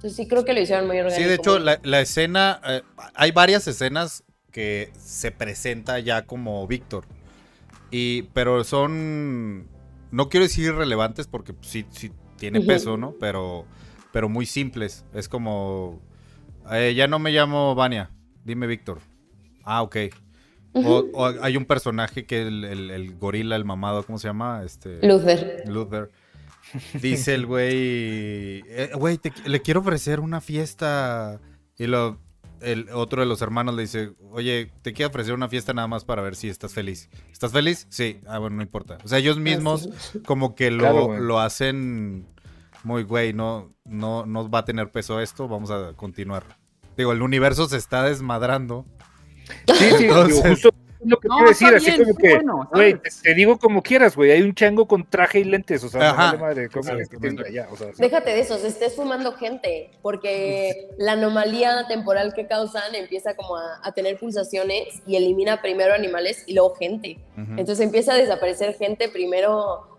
Entonces 0.03 0.17
sí 0.17 0.27
creo 0.27 0.43
que 0.43 0.53
lo 0.53 0.59
hicieron 0.59 0.85
muy 0.85 0.97
orgánico. 0.99 1.21
Sí, 1.21 1.25
de 1.27 1.35
hecho, 1.35 1.59
la, 1.59 1.79
la 1.83 2.01
escena, 2.01 2.59
eh, 2.67 2.81
hay 3.15 3.31
varias 3.31 3.65
escenas 3.69 4.25
que 4.51 4.91
se 4.99 5.31
presenta 5.31 5.97
ya 5.99 6.25
como 6.25 6.67
Víctor. 6.67 7.05
Y, 7.89 8.23
pero 8.33 8.65
son, 8.65 9.69
no 10.11 10.27
quiero 10.27 10.43
decir 10.43 10.65
irrelevantes 10.65 11.27
porque 11.27 11.53
sí, 11.61 11.85
sí 11.91 12.11
tiene 12.37 12.59
peso, 12.59 12.97
¿no? 12.97 13.15
Pero, 13.17 13.65
pero 14.11 14.27
muy 14.27 14.45
simples. 14.45 15.05
Es 15.13 15.29
como, 15.29 16.01
eh, 16.69 16.93
ya 16.95 17.07
no 17.07 17.17
me 17.17 17.31
llamo 17.31 17.73
Vania, 17.73 18.11
dime 18.43 18.67
Víctor. 18.67 18.99
Ah, 19.63 19.83
ok. 19.83 19.95
O, 20.73 21.05
hay 21.41 21.55
un 21.55 21.65
personaje 21.65 22.25
que 22.25 22.41
el, 22.41 22.65
el- 22.65 22.89
el 22.91 23.15
gorila, 23.15 23.55
el 23.55 23.63
mamado, 23.63 24.03
¿cómo 24.03 24.17
se 24.17 24.27
llama? 24.27 24.63
Este, 24.65 24.99
Luther. 25.07 25.63
Luther. 25.67 26.11
Dice 27.01 27.35
el 27.35 27.45
güey, 27.47 28.63
eh, 28.67 28.91
güey, 28.95 29.17
te- 29.17 29.33
le 29.45 29.61
quiero 29.61 29.79
ofrecer 29.81 30.19
una 30.19 30.41
fiesta. 30.41 31.39
Y 31.77 31.87
lo, 31.87 32.19
el 32.61 32.89
otro 32.93 33.21
de 33.21 33.27
los 33.27 33.41
hermanos 33.41 33.75
le 33.75 33.81
dice, 33.83 34.13
oye, 34.31 34.71
te 34.81 34.93
quiero 34.93 35.09
ofrecer 35.09 35.33
una 35.33 35.49
fiesta 35.49 35.73
nada 35.73 35.87
más 35.87 36.05
para 36.05 36.21
ver 36.21 36.35
si 36.35 36.49
estás 36.49 36.73
feliz. 36.73 37.09
¿Estás 37.31 37.51
feliz? 37.51 37.87
Sí. 37.89 38.19
Ah, 38.27 38.39
bueno, 38.39 38.57
no 38.57 38.61
importa. 38.61 38.97
O 39.03 39.07
sea, 39.07 39.17
ellos 39.19 39.39
mismos 39.39 39.89
como 40.25 40.55
que 40.55 40.71
lo, 40.71 40.79
Claro, 40.79 41.19
lo 41.19 41.39
hacen 41.39 42.27
muy, 42.83 43.03
güey, 43.03 43.33
no, 43.33 43.73
no, 43.85 44.25
no 44.25 44.49
va 44.49 44.59
a 44.59 44.65
tener 44.65 44.91
peso 44.91 45.19
esto, 45.21 45.47
vamos 45.47 45.71
a 45.71 45.93
continuar. 45.93 46.43
Digo, 46.97 47.11
el 47.11 47.21
universo 47.21 47.67
se 47.67 47.77
está 47.77 48.03
desmadrando. 48.03 48.85
Sí, 49.67 49.89
sí, 49.97 50.03
digo, 50.03 50.25
justo 50.29 50.69
lo 51.05 51.17
que 51.19 51.27
No, 51.27 51.35
quiero 51.35 51.49
decir, 51.49 51.67
así 51.75 51.85
bien, 51.91 52.03
como 52.03 52.15
que, 52.15 52.35
bueno, 52.35 52.69
te, 52.73 53.09
te 53.21 53.33
digo 53.33 53.57
como 53.57 53.81
quieras, 53.81 54.15
güey, 54.15 54.31
hay 54.31 54.41
un 54.41 54.53
chango 54.53 54.87
con 54.87 55.05
traje 55.05 55.39
y 55.39 55.43
lentes, 55.43 55.83
o 55.83 55.89
sea, 55.89 56.11
Ajá. 56.11 56.33
no 56.33 56.39
vale 56.39 56.39
madre, 56.39 56.69
¿cómo 56.69 56.89
es 56.97 57.09
que 57.09 57.17
allá? 57.47 57.67
O 57.71 57.77
sea, 57.77 57.87
Déjate 57.97 58.31
de 58.31 58.39
eso, 58.39 58.57
se 58.57 58.67
está 58.67 58.85
esfumando 58.85 59.33
gente, 59.33 59.91
porque 60.01 60.89
la 60.97 61.13
anomalía 61.13 61.85
temporal 61.87 62.33
que 62.33 62.47
causan 62.47 62.95
empieza 62.95 63.35
como 63.35 63.57
a, 63.57 63.79
a 63.83 63.91
tener 63.93 64.17
pulsaciones 64.19 65.01
y 65.05 65.15
elimina 65.15 65.61
primero 65.61 65.93
animales 65.93 66.43
y 66.47 66.53
luego 66.53 66.75
gente. 66.75 67.17
Ujú. 67.37 67.51
Entonces 67.51 67.79
empieza 67.81 68.13
a 68.13 68.17
desaparecer 68.17 68.75
gente 68.75 69.09
primero 69.09 69.97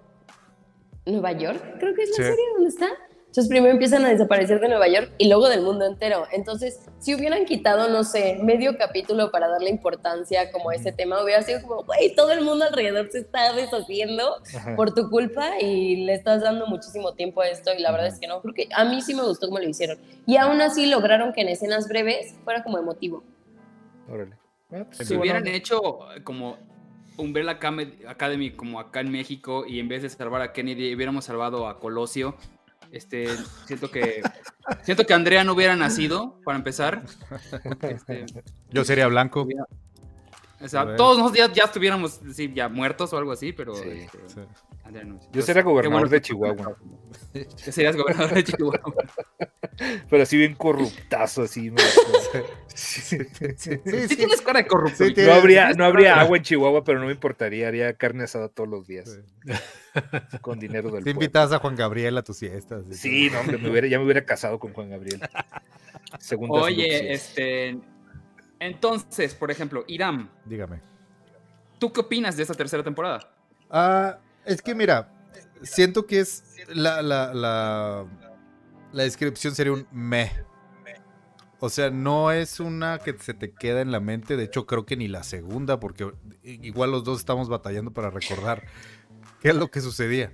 Nueva 1.07 1.33
York, 1.33 1.63
creo 1.79 1.95
que 1.95 2.03
es 2.03 2.11
la 2.11 2.17
Sí. 2.17 2.23
serie 2.23 2.45
donde 2.55 2.69
está. 2.71 2.89
Entonces 3.35 3.51
primero 3.51 3.73
empiezan 3.73 4.05
a 4.05 4.11
desaparecer 4.11 4.61
de 4.61 4.69
Nueva 4.69 4.87
York 4.87 5.11
y 5.19 5.27
luego 5.27 5.49
del 5.49 5.63
mundo 5.63 5.85
entero. 5.85 6.25
Entonces, 6.31 6.79
si 7.01 7.17
hubieran 7.17 7.47
quitado, 7.47 7.89
no 7.89 8.05
sé, 8.05 8.39
medio 8.41 8.79
capítulo 8.79 9.33
para 9.33 9.49
darle 9.49 9.71
importancia 9.71 10.53
como 10.53 10.71
a 10.71 10.77
ese 10.77 10.93
tema, 10.93 11.21
hubiera 11.21 11.43
sido 11.43 11.61
como, 11.63 11.83
güey, 11.83 12.15
todo 12.15 12.31
el 12.31 12.45
mundo 12.45 12.65
alrededor 12.65 13.11
se 13.11 13.19
está 13.19 13.53
deshaciendo 13.53 14.37
ajá. 14.55 14.77
por 14.77 14.95
tu 14.95 15.11
culpa 15.11 15.61
y 15.61 16.05
le 16.05 16.15
estás 16.15 16.43
dando 16.43 16.69
muchísimo 16.69 17.15
tiempo 17.15 17.41
a 17.41 17.49
esto 17.49 17.73
y 17.77 17.83
la 17.83 17.91
verdad 17.91 18.07
es 18.07 18.21
que 18.21 18.29
no, 18.29 18.41
creo 18.41 18.55
que 18.55 18.69
a 18.73 18.85
mí 18.85 19.03
sí 19.03 19.17
me 19.17 19.25
gustó 19.25 19.49
cómo 19.49 19.59
lo 19.59 19.69
hicieron. 19.69 19.99
Y 20.27 20.37
aún 20.37 20.61
así 20.61 20.87
lograron 20.87 21.33
que 21.33 21.41
en 21.41 21.49
escenas 21.49 21.89
breves 21.89 22.37
fuera 22.45 22.63
como 22.63 22.79
emotivo. 22.79 23.25
Órale. 24.09 24.37
Pues, 24.69 24.87
Si 24.93 25.07
sí, 25.07 25.17
hubieran 25.17 25.43
bueno. 25.43 25.57
hecho 25.57 26.09
eh, 26.15 26.23
como 26.23 26.57
Umbrella 27.17 27.59
Academy 28.07 28.53
como 28.53 28.79
acá 28.79 29.01
en 29.01 29.11
México 29.11 29.65
y 29.67 29.81
en 29.81 29.89
vez 29.89 30.03
de 30.03 30.09
salvar 30.09 30.41
a 30.41 30.53
Kennedy 30.53 30.95
hubiéramos 30.95 31.25
salvado 31.25 31.67
a 31.67 31.81
Colosio, 31.81 32.37
este, 32.97 33.27
siento 33.67 33.91
que 33.91 34.23
siento 34.83 35.05
que 35.05 35.15
Andrea 35.15 35.43
no 35.45 35.53
hubiera 35.53 35.75
nacido 35.77 36.41
para 36.45 36.57
empezar. 36.59 37.03
Este, 37.83 38.25
Yo 38.71 38.85
sería 38.85 39.07
blanco. 39.09 39.43
hubiera- 39.43 39.67
o 40.61 40.69
sea, 40.69 40.81
A 40.81 40.85
ver. 40.85 40.97
todos 40.97 41.19
nosotros 41.19 41.47
ya, 41.49 41.53
ya 41.53 41.65
estuviéramos 41.65 42.21
sí, 42.33 42.51
ya 42.55 42.69
muertos 42.69 43.13
o 43.13 43.19
algo 43.19 43.33
así, 43.33 43.53
pero 43.53 43.75
Sí, 43.75 43.89
este, 43.91 44.19
Sí. 44.29 44.41
Yo 45.33 45.43
sería 45.43 45.63
gobernador 45.63 46.09
de 46.09 46.21
Chihuahua. 46.21 46.77
Que 47.33 47.73
serías 47.73 47.97
gobernador 47.97 48.35
de 48.35 48.45
Chihuahua. 48.45 48.95
Pero 50.09 50.23
así 50.23 50.37
bien 50.37 50.55
corruptazo, 50.55 51.43
así. 51.43 51.73
Sí. 52.75 53.17
Sí, 53.17 53.19
Sí, 53.57 53.79
sí. 54.09 54.17
tienes 54.17 54.41
cara 54.43 54.61
de 54.61 54.67
corrupto. 54.67 55.05
No 55.05 55.33
habría, 55.33 55.63
Tienes 55.63 55.77
no 55.77 55.85
habría 55.85 56.21
agua 56.21 56.37
en 56.37 56.43
Chihuahua, 56.43 56.85
pero 56.85 56.99
no 57.01 57.07
me 57.07 57.13
importaría, 57.13 57.69
haría 57.69 57.93
carne 57.97 58.25
asada 58.25 58.49
todos 58.49 58.69
los 58.69 58.87
días. 58.87 59.19
Con 60.43 60.59
dinero 60.59 60.91
del 60.91 60.99
Te 61.05 61.05
pueblo. 61.05 61.11
invitas 61.13 61.53
a 61.53 61.59
Juan 61.59 61.77
Gabriel 61.77 62.19
a 62.19 62.23
tus 62.23 62.39
fiestas. 62.39 62.85
Sí, 62.91 63.31
no, 63.31 63.41
hombre, 63.41 63.59
me 63.59 63.71
hubiera, 63.71 63.87
ya 63.87 63.99
me 63.99 64.05
hubiera 64.05 64.25
casado 64.25 64.59
con 64.59 64.73
Juan 64.73 64.91
Gabriel. 64.91 65.21
Segundas 66.19 66.63
Oye, 66.65 67.13
este. 67.13 67.79
Entonces, 68.61 69.35
por 69.35 69.51
ejemplo, 69.51 69.85
Iram, 69.89 70.29
todo. 70.29 70.41
Dígame. 70.47 70.81
¿tú 71.79 71.93
qué 71.93 72.01
opinas 72.01 72.37
de 72.37 72.43
esta 72.43 72.55
tercera 72.55 72.83
temporada? 72.83 73.31
Ah, 73.71 74.19
es 74.45 74.63
que 74.63 74.75
mira, 74.75 75.13
siento 75.63 76.07
que 76.07 76.21
es 76.21 76.45
la, 76.69 77.03
la, 77.03 77.33
la, 77.35 78.07
la 78.93 79.03
descripción 79.03 79.55
sería 79.55 79.73
un 79.73 79.87
meh. 79.93 80.31
O 81.61 81.71
sea, 81.71 81.91
no 81.91 82.31
es 82.31 82.61
una 82.61 82.99
que 82.99 83.17
se 83.19 83.33
te 83.33 83.53
queda 83.53 83.81
en 83.81 83.91
la 83.91 84.01
mente. 84.01 84.37
De 84.37 84.45
hecho, 84.45 84.67
creo 84.67 84.85
que 84.85 84.97
ni 84.97 85.09
la 85.09 85.23
segunda, 85.23 85.81
porque 85.81 86.13
igual 86.43 86.91
los 86.91 87.05
dos 87.05 87.21
estamos 87.21 87.49
batallando 87.49 87.91
para 87.93 88.11
recordar 88.11 88.67
qué 89.41 89.49
es 89.49 89.55
lo 89.55 89.71
que 89.71 89.81
sucedía. 89.81 90.33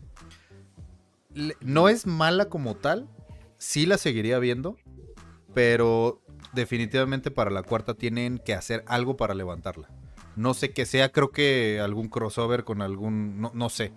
No 1.60 1.88
es 1.88 2.06
mala 2.06 2.46
como 2.48 2.74
tal. 2.74 3.08
Sí 3.58 3.86
la 3.86 3.96
seguiría 3.96 4.38
viendo. 4.40 4.76
Pero 5.54 6.20
definitivamente 6.52 7.30
para 7.30 7.50
la 7.50 7.62
cuarta 7.62 7.94
tienen 7.94 8.38
que 8.38 8.54
hacer 8.54 8.84
algo 8.86 9.16
para 9.16 9.34
levantarla. 9.34 9.88
No 10.36 10.54
sé 10.54 10.72
qué 10.72 10.86
sea, 10.86 11.10
creo 11.10 11.30
que 11.30 11.80
algún 11.82 12.08
crossover 12.08 12.64
con 12.64 12.82
algún. 12.82 13.40
No, 13.40 13.50
no 13.54 13.68
sé. 13.68 13.92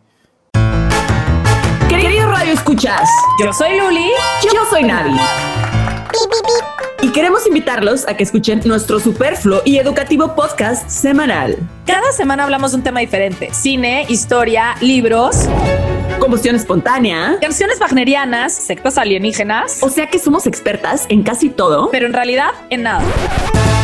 Queridos 1.89 2.29
Radio 2.31 2.53
Escuchas, 2.53 3.07
yo 3.39 3.53
soy 3.53 3.79
Luli, 3.79 4.09
yo 4.43 4.65
soy 4.69 4.83
Navi. 4.83 5.15
Y 7.01 7.11
queremos 7.11 7.45
invitarlos 7.45 8.07
a 8.07 8.15
que 8.17 8.23
escuchen 8.23 8.61
nuestro 8.65 8.99
superfluo 8.99 9.61
y 9.65 9.77
educativo 9.77 10.35
podcast 10.35 10.89
semanal. 10.89 11.57
Cada 11.85 12.11
semana 12.11 12.43
hablamos 12.45 12.71
de 12.71 12.77
un 12.77 12.83
tema 12.83 13.01
diferente. 13.01 13.49
Cine, 13.53 14.05
historia, 14.09 14.75
libros, 14.81 15.47
Combustión 16.19 16.55
espontánea. 16.55 17.37
canciones 17.41 17.79
wagnerianas, 17.79 18.53
sectas 18.53 18.97
alienígenas, 18.97 19.83
O 19.83 19.89
sea 19.89 20.07
que 20.09 20.17
somos 20.19 20.47
expertas 20.47 21.05
en 21.09 21.23
casi 21.23 21.49
todo. 21.49 21.89
pero 21.91 22.05
en 22.05 22.13
realidad 22.13 22.51
en 22.69 22.83
nada. 22.83 23.03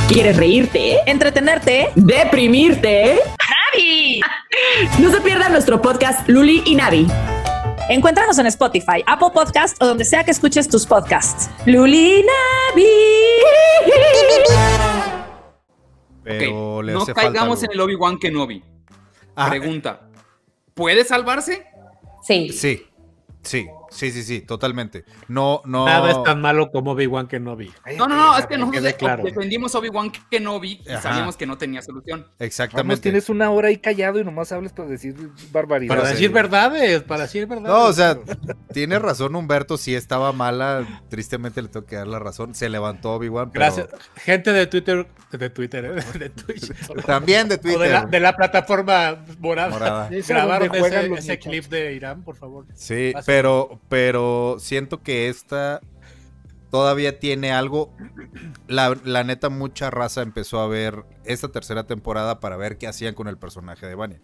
¿Quieres 0.10 0.38
reírte? 0.38 0.98
Entretenerte. 1.06 1.91
¿Deprimirte? 1.95 3.19
¡Navi! 3.74 4.19
No 5.00 5.12
se 5.12 5.22
pierdan 5.22 5.52
nuestro 5.52 5.80
podcast 5.80 6.28
Luli 6.28 6.63
y 6.65 6.74
Navi. 6.74 7.06
Encuéntranos 7.89 8.39
en 8.39 8.48
Spotify, 8.48 9.04
Apple 9.06 9.30
Podcast 9.32 9.80
o 9.80 9.86
donde 9.86 10.06
sea 10.06 10.24
que 10.24 10.32
escuches 10.32 10.67
tus 10.67 10.88
podcasts. 10.88 11.52
Luli 11.67 12.24
Navi. 12.24 12.88
Pero 16.24 16.82
le 16.82 16.93
no 16.93 17.04
hace 17.04 17.13
falta 17.13 17.32
caigamos 17.32 17.62
en 17.62 17.72
el 17.72 17.80
Obi-Wan 17.80 18.17
Kenobi. 18.17 18.63
Ah, 19.36 19.48
Pregunta: 19.50 20.10
¿puede 20.74 21.04
salvarse? 21.04 21.67
Sí. 22.24 22.50
Sí, 22.52 22.84
sí, 23.43 23.67
sí, 23.89 24.12
sí, 24.12 24.23
sí, 24.23 24.41
totalmente. 24.41 25.06
No, 25.28 25.62
no. 25.65 25.86
Nada 25.86 26.12
es 26.12 26.23
tan 26.23 26.41
malo 26.41 26.71
como 26.71 26.91
Obi-Wan 26.91 27.28
Kenobi. 27.28 27.71
No, 27.97 28.08
no, 28.08 28.15
no, 28.15 28.38
es 28.38 28.45
que 28.47 28.58
nosotros 28.58 28.82
quede 28.82 28.91
de- 28.91 28.97
claro. 28.97 29.23
defendimos 29.23 29.73
Obi-Wan 29.75 30.12
Kenobi 30.30 30.82
y 30.86 30.89
Ajá. 30.91 31.02
sabíamos 31.02 31.36
que 31.38 31.45
no 31.45 31.58
tenía 31.58 31.82
solución. 31.82 32.21
Vamos, 32.21 32.36
Exactamente. 32.39 33.02
tienes 33.02 33.30
una 33.30 33.49
hora 33.52 33.69
ahí 33.69 33.78
callado 33.78 34.19
y 34.19 34.23
nomás 34.23 34.52
hablas 34.52 34.73
para 34.73 34.89
decir 34.89 35.15
barbaridades. 35.52 35.99
Para 36.02 36.10
decir 36.12 36.32
verdades, 36.32 37.04
para 37.04 37.23
decir 37.23 37.47
verdades. 37.47 37.69
No, 37.69 37.86
o 37.86 37.93
sea, 37.93 38.17
tiene 38.73 38.99
razón 38.99 39.36
Humberto, 39.36 39.78
sí 39.78 39.95
estaba 39.95 40.32
mala. 40.34 41.02
Tristemente 41.10 41.62
le 41.62 41.69
tengo 41.69 41.86
que 41.86 41.95
dar 41.95 42.08
la 42.08 42.19
razón. 42.19 42.56
Se 42.56 42.69
levantó 42.69 43.13
Obi-Wan, 43.13 43.52
pero 43.52 43.65
Gracias. 43.65 43.88
Gente 44.15 44.54
de 44.54 44.67
Twitter, 44.67 45.08
de 45.32 45.49
Twitter, 45.49 45.86
¿eh? 45.86 45.89
de 46.19 46.30
Twitch. 46.30 46.71
también 47.06 47.47
de 47.49 47.56
O 47.56 47.60
Twitter. 47.60 47.80
de 47.82 47.89
la, 47.89 48.06
de 48.06 48.19
la 48.19 48.36
plataforma 48.36 49.17
morada. 49.39 50.10
Grabaron 50.28 50.73
ese, 51.17 51.39
clip 51.39 51.65
de 51.65 51.93
Irán, 51.93 52.23
por 52.23 52.36
favor. 52.36 52.65
Sí, 52.73 53.13
pero, 53.25 53.78
pero 53.87 54.57
siento 54.59 55.01
que 55.01 55.29
esta 55.29 55.81
todavía 56.69 57.19
tiene 57.19 57.51
algo. 57.51 57.91
La, 58.67 58.95
la 59.03 59.23
neta, 59.23 59.49
mucha 59.49 59.89
raza 59.89 60.21
empezó 60.21 60.59
a 60.59 60.67
ver 60.67 61.03
esta 61.25 61.47
tercera 61.49 61.85
temporada 61.85 62.39
para 62.39 62.57
ver 62.57 62.77
qué 62.77 62.87
hacían 62.87 63.15
con 63.15 63.27
el 63.27 63.37
personaje 63.37 63.87
de 63.87 63.95
Vania. 63.95 64.21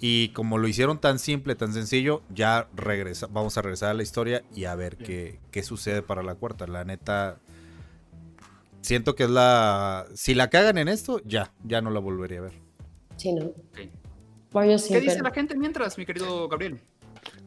Y 0.00 0.28
como 0.30 0.58
lo 0.58 0.68
hicieron 0.68 1.00
tan 1.00 1.18
simple, 1.18 1.54
tan 1.54 1.72
sencillo, 1.72 2.22
ya 2.32 2.68
regresa, 2.74 3.26
vamos 3.28 3.56
a 3.56 3.62
regresar 3.62 3.90
a 3.90 3.94
la 3.94 4.02
historia 4.02 4.44
y 4.54 4.64
a 4.64 4.74
ver 4.74 4.96
qué, 4.96 5.40
qué 5.50 5.62
sucede 5.62 6.02
para 6.02 6.22
la 6.22 6.34
cuarta. 6.34 6.66
La 6.66 6.84
neta, 6.84 7.38
siento 8.80 9.14
que 9.14 9.24
es 9.24 9.30
la... 9.30 10.06
Si 10.14 10.34
la 10.34 10.50
cagan 10.50 10.78
en 10.78 10.88
esto, 10.88 11.20
ya, 11.24 11.52
ya 11.64 11.80
no 11.80 11.90
la 11.90 12.00
volvería 12.00 12.38
a 12.40 12.42
ver. 12.42 12.52
Sí, 13.16 13.32
¿no? 13.32 13.52
Bueno, 14.52 14.78
sí, 14.78 14.92
¿Qué 14.92 15.00
dice 15.00 15.14
pero- 15.14 15.28
la 15.28 15.34
gente 15.34 15.56
mientras, 15.56 15.96
mi 15.96 16.04
querido 16.04 16.48
Gabriel? 16.48 16.80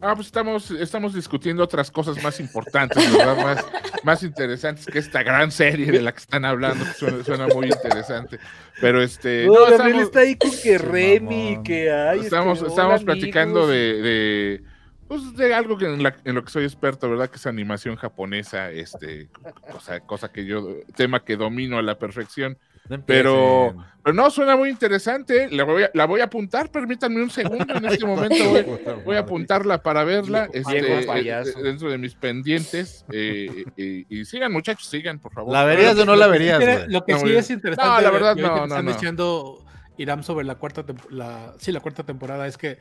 Ah, 0.01 0.13
pues 0.15 0.27
estamos, 0.27 0.69
estamos 0.71 1.13
discutiendo 1.13 1.63
otras 1.63 1.89
cosas 1.89 2.21
más 2.23 2.39
importantes, 2.39 3.11
¿verdad? 3.17 3.37
Más, 3.37 3.65
más 4.03 4.23
interesantes 4.23 4.85
que 4.85 4.99
esta 4.99 5.23
gran 5.23 5.51
serie 5.51 5.91
de 5.91 6.01
la 6.01 6.11
que 6.11 6.19
están 6.19 6.45
hablando, 6.45 6.85
que 6.85 6.91
suena, 6.93 7.23
suena 7.23 7.47
muy 7.47 7.67
interesante. 7.67 8.39
Pero 8.79 9.01
este. 9.01 9.47
No, 9.47 9.53
no, 9.53 9.67
estamos- 9.67 10.01
está 10.03 10.19
ahí 10.19 10.35
con 10.35 10.51
que 10.61 10.77
Remy, 10.77 11.59
que 11.63 11.91
hay. 11.91 12.17
este, 12.17 12.27
Estamos, 12.27 12.59
hola, 12.61 12.69
estamos 12.69 12.93
amigos. 13.01 13.05
platicando 13.05 13.67
de, 13.67 14.01
de, 14.01 14.63
Pues 15.07 15.35
de 15.35 15.53
algo 15.53 15.77
que 15.77 15.85
en, 15.85 16.03
la- 16.03 16.15
en 16.25 16.35
lo 16.35 16.43
que 16.43 16.51
soy 16.51 16.63
experto, 16.65 17.09
¿verdad? 17.09 17.29
Que 17.29 17.37
es 17.37 17.47
animación 17.47 17.95
japonesa, 17.95 18.69
este, 18.71 19.29
cosa, 19.71 19.99
cosa 20.01 20.31
que 20.31 20.45
yo, 20.45 20.75
tema 20.95 21.23
que 21.23 21.37
domino 21.37 21.77
a 21.79 21.81
la 21.81 21.97
perfección. 21.97 22.57
No 22.89 23.05
Pero, 23.05 23.75
pero 24.03 24.13
no, 24.13 24.29
suena 24.31 24.55
muy 24.55 24.69
interesante. 24.69 25.49
La 25.51 25.63
voy 25.63 25.83
a, 25.83 25.91
la 25.93 26.05
voy 26.05 26.21
a 26.21 26.25
apuntar, 26.25 26.71
permítanme 26.71 27.21
un 27.21 27.29
segundo 27.29 27.75
en 27.75 27.85
este 27.85 28.05
momento. 28.05 28.49
Voy, 28.49 28.65
voy 29.03 29.15
a 29.15 29.19
apuntarla 29.19 29.81
para 29.83 30.03
verla 30.03 30.49
este, 30.53 30.81
Viejo 30.81 31.13
eh, 31.15 31.29
eh, 31.29 31.43
dentro 31.61 31.89
de 31.89 31.97
mis 31.97 32.15
pendientes. 32.15 33.05
eh, 33.11 33.65
y 33.75 34.25
sigan, 34.25 34.51
muchachos, 34.51 34.87
sigan, 34.87 35.19
por 35.19 35.33
favor. 35.33 35.51
¿La 35.51 35.65
verías 35.65 35.97
o 35.97 36.05
no 36.05 36.15
la 36.15 36.27
verías, 36.27 36.59
güey? 36.59 36.87
Lo 36.89 37.03
que 37.03 37.13
No, 37.13 37.19
sí 37.19 37.35
es 37.35 37.49
interesante. 37.49 37.89
No, 37.89 38.01
la 38.01 38.11
verdad, 38.11 38.35
no, 38.35 38.53
que 38.53 38.59
no, 38.59 38.65
Están 38.65 38.85
no. 38.85 38.91
diciendo 38.93 39.65
Iram 39.97 40.23
sobre 40.23 40.45
la 40.45 40.55
cuarta, 40.55 40.85
la, 41.09 41.55
sí, 41.59 41.71
la 41.71 41.79
cuarta 41.79 42.05
temporada 42.05 42.47
es 42.47 42.57
que 42.57 42.77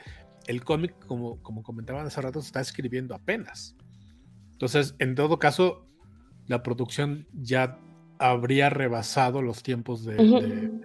el 0.47 0.63
cómic, 0.63 0.95
como, 1.07 1.43
como 1.43 1.63
comentaban 1.63 2.07
hace 2.07 2.21
rato, 2.21 2.41
se 2.41 2.47
está 2.47 2.61
escribiendo 2.61 3.15
apenas. 3.15 3.75
Entonces, 4.53 4.95
en 5.01 5.15
todo 5.15 5.39
caso, 5.39 5.87
la 6.47 6.63
producción 6.63 7.27
ya 7.33 7.79
habría 8.19 8.71
rebasado 8.71 9.43
los 9.43 9.63
tiempos 9.63 10.05
de, 10.05 10.17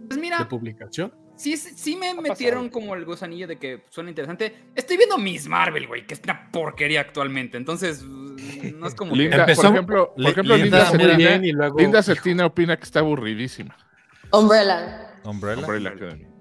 Pues 0.07 0.19
mira, 0.19 0.39
de 0.39 0.45
publicación. 0.45 1.13
sí, 1.35 1.55
sí 1.57 1.95
me 1.95 2.07
pasado. 2.07 2.21
metieron 2.23 2.69
como 2.69 2.95
el 2.95 3.05
gusanillo 3.05 3.47
de 3.47 3.57
que 3.57 3.83
suena 3.89 4.09
interesante. 4.09 4.53
Estoy 4.75 4.97
viendo 4.97 5.17
Miss 5.17 5.47
Marvel, 5.47 5.87
güey, 5.87 6.05
que 6.05 6.13
es 6.13 6.21
una 6.23 6.49
porquería 6.51 7.01
actualmente. 7.01 7.57
Entonces, 7.57 8.03
no 8.75 8.87
es 8.87 8.95
como 8.95 9.15
Linda, 9.15 9.45
por 9.45 9.65
ejemplo, 9.65 10.13
por 10.13 10.19
Li- 10.23 10.29
ejemplo, 10.31 10.55
Linda 10.57 10.91
Linda, 10.91 10.91
Cetina- 10.91 11.17
luego. 11.53 12.03
Cetina 12.03 12.45
opina 12.45 12.77
que 12.77 12.83
está 12.83 12.99
aburridísima. 12.99 13.75
Umbrella. 14.31 15.19
Umbrella. 15.23 15.61
Umbrella. 15.61 15.93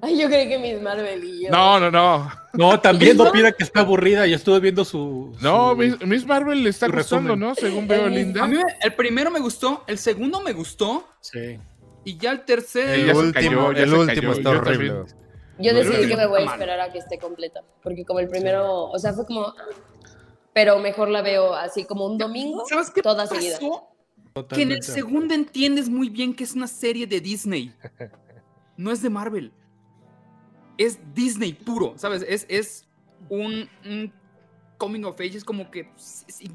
Ay, 0.03 0.19
yo 0.19 0.29
creí 0.29 0.49
que 0.49 0.59
Miss 0.59 0.81
Marvel 0.81 1.23
y 1.25 1.45
yo. 1.45 1.51
No, 1.51 1.79
no, 1.79 1.91
no. 1.91 2.31
No, 2.55 2.81
también 2.81 3.21
opina 3.21 3.53
que 3.53 3.63
está 3.65 3.81
aburrida. 3.81 4.27
Yo 4.27 4.37
estuve 4.37 4.59
viendo 4.61 4.85
su. 4.85 5.37
No, 5.43 5.71
su- 5.71 5.77
Miss, 5.77 6.01
Miss 6.07 6.27
Marvel 6.27 6.63
le 6.65 6.71
está 6.71 6.87
gustando, 6.87 7.35
resumen. 7.35 7.39
¿no? 7.49 7.55
Según 7.55 7.87
veo, 7.87 8.07
Eh, 8.07 8.11
Linda. 8.11 8.45
A 8.45 8.47
mí 8.49 8.57
me- 8.57 8.63
el 8.83 8.95
primero 8.95 9.31
me 9.31 9.41
gustó, 9.41 9.85
el 9.87 9.99
segundo 9.99 10.41
me 10.41 10.53
gustó 10.55 11.07
Sí. 11.21 11.59
y 12.05 12.17
ya 12.17 12.31
el 12.33 12.45
tercero... 12.45 12.93
El 12.93 13.15
último, 13.17 13.33
cayó, 13.33 13.71
el 13.73 13.93
último 13.95 14.07
cayó. 14.07 14.33
está 14.33 14.53
Yo 14.53 14.59
horrible. 14.59 14.89
también. 14.89 15.17
Yo 15.59 15.73
No, 15.75 15.79
decidí 15.79 16.03
no, 16.05 16.09
que 16.09 16.17
me 16.17 16.27
voy 16.27 16.43
a 16.43 16.45
esperar 16.47 16.81
a 16.81 16.91
que 16.91 16.99
esté 16.99 17.19
completa. 17.19 17.61
Porque 17.83 18.05
como 18.07 18.21
el 18.21 18.29
primero, 18.29 18.85
o 18.89 18.99
sea, 18.99 19.13
fue 19.13 19.27
como. 19.27 19.55
Pero 20.55 20.79
mejor 20.79 21.11
la 21.11 21.21
veo 21.23 21.55
así 21.55 21.85
como 21.85 22.07
un 22.07 22.17
domingo, 22.19 22.65
¿Sabes 22.67 22.91
qué 22.91 23.03
toda 23.03 23.25
pasó? 23.25 23.35
seguida. 23.35 23.59
Que 23.59 23.67
en 23.67 23.73
el 24.73 24.81
Totalmente. 24.81 24.83
segundo 24.87 25.35
entiendes 25.35 25.89
muy 25.91 26.09
bien 26.09 26.35
que 26.35 26.45
es 26.45 26.55
una 26.55 26.67
serie 26.67 27.07
de 27.07 27.21
Disney. 27.21 27.73
No 28.77 28.91
es 28.91 29.03
de 29.03 29.11
Marvel. 29.11 29.53
Es 30.81 30.99
Disney 31.15 31.53
puro, 31.53 31.93
¿sabes? 31.97 32.25
Es, 32.27 32.47
es 32.49 32.87
un, 33.29 33.69
un 33.85 34.13
coming 34.79 35.05
of 35.05 35.15
age. 35.21 35.37
Es 35.37 35.45
como 35.45 35.71
que 35.71 35.91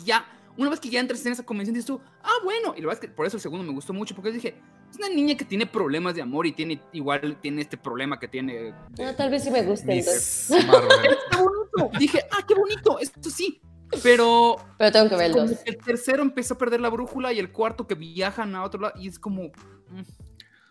ya, 0.04 0.26
una 0.58 0.70
vez 0.72 0.80
que 0.80 0.90
ya 0.90 1.00
entras 1.00 1.24
en 1.26 1.32
esa 1.34 1.44
convención, 1.46 1.76
dices 1.76 1.86
tú, 1.86 2.02
ah, 2.24 2.32
bueno. 2.44 2.74
Y 2.76 2.82
la 2.82 2.88
verdad 2.88 3.04
es 3.04 3.08
que 3.10 3.16
por 3.16 3.26
eso 3.28 3.38
el 3.38 3.42
segundo 3.42 3.64
me 3.64 3.72
gustó 3.72 3.94
mucho, 3.94 4.16
porque 4.16 4.32
dije, 4.32 4.56
es 4.90 4.98
una 4.98 5.10
niña 5.10 5.36
que 5.38 5.46
tiene 5.46 5.68
problemas 5.68 6.16
de 6.16 6.22
amor 6.24 6.48
y 6.48 6.54
tiene 6.54 6.82
igual 6.92 7.38
tiene 7.42 7.62
este 7.62 7.78
problema 7.78 8.20
que 8.20 8.28
tiene. 8.28 8.54
de- 8.56 8.74
No, 9.04 9.16
tal 9.16 9.30
vez 9.30 9.44
sí 9.44 9.52
me 9.52 9.62
guste 9.62 9.94
entonces. 10.00 10.50
Está 10.52 11.38
bonito. 11.44 11.98
Dije, 12.00 12.22
ah, 12.32 12.44
qué 12.48 12.56
bonito, 12.56 12.98
esto 13.00 13.30
sí. 13.30 13.62
Pero 14.02 14.56
Pero 14.80 14.92
tengo 14.92 15.10
que 15.10 15.16
ver 15.16 15.28
el 15.28 15.34
como 15.34 15.48
dos. 15.48 15.60
que 15.60 15.70
el 15.70 15.78
tercero 15.78 16.24
empezó 16.24 16.56
a 16.56 16.58
perder 16.58 16.82
la 16.82 16.90
brújula 16.90 17.32
y 17.32 17.38
el 17.38 17.52
cuarto 17.52 17.86
que 17.86 17.94
viajan 17.94 18.56
a 18.56 18.64
otro 18.64 18.82
lado 18.82 19.00
y 19.00 19.08
es 19.08 19.20
como 19.20 19.44
mm, 19.44 20.02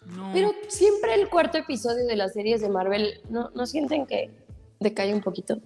no 0.07 0.31
Pero 0.33 0.53
siempre 0.69 1.15
el 1.15 1.29
cuarto 1.29 1.59
episodio 1.59 2.07
de 2.07 2.17
las 2.17 2.33
series 2.33 2.61
de 2.61 2.69
Marvel, 2.69 3.21
¿no, 3.31 3.51
¿no 3.55 3.67
sienten 3.67 4.07
que 4.07 4.31
decae 4.81 5.13
un 5.15 5.21
poquito? 5.23 5.57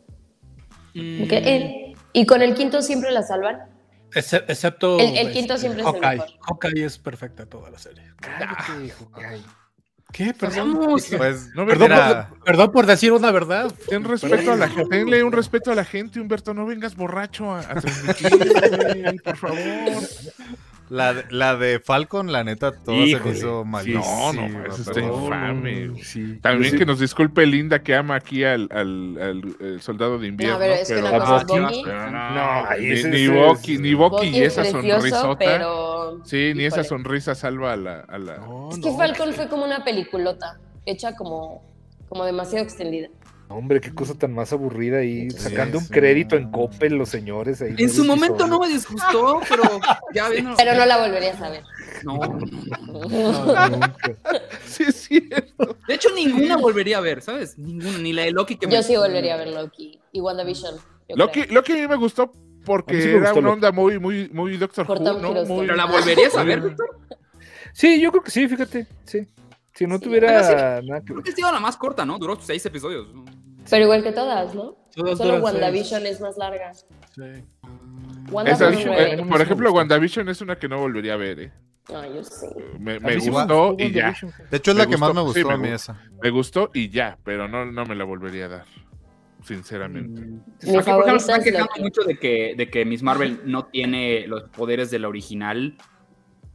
Mm, 0.95 1.27
Que, 1.29 1.37
eh, 1.37 1.93
y 2.13 2.27
con 2.27 2.43
el 2.43 2.55
quinto 2.55 2.83
siempre 2.83 3.11
la 3.11 3.23
salvan. 3.23 3.61
Excep- 4.13 4.45
excepto. 4.49 4.99
El- 4.99 5.19
el 5.19 5.33
quinto 5.33 5.57
siempre 5.59 5.83
es 5.83 5.87
el 5.87 5.93
Hawkeye. 5.95 6.17
mejor. 6.17 6.31
Hawkeye 6.41 6.85
es 6.85 6.99
perfecta 6.99 7.47
toda 7.47 7.71
la 7.71 7.79
serie. 7.79 8.05
Cállate, 8.21 8.91
Hawkeye. 8.91 9.43
¿Qué? 10.11 10.33
Perdón. 10.33 10.73
Pasamos. 10.75 11.07
Pues, 11.19 11.49
No, 11.55 11.67
Perdón, 11.67 11.91
por, 12.31 12.45
perdón 12.45 12.73
por 12.73 12.87
decir 12.87 13.13
una 13.13 13.31
verdad. 13.31 13.71
Ten 13.91 14.03
respeto 14.05 14.53
a 14.53 14.57
la 14.57 14.69
gente, 14.71 14.89
tenle 14.89 15.23
un 15.23 15.33
respeto 15.33 15.71
a 15.71 15.75
la 15.75 15.85
gente, 15.85 16.19
Humberto, 16.19 16.55
no 16.55 16.65
vengas 16.65 16.97
borracho 16.97 17.51
a, 17.51 17.61
a 17.61 17.75
transmitir, 17.75 18.31
por 19.25 19.37
favor. 19.37 19.59
La, 20.91 21.13
de- 21.15 21.25
la 21.31 21.57
de 21.57 21.81
Falcon, 21.81 22.33
la 22.33 22.45
neta, 22.45 22.73
toda 22.73 22.97
Híjole, 22.97 23.19
se 23.25 23.29
me 23.31 23.37
hizo 23.37 23.63
sí, 23.63 23.69
malísima. 23.69 24.33
no, 24.33 24.49
no, 24.49 24.67
eso 24.67 24.81
está 24.83 24.93
pero- 24.95 25.23
infame. 25.25 26.03
Sí. 26.03 26.39
También 26.41 26.73
Sí. 26.73 26.79
que 26.79 26.87
nos 26.87 26.99
disculpe 27.01 27.45
Linda 27.47 27.83
que 27.83 27.95
ama 27.95 28.15
aquí 28.15 28.43
al, 28.45 28.69
al- 28.73 29.19
al, 29.21 29.81
soldado 29.83 30.19
de 30.19 30.29
invierno. 30.29 30.55
No, 30.55 30.61
pero 30.61 30.75
es 30.75 30.89
que 30.89 31.01
cosa 31.01 31.37
es 31.37 31.47
Bucky. 31.47 31.83
pero 31.85 32.11
no, 32.11 32.31
No, 32.35 32.67
ahí 32.69 32.81
ni, 32.81 32.87
ni 32.87 32.93
es- 32.93 33.05
ni 33.07 33.27
Bucky 33.29 33.95
Bucky 33.95 34.27
y 34.29 34.43
es 34.43 34.53
esa 34.59 34.63
precioso, 34.63 34.91
sonrisota. 35.01 35.39
pero... 35.39 36.25
Sí, 36.25 36.53
ni 36.55 36.65
esa 36.65 36.85
sonrisa 36.85 37.35
salva 37.35 37.73
a 37.75 37.77
la. 37.77 38.01
a 38.01 38.19
la- 38.19 38.39
No, 38.39 38.71
Es 38.71 38.79
que 38.79 38.91
no. 38.91 38.97
Falcon 38.97 39.33
fue 39.35 39.49
como 39.49 39.65
una 39.65 39.85
peliculota, 39.85 40.59
hecha 40.87 41.15
como, 41.17 41.63
como 42.09 42.25
demasiado 42.25 42.65
extendida. 42.65 43.09
Hombre, 43.51 43.81
qué 43.81 43.95
cosa 43.95 44.15
tan 44.15 44.35
más 44.35 44.53
aburrida 44.53 45.01
Sí, 45.31 45.31
sacando 45.31 45.79
un 45.79 45.85
sí. 45.85 45.91
crédito 45.91 46.37
en 46.37 46.51
Coppel 46.51 46.95
los 46.95 47.09
señores 47.09 47.63
ahí. 47.63 47.75
en 47.79 47.89
su 47.91 48.05
momento 48.05 48.47
no 48.47 48.59
me 48.61 48.69
disgustó 48.69 49.41
pero 49.49 49.63
ya 50.15 50.29
viendo 50.29 50.55
Pero 50.57 50.75
no 50.75 50.85
la 50.85 50.99
volverías 50.99 51.41
a 51.41 51.49
ver. 51.49 51.63
no, 52.05 52.19
no, 52.19 52.39
no. 52.39 53.47
No, 53.47 53.69
nunca. 53.71 54.17
Sí, 54.67 54.85
es 54.87 54.97
cierto. 54.97 55.77
de 55.89 55.95
hecho 55.95 56.11
ninguna 56.15 56.57
volvería 56.59 56.99
a 56.99 57.01
ver 57.01 57.23
sabes 57.23 57.57
ninguna 57.59 57.99
ni 57.99 58.13
la 58.13 58.23
de 58.23 58.33
Loki 58.33 58.57
que 58.57 58.67
me- 58.67 58.75
Yo 58.75 58.83
sí 58.83 58.97
volvería 58.97 59.35
a 59.35 59.39
ver 59.39 59.49
Loki 59.49 59.99
y 60.13 60.21
WandaVision. 60.21 60.75
Loki, 61.09 61.43
creo. 61.43 61.55
Loki 61.55 61.73
a 61.73 61.77
mí 61.77 61.89
me 61.89 61.97
gustó 61.97 62.33
porque 62.67 63.01
sí 63.01 63.09
me 63.09 63.15
era 63.15 63.31
gustó 63.31 63.39
una 63.41 63.51
onda 63.53 63.73
muy, 63.73 63.99
muy, 63.99 64.29
muy 64.31 64.59
Doctor 64.59 64.85
Who, 64.87 64.99
¿no? 65.21 65.33
Muy- 65.47 65.61
pero 65.67 65.75
la 65.75 65.87
volverías 65.87 66.37
a 66.37 66.43
ver 66.45 66.61
Víctor? 66.61 66.99
Sí, 67.73 67.99
yo 68.01 68.11
creo 68.11 68.23
que 68.23 68.31
sí, 68.31 68.47
fíjate. 68.47 68.87
Sí. 69.05 69.27
Si 69.79 69.87
no 69.87 69.97
Sí. 69.99 70.05
tuviera 70.05 70.83
nada 70.83 71.01
que 71.01 71.13
creo 71.13 71.23
que 71.23 71.31
ha 71.31 71.35
sido 71.37 71.53
la 71.53 71.61
más 71.61 71.77
corta 71.77 72.05
no 72.05 72.19
duró 72.19 72.37
seis 72.41 72.67
episodios 72.67 73.07
Pero 73.71 73.85
igual 73.85 74.03
que 74.03 74.11
todas, 74.13 74.55
¿no? 74.55 74.75
Todas 74.95 75.17
Solo 75.19 75.39
WandaVision 75.43 76.05
es 76.07 76.21
más 76.21 76.37
larga. 76.37 76.73
Sí. 76.75 77.45
WandaVision 78.33 78.95
eh, 78.95 79.25
por 79.29 79.41
ejemplo. 79.41 79.73
WandaVision 79.73 80.29
es 80.29 80.41
una 80.41 80.59
que 80.59 80.69
no 80.69 80.79
volvería 80.79 81.15
a 81.15 81.17
ver, 81.17 81.41
¿eh? 81.41 81.53
No, 81.91 82.05
yo 82.15 82.23
sí. 82.25 82.47
Me, 82.79 82.99
sí 83.21 83.31
gustó 83.31 83.77
y 83.79 83.93
ya. 83.93 84.15
De 84.51 84.57
hecho, 84.59 84.73
es 84.73 84.77
Me 84.77 84.83
la 84.85 84.91
que 84.91 84.97
más 84.99 85.11
gustó, 85.11 85.25
me 85.27 85.33
sí, 85.33 85.43
gustó 85.43 85.49
me 85.49 85.55
a 85.55 85.71
mí 85.71 85.75
esa. 85.75 86.03
Me 86.23 86.31
gustó 86.31 86.71
y 86.75 86.89
ya, 86.91 87.17
pero 87.25 87.47
no, 87.49 87.65
no 87.65 87.85
me 87.87 87.95
la 87.95 88.05
volvería 88.05 88.47
a 88.47 88.49
dar. 88.49 88.65
Sinceramente. 89.45 90.21
Aquí, 90.23 90.73
por 90.73 90.81
ejemplo, 90.81 91.17
están 91.17 91.39
es 91.41 91.45
quejando 91.45 91.67
Loki. 91.69 91.83
mucho 91.83 92.03
de 92.03 92.19
que, 92.19 92.55
de 92.57 92.69
que 92.69 92.85
Miss 92.85 93.03
Marvel 93.03 93.41
no 93.45 93.67
tiene 93.67 94.27
los 94.27 94.43
poderes 94.51 94.91
de 94.91 94.99
la 94.99 95.09
original. 95.09 95.77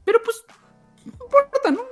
Pero 0.04 0.20
pues, 0.24 0.44
no 1.06 1.14
importa, 1.26 1.72
¿no? 1.72 1.83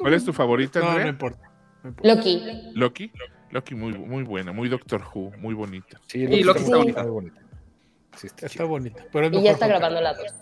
¿Cuál 0.00 0.14
es 0.14 0.24
tu 0.24 0.32
favorita, 0.32 0.80
No, 0.80 0.98
no 0.98 1.08
importa. 1.08 1.50
no 1.82 1.90
importa. 1.90 2.14
Loki. 2.14 2.42
Loki. 2.74 3.12
Loki 3.50 3.74
muy, 3.74 3.92
muy 3.92 4.22
buena, 4.24 4.52
muy 4.52 4.68
Doctor 4.68 5.02
Who, 5.14 5.32
muy 5.38 5.54
bonita. 5.54 6.00
Sí, 6.06 6.20
Y 6.20 6.42
Loki 6.42 6.62
está 6.62 6.76
bonita. 6.76 7.02
muy 7.02 7.10
bonita. 7.12 7.40
Sí, 8.16 8.28
está 8.40 8.64
bonita. 8.64 9.04
Pero 9.12 9.26
es 9.26 9.32
Y 9.32 9.42
ya 9.42 9.52
está 9.52 9.66
grabando 9.66 10.00
la 10.00 10.14
dos. 10.14 10.34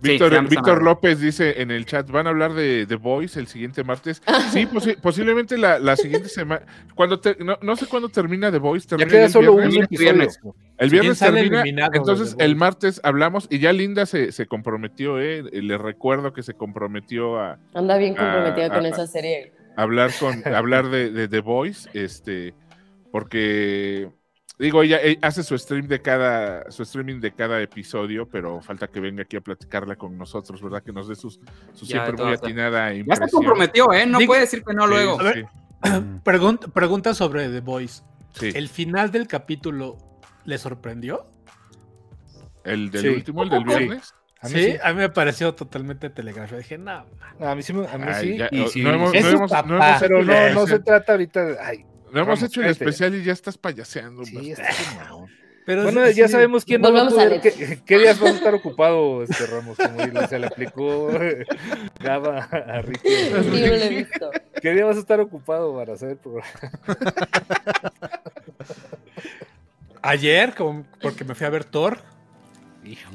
Víctor, 0.00 0.48
Víctor. 0.48 0.82
López 0.82 1.20
dice 1.20 1.60
en 1.62 1.70
el 1.70 1.86
chat, 1.86 2.10
¿van 2.10 2.26
a 2.26 2.30
hablar 2.30 2.52
de 2.54 2.86
The 2.86 2.96
Voice 2.96 3.38
el 3.40 3.46
siguiente 3.46 3.82
martes? 3.84 4.22
Sí, 4.52 4.66
posi- 4.72 5.00
posiblemente 5.00 5.56
la, 5.58 5.78
la 5.78 5.96
siguiente 5.96 6.28
semana. 6.28 6.64
Cuando 6.94 7.18
te- 7.20 7.36
no, 7.42 7.58
no 7.62 7.76
sé 7.76 7.86
cuándo 7.86 8.08
termina 8.08 8.52
The 8.52 8.58
Voice. 8.58 8.84
Ya 8.86 8.96
termina 8.96 9.10
queda 9.10 9.24
el 9.26 9.30
solo 9.32 9.52
un 9.54 9.68
viernes. 9.68 9.88
viernes. 9.88 10.34
episodio. 10.36 10.54
El 10.78 10.90
¿Quién 10.90 11.00
viernes 11.00 11.18
termina, 11.18 11.90
entonces 11.94 12.36
el 12.38 12.54
martes 12.56 13.00
hablamos 13.02 13.46
y 13.50 13.58
ya 13.58 13.72
Linda 13.72 14.04
se, 14.04 14.30
se 14.32 14.46
comprometió, 14.46 15.18
¿eh? 15.18 15.42
Le 15.50 15.78
recuerdo 15.78 16.34
que 16.34 16.42
se 16.42 16.52
comprometió 16.52 17.38
a 17.40 17.58
Anda 17.72 17.96
bien 17.96 18.14
comprometida 18.14 18.68
con 18.68 18.84
esa 18.84 19.06
serie. 19.06 19.52
hablar 19.76 20.10
con 20.20 20.42
hablar 20.54 20.90
de, 20.90 21.10
de 21.10 21.28
The 21.28 21.40
Voice, 21.40 21.88
este, 21.94 22.52
porque 23.10 24.10
digo, 24.58 24.82
ella, 24.82 25.00
ella 25.02 25.18
hace 25.22 25.42
su 25.42 25.56
stream 25.58 25.86
de 25.86 26.00
cada, 26.00 26.70
su 26.70 26.82
streaming 26.82 27.20
de 27.20 27.32
cada 27.32 27.60
episodio, 27.60 28.28
pero 28.28 28.60
falta 28.62 28.86
que 28.88 29.00
venga 29.00 29.22
aquí 29.22 29.36
a 29.36 29.40
platicarla 29.40 29.96
con 29.96 30.16
nosotros, 30.16 30.62
¿verdad? 30.62 30.82
Que 30.82 30.92
nos 30.92 31.08
dé 31.08 31.14
sus, 31.14 31.40
su 31.72 31.84
Ya, 31.86 32.04
siempre 32.04 32.24
muy 32.24 32.34
atinada 32.34 32.92
Ya 32.92 33.16
se 33.16 33.28
comprometió, 33.30 33.92
¿eh? 33.92 34.06
No 34.06 34.18
Digo- 34.18 34.30
puede 34.30 34.40
decir 34.42 34.62
que 34.64 34.74
no 34.74 34.84
Sí, 34.84 34.88
luego. 34.90 35.20
A 35.20 35.22
ver, 35.22 35.34
sí, 35.34 35.42
Pregun- 36.24 36.72
pregunta 36.72 37.14
sobre 37.14 37.48
The 37.48 37.60
Voice. 37.60 38.02
sí. 38.32 38.50
¿El 38.54 38.68
final 38.68 39.10
del 39.10 39.26
capítulo 39.26 39.98
le 40.44 40.58
sorprendió? 40.58 41.26
El 42.64 42.90
del 42.90 43.02
Sí. 43.02 43.08
último, 43.08 43.42
el 43.42 43.50
del 43.50 43.60
Sí. 43.62 43.66
viernes. 43.66 44.14
A 44.42 44.48
mí 44.48 44.54
sí, 44.54 44.72
sí. 44.72 44.76
a 44.82 44.92
mí 44.92 44.98
me 44.98 45.08
pareció 45.08 45.54
totalmente 45.54 46.10
telegrafía. 46.10 46.58
Dije, 46.58 46.76
no, 46.78 46.84
man. 46.84 47.48
A 47.48 47.54
mí 47.54 47.62
sí, 47.62 47.72
me- 47.72 47.86
a 47.86 47.96
mí 47.98 48.04
Ay, 48.06 48.26
sí. 48.32 48.36
ya, 48.38 48.48
y 48.50 48.60
no, 48.60 48.68
sí, 48.68 48.82
no 48.82 48.90
hemos, 48.92 49.14
es 49.14 49.24
no 49.24 49.30
su 49.30 49.36
hemos- 49.36 49.50
no 49.66 49.76
hemos 49.76 50.00
pero 50.00 50.22
no, 50.22 50.50
no 50.54 50.66
se 50.66 50.78
trata 50.80 51.12
ahorita 51.12 51.44
de. 51.44 51.58
Ay, 51.58 51.86
no 52.12 52.20
hemos 52.20 52.42
hecho 52.42 52.60
el 52.62 52.68
especial 52.68 53.14
y 53.14 53.22
ya 53.24 53.32
estás 53.32 53.58
payaseando. 53.58 54.24
sí, 54.24 54.52
está. 54.52 54.64
Pero 55.66 55.82
Bueno, 55.82 56.06
sí- 56.06 56.14
ya 56.14 56.26
sí, 56.28 56.32
sabemos 56.32 56.64
quién 56.64 56.80
no 56.80 56.92
va 56.92 57.02
a 57.02 57.08
poder. 57.08 57.40
¿Qué, 57.40 57.80
qué 57.84 57.98
días 57.98 58.20
vas 58.20 58.34
a 58.34 58.36
estar 58.36 58.54
ocupado, 58.54 59.24
este 59.24 59.46
Ramos? 59.46 59.76
Como 59.76 60.28
se 60.28 60.38
le 60.38 60.46
aplicó 60.46 61.08
Gaba 62.00 62.38
a 62.44 62.82
Ricky. 62.82 63.08
Sí, 63.08 63.30
no 63.32 63.38
lo 63.42 63.56
he 63.74 63.88
visto. 63.88 64.30
¿Qué 64.62 64.70
día 64.70 64.84
vas 64.84 64.96
a 64.96 65.00
estar 65.00 65.18
ocupado 65.18 65.74
para 65.74 65.94
hacer 65.94 66.10
el 66.10 66.16
programa? 66.18 66.48
Ayer, 70.02 70.54
como- 70.54 70.84
porque 71.00 71.24
me 71.24 71.34
fui 71.34 71.46
a 71.46 71.50
ver 71.50 71.64
Thor. 71.64 71.98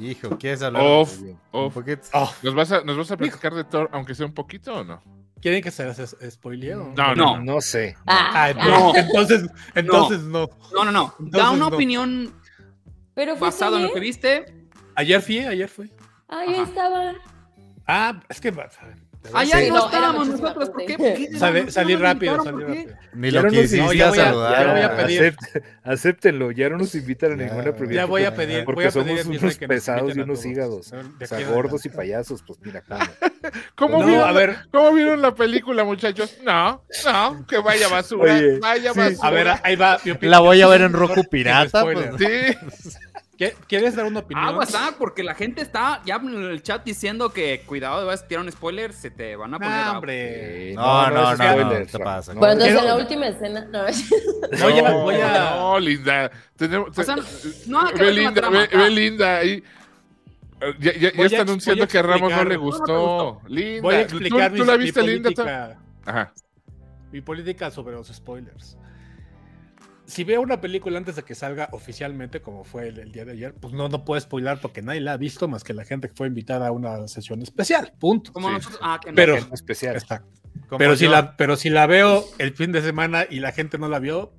Hijo, 0.02 0.38
¿quieres 0.38 0.62
hablar? 0.62 0.84
Off, 0.86 1.18
¿Nos 2.44 2.54
vas, 2.54 2.72
a, 2.74 2.82
¿Nos 2.82 2.98
vas 2.98 3.12
a 3.12 3.16
platicar 3.18 3.54
de 3.54 3.64
Thor, 3.64 3.89
aunque 3.94 4.14
sea 4.14 4.26
un 4.26 4.34
poquito 4.34 4.74
o 4.80 4.84
no? 4.84 5.02
¿Quieren 5.42 5.62
que 5.64 5.72
se 5.72 5.86
las 5.86 6.16
spoilee 6.30 6.76
No, 6.76 7.16
No. 7.16 7.39
No 7.39 7.62
sé. 7.62 7.96
Ah, 8.06 8.32
Ah, 8.34 8.54
ah, 8.60 8.92
entonces, 8.96 9.50
entonces 9.76 10.22
no. 10.22 10.50
No, 10.74 10.86
no, 10.86 10.92
no. 10.92 11.16
Da 11.20 11.50
una 11.50 11.70
no. 11.70 11.76
opinión 11.76 12.34
pero 13.14 13.36
fue 13.36 13.48
basada 13.50 13.78
en 13.78 13.84
lo 13.84 13.94
que 13.94 14.00
viste. 14.00 14.46
Ayer 14.96 15.22
fui, 15.22 15.39
ayer 15.39 15.68
fui. 15.68 15.92
Ah, 16.30 16.44
Ajá. 16.48 16.64
estaba. 16.64 17.14
Ah, 17.88 18.22
es 18.30 18.39
que 18.39 18.52
Allá 19.34 19.60
Sí, 19.60 19.70
no 19.70 19.76
no, 19.78 19.86
estábamos 19.86 20.28
nosotros. 20.30 20.70
¿Por 20.72 20.86
qué? 20.86 20.98
¿Por 20.98 21.14
qué? 21.14 21.30
Salí, 21.38 21.60
No, 21.60 21.66
no 21.66 21.72
salí 21.72 21.96
rápido, 21.96 22.44
salí 22.44 22.64
rápido. 22.64 22.96
Ni 23.14 23.32
lo 23.32 23.44
no 23.44 23.50
quisiste 23.50 24.04
a- 24.04 24.12
saludar. 24.14 24.66
ya 24.66 24.72
voy 24.74 24.82
a 24.82 24.96
pedir. 24.98 25.22
Acept- 25.22 25.64
acéptenlo, 25.84 26.52
ya 26.52 26.70
no 26.70 26.78
nos 26.80 26.96
invitan 26.96 27.34
a 27.34 27.36
Ya, 27.36 27.44
ninguna 27.44 27.64
premiación. 27.64 27.94
Ya 27.94 28.06
voy 28.06 28.24
a 28.26 28.36
pedir, 28.36 28.64
Porque 28.66 28.76
voy 28.82 28.86
a 28.86 28.92
somos 28.92 29.08
pedir 29.08 29.20
en 29.22 29.30
mi 29.30 29.38
unos 29.38 29.50
rey 29.50 29.56
que 29.60 29.68
nos 29.68 29.76
pesados 29.76 30.16
y 30.16 30.20
unos 30.20 30.46
hígados. 30.46 30.92
O 31.22 31.26
sea, 31.26 31.48
gordos 31.50 31.86
y 31.86 31.90
payasos, 31.90 32.44
pues 32.46 32.60
mira 32.62 32.82
cómo. 32.82 33.00
¿Cómo, 33.76 34.00
No, 34.02 34.06
vieron, 34.08 34.28
a 34.30 34.32
ver, 34.32 34.58
¿Cómo 34.72 34.94
vieron 34.94 35.22
la 35.22 35.34
película, 35.36 35.84
muchachos? 35.84 36.38
No, 36.44 36.84
no, 37.06 37.46
que 37.48 37.58
vaya 37.60 37.88
basura, 37.90 38.36
Oye, 38.36 38.60
vaya 38.60 38.94
sí. 38.94 39.00
basura. 39.00 39.28
a 39.28 39.32
ver, 39.32 39.48
ahí 39.64 39.76
va. 39.76 39.98
La 40.22 40.40
voy 40.40 40.62
a 40.62 40.68
ver 40.68 40.82
en 40.82 40.94
Roku. 40.94 41.24
Pirata. 41.30 41.84
Pues. 41.84 41.98
Sí, 42.18 42.26
¿Qué- 42.26 42.58
¿Quieres 43.68 43.96
dar 43.96 44.06
una 44.06 44.20
opinión? 44.20 44.46
Ah, 44.48 44.52
WhatsApp, 44.58 44.96
porque 44.98 45.24
la 45.24 45.34
gente 45.36 45.62
está 45.62 46.02
ya 46.06 46.16
en 46.18 46.30
el 46.30 46.62
chat 46.62 46.84
diciendo 46.84 47.32
que 47.34 47.64
cuidado, 47.66 48.06
vas 48.06 48.22
a 48.24 48.28
tirar 48.28 48.44
un 48.44 48.52
spoiler, 48.52 48.94
se 48.94 49.10
te 49.12 49.36
van 49.36 49.54
a 49.54 49.58
poner. 49.58 49.74
Ah, 49.74 49.84
a- 49.88 49.92
Eh, 49.92 49.96
hombre. 49.96 50.74
No, 50.76 51.10
no, 51.10 51.14
no, 51.14 51.30
no, 51.32 51.70
te 51.70 51.98
Rafa, 51.98 52.04
pasa. 52.04 52.34
no. 52.34 52.39
Bueno, 52.39 52.54
entonces 52.54 52.80
Quiero- 52.80 52.96
la 52.96 53.02
última 53.04 53.28
escena. 53.28 53.66
No, 53.66 53.80
Voy 54.64 54.80
a- 54.80 54.89
no, 54.89 55.00
voy 55.02 55.16
a- 55.16 55.56
no, 55.56 55.80
Linda. 55.80 56.32
Tenemos, 56.56 56.98
O 56.98 57.04
sea, 57.04 57.16
no 57.68 57.92
ve 57.94 58.12
Linda, 58.12 58.50
ve, 58.50 58.68
ve 58.72 58.89
Linda 58.89 59.38
ahí. 59.38 59.64
Eh, 60.62 60.74
Ya, 60.80 60.94
ya- 60.94 61.00
ya 61.00 61.12
Voy 61.16 61.24
a 61.24 61.26
está 61.28 61.42
anunciando 61.42 61.88
que 61.88 61.98
a 61.98 62.02
Ramos 62.04 62.32
no 62.32 62.44
le 62.44 62.56
No, 62.56 62.62
no 62.62 62.66
gustó. 62.66 63.42
Linda, 63.48 63.82
Voy 63.82 63.96
a 63.96 64.08
¿tú- 64.08 64.18
explicar 64.18 64.52
¿tú, 64.52 64.58
mi, 64.60 64.66
la 64.66 64.78
mi 64.78 64.84
viste, 64.84 65.02
Linda? 65.02 65.78
Ajá. 66.06 66.34
mi 67.12 67.22
política 67.22 67.72
sobre 67.72 67.96
los 67.96 68.08
spoilers. 68.08 68.78
Si 70.12 70.26
veo 70.26 70.41
una 70.41 70.59
película 70.59 70.97
antes 70.97 71.16
de 71.16 71.24
que 71.24 71.36
salga 71.36 71.70
oficialmente, 71.72 72.41
como 72.41 72.66
fue 72.66 72.89
el, 72.89 72.99
el 72.99 73.14
día 73.14 73.24
de 73.24 73.32
ayer, 73.32 73.53
pues 73.53 73.74
no, 73.74 73.88
no 73.88 74.03
puedo 74.03 74.20
spoilar 74.20 74.59
porque 74.59 74.82
nadie 74.82 74.99
la 74.99 75.14
ha 75.14 75.18
visto 75.18 75.47
más 75.47 75.64
que 75.64 75.74
la 75.74 75.86
gente 75.86 76.09
que 76.09 76.14
fue 76.14 76.28
invitada 76.28 76.68
a 76.68 76.72
una 76.72 77.07
sesión 77.07 77.41
especial. 77.41 77.93
Punto. 77.97 78.34
Como 78.34 78.49
Sí. 78.49 78.55
nosotros. 78.55 78.82
Ah, 78.84 78.99
que 79.01 79.12
no. 79.12 79.16
Pero, 79.16 79.36
Es 79.36 79.47
especial. 79.53 79.95
Exacto. 79.95 80.28
Como 80.68 80.80
pero, 80.80 80.97
si 80.97 81.07
la, 81.07 81.38
pero 81.38 81.55
si 81.55 81.70
la 81.70 81.88
veo 81.88 82.26
el 82.39 82.51
fin 82.53 82.74
de 82.74 82.82
semana 82.82 83.26
y 83.30 83.39
la 83.39 83.53
gente 83.53 83.78
no 83.78 83.88
la 83.88 83.99
vio, 83.99 84.34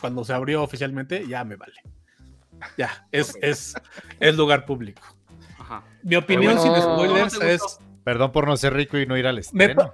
cuando 0.00 0.24
se 0.24 0.32
abrió 0.32 0.62
oficialmente, 0.62 1.26
ya 1.26 1.42
me 1.44 1.56
vale. 1.56 1.74
Ya, 2.78 3.08
es, 3.10 3.36
es, 3.42 3.74
es 4.20 4.36
lugar 4.36 4.64
público. 4.64 5.02
Ajá. 5.58 5.82
Mi 6.04 6.14
opinión 6.14 6.54
bueno, 6.54 6.62
sin 6.62 6.72
no, 6.72 6.82
spoilers 6.82 7.34
no 7.40 7.46
es. 7.46 7.78
Perdón 8.04 8.30
por 8.30 8.46
no 8.46 8.56
ser 8.56 8.74
rico 8.74 8.96
y 8.96 9.06
no 9.06 9.16
ir 9.16 9.26
al 9.26 9.38
estreno. 9.38 9.92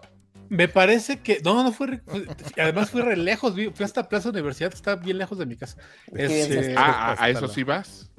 Me 0.52 0.68
parece 0.68 1.20
que. 1.20 1.40
No, 1.44 1.62
no 1.64 1.72
fue. 1.72 1.86
re- 1.88 2.02
fue- 2.06 2.26
Además, 2.62 2.90
fui 2.90 3.00
re 3.02 3.16
lejos. 3.16 3.54
vi- 3.54 3.70
Fui 3.74 3.84
hasta 3.84 4.08
Plaza 4.08 4.28
Universidad, 4.28 4.70
que 4.70 4.76
está 4.76 4.94
bien 4.96 5.18
lejos 5.18 5.38
de 5.38 5.46
mi 5.46 5.56
casa. 5.56 5.76
Este, 6.14 6.74
Ah, 6.76 7.16
a- 7.18 7.28
eso 7.30 7.48
sí 7.48 7.62
vas. 7.64 8.10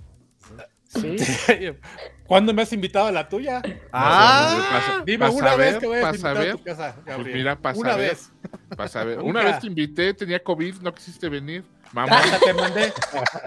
Sí. 0.87 1.15
¿Cuándo 2.27 2.53
me 2.53 2.61
has 2.61 2.71
invitado 2.71 3.07
a 3.07 3.11
la 3.11 3.27
tuya? 3.27 3.61
Ah, 3.91 5.01
Dime 5.05 5.25
Vas 5.25 5.33
una 5.33 5.55
vez 5.55 5.77
que 5.77 5.87
vayas 5.87 6.23
a 6.23 6.33
ver. 6.33 6.51
tu 6.57 6.63
casa, 6.63 6.95
Pues 7.05 7.27
mira, 7.27 7.55
pasa 7.59 7.79
una 7.79 7.93
a 7.93 7.97
ver. 7.97 8.09
vez. 8.11 8.31
Vas 8.77 8.95
a 8.95 9.03
ver. 9.03 9.19
Una 9.21 9.43
vez 9.43 9.59
te 9.59 9.67
invité, 9.67 10.13
tenía 10.13 10.41
COVID, 10.43 10.75
no 10.81 10.93
quisiste 10.93 11.29
venir. 11.29 11.63
Mamá. 11.91 12.17
Hasta 12.17 12.39
te 12.39 12.53
mandé, 12.53 12.93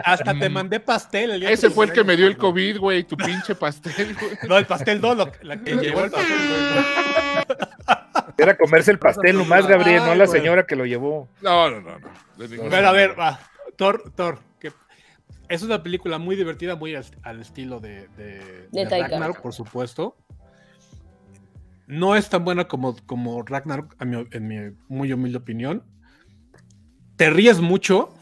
hasta 0.04 0.38
te 0.38 0.48
mandé 0.48 0.78
pastel. 0.80 1.30
el 1.32 1.40
día 1.40 1.48
de 1.48 1.54
Ese 1.54 1.68
fue 1.70 1.86
el 1.86 1.92
que 1.92 2.04
me 2.04 2.16
dio 2.16 2.26
el. 2.28 2.36
COVID, 2.36 2.78
güey, 2.78 3.02
tu 3.04 3.16
pinche 3.16 3.54
pastel, 3.56 4.14
güey. 4.14 4.38
No, 4.48 4.56
el 4.58 4.66
pastel 4.66 5.00
no, 5.00 5.14
lo- 5.14 5.32
la 5.42 5.56
que 5.60 5.74
llevó 5.74 6.04
el 6.04 6.10
pastel. 6.12 6.36
Era 8.38 8.56
comerse 8.56 8.90
el 8.90 8.98
pastel 8.98 9.36
nomás, 9.38 9.66
Gabriel, 9.66 9.98
no 10.04 10.10
Ay, 10.12 10.18
la 10.18 10.26
güey. 10.26 10.38
señora 10.40 10.66
que 10.66 10.76
lo 10.76 10.84
llevó. 10.84 11.28
No, 11.40 11.70
no, 11.70 11.80
no, 11.80 11.98
no. 11.98 12.08
Pero 12.36 12.88
a 12.88 12.92
ver, 12.92 13.18
va. 13.18 13.40
Thor, 13.76 14.12
Thor, 14.14 14.38
que 14.60 14.72
es 15.48 15.62
una 15.62 15.82
película 15.82 16.18
muy 16.18 16.36
divertida, 16.36 16.76
muy 16.76 16.94
al, 16.94 17.04
al 17.22 17.40
estilo 17.40 17.80
de, 17.80 18.08
de, 18.16 18.68
De 18.70 18.84
de 18.84 18.86
Taika. 18.86 19.08
Ragnarok, 19.08 19.40
por 19.40 19.52
supuesto. 19.54 20.16
No 21.86 22.16
es 22.16 22.28
tan 22.28 22.44
buena 22.44 22.66
como, 22.68 22.96
como 23.06 23.42
Ragnarok, 23.42 23.94
a 23.98 24.04
mi- 24.04 24.26
en 24.32 24.48
mi 24.48 24.76
muy 24.88 25.12
humilde 25.12 25.38
opinión. 25.38 25.82
Te 27.16 27.30
ríes 27.30 27.60
mucho. 27.60 28.12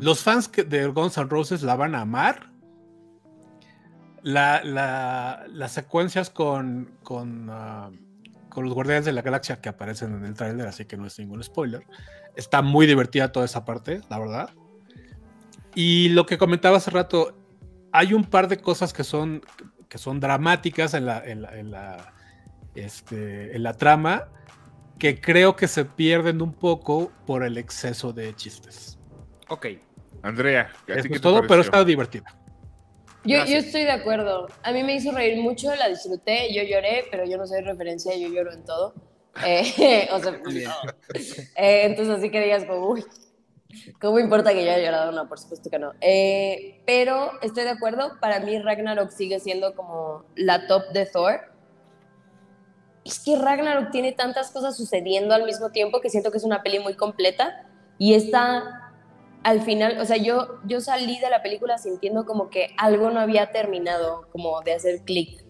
Los 0.00 0.22
fans 0.22 0.48
que- 0.48 0.64
de 0.64 0.86
Guns 0.88 1.16
N' 1.16 1.28
Roses 1.28 1.62
la 1.62 1.76
van 1.76 1.94
a 1.94 2.02
amar. 2.02 2.50
La- 4.22 4.62
la- 4.64 5.46
las 5.48 5.72
secuencias 5.72 6.28
con, 6.30 6.90
con, 7.02 7.48
ah, 7.50 7.90
con 8.50 8.64
los 8.64 8.74
Guardianes 8.74 9.06
de 9.06 9.12
la 9.12 9.22
Galaxia 9.22 9.60
que 9.60 9.70
aparecen 9.70 10.14
en 10.14 10.24
el 10.26 10.34
tráiler, 10.34 10.66
así 10.66 10.84
que 10.84 10.96
no 10.96 11.06
es 11.06 11.18
ningún 11.18 11.42
spoiler. 11.42 11.86
Está 12.36 12.60
muy 12.60 12.86
divertida 12.86 13.32
toda 13.32 13.46
esa 13.46 13.64
parte, 13.64 14.02
la 14.10 14.18
verdad. 14.18 14.50
Y 15.74 16.10
lo 16.10 16.26
que 16.26 16.36
comentaba 16.36 16.76
hace 16.76 16.90
rato, 16.90 17.38
hay 17.92 18.12
un 18.12 18.24
par 18.24 18.48
de 18.48 18.58
cosas 18.58 18.92
que 18.92 19.04
son, 19.04 19.42
que 19.88 19.98
son 19.98 20.20
dramáticas 20.20 20.94
en 20.94 21.06
la, 21.06 21.24
en 21.24 21.42
la, 21.42 21.58
en 21.58 21.70
la, 21.70 22.14
este, 22.74 23.56
en 23.56 23.62
la 23.62 23.74
trama 23.74 24.28
que 24.98 25.20
creo 25.20 25.56
que 25.56 25.66
se 25.66 25.86
pierden 25.86 26.42
un 26.42 26.52
poco 26.52 27.10
por 27.26 27.42
el 27.42 27.56
exceso 27.56 28.12
de 28.12 28.34
chistes. 28.34 28.98
Ok. 29.48 29.66
Andrea, 30.22 30.70
¿a 30.82 30.84
ti 30.84 30.92
Eso 30.92 31.02
qué 31.02 31.08
es 31.08 31.10
te 31.12 31.20
todo, 31.20 31.46
pero 31.46 31.62
está 31.62 31.82
divertida. 31.84 32.39
Yo, 33.24 33.44
yo 33.44 33.58
estoy 33.58 33.82
de 33.82 33.90
acuerdo. 33.90 34.48
A 34.62 34.72
mí 34.72 34.82
me 34.82 34.94
hizo 34.94 35.12
reír 35.12 35.38
mucho, 35.40 35.74
la 35.74 35.88
disfruté, 35.88 36.52
yo 36.54 36.62
lloré, 36.62 37.04
pero 37.10 37.24
yo 37.24 37.36
no 37.36 37.46
soy 37.46 37.60
referencia, 37.60 38.16
yo 38.16 38.28
lloro 38.28 38.52
en 38.52 38.64
todo. 38.64 38.94
Eh, 39.44 40.08
o 40.12 40.18
sea, 40.18 40.32
eh, 41.56 41.82
entonces 41.84 42.16
así 42.16 42.30
que 42.30 42.40
digas 42.40 42.64
como, 42.64 42.88
uy, 42.88 43.04
¿cómo 44.00 44.18
importa 44.18 44.52
que 44.52 44.64
yo 44.64 44.72
haya 44.72 44.84
llorado? 44.84 45.12
No, 45.12 45.28
por 45.28 45.38
supuesto 45.38 45.68
que 45.70 45.78
no. 45.78 45.92
Eh, 46.00 46.82
pero 46.86 47.32
estoy 47.42 47.64
de 47.64 47.70
acuerdo, 47.70 48.18
para 48.20 48.40
mí 48.40 48.58
Ragnarok 48.58 49.10
sigue 49.10 49.38
siendo 49.38 49.74
como 49.74 50.24
la 50.34 50.66
top 50.66 50.88
de 50.92 51.06
Thor. 51.06 51.40
Es 53.04 53.18
que 53.20 53.36
Ragnarok 53.36 53.90
tiene 53.90 54.12
tantas 54.12 54.50
cosas 54.50 54.76
sucediendo 54.76 55.34
al 55.34 55.44
mismo 55.44 55.70
tiempo 55.70 56.00
que 56.00 56.10
siento 56.10 56.30
que 56.30 56.38
es 56.38 56.44
una 56.44 56.62
peli 56.62 56.78
muy 56.78 56.94
completa 56.94 57.66
y 57.98 58.14
esta 58.14 58.89
al 59.42 59.62
final, 59.62 59.98
o 59.98 60.04
sea, 60.04 60.16
yo, 60.16 60.60
yo 60.64 60.80
salí 60.80 61.18
de 61.18 61.30
la 61.30 61.42
película 61.42 61.78
sintiendo 61.78 62.26
como 62.26 62.50
que 62.50 62.74
algo 62.76 63.10
no 63.10 63.20
había 63.20 63.50
terminado, 63.52 64.28
como 64.32 64.60
de 64.62 64.74
hacer 64.74 65.00
clic. 65.04 65.44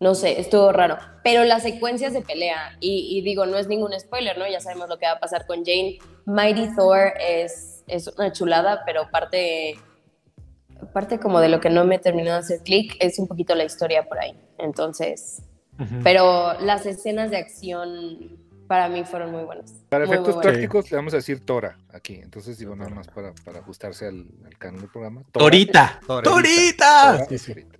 No 0.00 0.14
sé, 0.14 0.40
estuvo 0.40 0.72
raro. 0.72 0.98
Pero 1.22 1.44
las 1.44 1.62
secuencias 1.62 2.12
de 2.12 2.20
pelea, 2.20 2.76
y, 2.80 3.16
y 3.16 3.22
digo, 3.22 3.46
no 3.46 3.56
es 3.56 3.68
ningún 3.68 3.98
spoiler, 3.98 4.36
¿no? 4.36 4.46
Ya 4.46 4.60
sabemos 4.60 4.88
lo 4.88 4.98
que 4.98 5.06
va 5.06 5.12
a 5.12 5.20
pasar 5.20 5.46
con 5.46 5.64
Jane. 5.64 5.98
Mighty 6.26 6.74
Thor 6.76 7.12
es, 7.18 7.82
es 7.86 8.08
una 8.08 8.32
chulada, 8.32 8.82
pero 8.84 9.10
parte, 9.10 9.76
parte 10.92 11.18
como 11.18 11.40
de 11.40 11.48
lo 11.48 11.60
que 11.60 11.70
no 11.70 11.84
me 11.84 11.98
terminó 11.98 12.32
de 12.32 12.38
hacer 12.38 12.60
clic 12.60 12.96
es 13.00 13.18
un 13.18 13.26
poquito 13.26 13.54
la 13.54 13.64
historia 13.64 14.06
por 14.06 14.18
ahí. 14.18 14.38
Entonces, 14.58 15.42
pero 16.02 16.60
las 16.60 16.86
escenas 16.86 17.30
de 17.30 17.38
acción 17.38 18.43
para 18.66 18.88
mí 18.88 19.04
fueron 19.04 19.30
muy 19.32 19.44
buenas. 19.44 19.72
Para 19.88 20.04
Muy, 20.04 20.08
muy 20.08 20.14
efectos 20.14 20.34
buenas. 20.36 20.52
prácticos 20.52 20.90
le 20.90 20.96
vamos 20.96 21.12
a 21.14 21.16
decir 21.16 21.40
Tora 21.44 21.76
aquí. 21.92 22.14
Entonces 22.14 22.58
digo 22.58 22.74
nada 22.76 22.90
más 22.90 23.08
para, 23.08 23.32
para 23.44 23.58
ajustarse 23.60 24.06
al, 24.06 24.26
al 24.44 24.58
canon 24.58 24.80
del 24.80 24.90
programa. 24.90 25.22
Tora. 25.32 25.44
¡Torita! 25.44 26.00
Torita. 26.06 26.30
¡Torita! 26.30 27.12
Tora, 27.12 27.26
Sí, 27.28 27.38
sí. 27.38 27.52
Torita. 27.54 27.78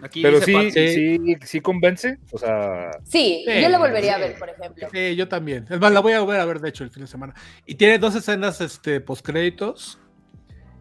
Aquí 0.00 0.22
Pero 0.22 0.40
sí, 0.40 0.70
sí, 0.70 1.36
sí 1.44 1.60
convence. 1.60 2.18
O 2.30 2.38
sea, 2.38 2.92
Sí, 3.02 3.44
Sí, 3.44 3.60
yo 3.62 3.68
la 3.68 3.78
volvería 3.80 4.14
a 4.14 4.18
ver, 4.18 4.38
por 4.38 4.48
ejemplo. 4.48 4.86
Sí, 4.92 5.16
yo 5.16 5.26
también. 5.26 5.66
Es 5.68 5.80
más, 5.80 5.90
la 5.90 5.98
voy 5.98 6.12
a 6.12 6.20
volver 6.20 6.38
a 6.40 6.44
ver, 6.44 6.60
de 6.60 6.68
hecho, 6.68 6.84
el 6.84 6.90
fin 6.90 7.02
de 7.02 7.08
semana. 7.08 7.34
Y 7.66 7.74
tiene 7.74 7.98
dos 7.98 8.14
escenas 8.14 8.60
este, 8.60 9.00
postcréditos. 9.00 9.98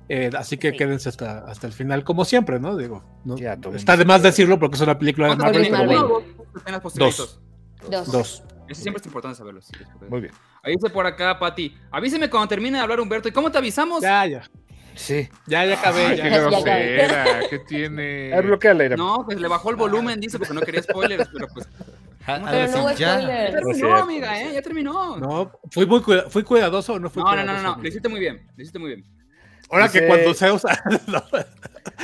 eh, 0.10 0.30
así 0.38 0.58
que 0.58 0.70
Sí. 0.72 0.78
quédense 0.78 1.10
hasta, 1.10 1.40
hasta 1.40 1.66
el 1.66 1.74
final, 1.74 2.04
como 2.04 2.26
siempre, 2.26 2.60
¿no? 2.60 2.78
Digo, 2.78 3.04
¿no? 3.26 3.36
Ya, 3.38 3.58
está 3.74 3.98
de 3.98 4.06
más 4.06 4.22
decirlo 4.22 4.60
porque 4.60 4.76
es 4.76 4.82
una 4.82 5.00
película 5.00 5.30
de 5.30 5.36
¿Cuántas 5.36 5.52
Marvel, 5.72 5.72
pero 5.72 5.86
bueno. 5.86 6.84
dos? 6.96 7.42
Dos. 7.90 8.12
Dos. 8.12 8.44
Eso 8.70 8.82
siempre 8.82 9.00
es 9.02 9.06
importante 9.08 9.38
saberlo. 9.38 9.62
sí, 9.62 9.74
muy 10.10 10.22
bien. 10.22 10.34
Ahí 10.64 10.74
dice 10.74 10.90
por 10.90 11.06
acá, 11.06 11.38
Pati. 11.40 11.76
Avíseme 11.92 12.30
cuando 12.30 12.48
termine 12.50 12.78
de 12.78 12.84
hablar 12.84 13.00
Humberto. 13.00 13.28
¿Y 13.30 13.32
cómo 13.32 13.52
te 13.52 13.58
avisamos? 13.58 14.02
Ya, 14.02 14.26
ya. 14.26 14.44
Sí. 14.96 15.30
Ya, 15.46 15.64
ya 15.66 15.76
acabé. 15.80 16.06
Ay, 16.08 16.18
ya. 16.18 16.24
qué 16.24 16.30
grosera, 16.40 17.40
¿qué 17.50 17.60
tiene? 17.60 18.34
No, 18.98 19.24
pues 19.26 19.40
le 19.40 19.48
bajó 19.48 19.70
el 19.70 19.76
volumen, 19.76 20.20
dice, 20.20 20.38
porque 20.40 20.54
no 20.54 20.62
quería 20.62 20.82
spoilers, 20.82 21.30
pero 21.32 21.48
pues. 21.54 21.68
A- 22.26 22.36
a 22.36 22.52
Pero 22.52 22.72
no 22.72 22.92
ya. 22.94 23.20
Ya. 23.22 23.52
No 23.52 23.62
terminó, 23.62 23.96
amiga, 23.96 24.42
¿eh? 24.42 24.52
Ya 24.54 24.62
terminó. 24.62 25.18
No, 25.18 25.28
No, 25.46 25.52
fui 25.72 25.86
muy 25.86 26.02
cuida- 26.02 26.30
fui 26.30 26.44
cuidadoso 26.44 26.94
o 26.94 27.00
no 27.00 27.10
fui 27.10 27.24
no, 27.24 27.30
no, 27.30 27.38
cuidadoso. 27.42 27.64
no, 27.64 27.76
no. 27.78 27.82
Lo 27.82 27.88
hiciste 27.88 28.10
muy 28.10 28.20
bien. 28.20 28.46
Lo 28.56 28.62
hiciste 28.64 28.80
muy 28.80 28.90
bien. 28.96 29.06
Ahora 29.70 29.90
que 29.90 30.08
cuando 30.08 30.34
se 30.34 30.52
usa. 30.52 30.82
no. 31.08 31.24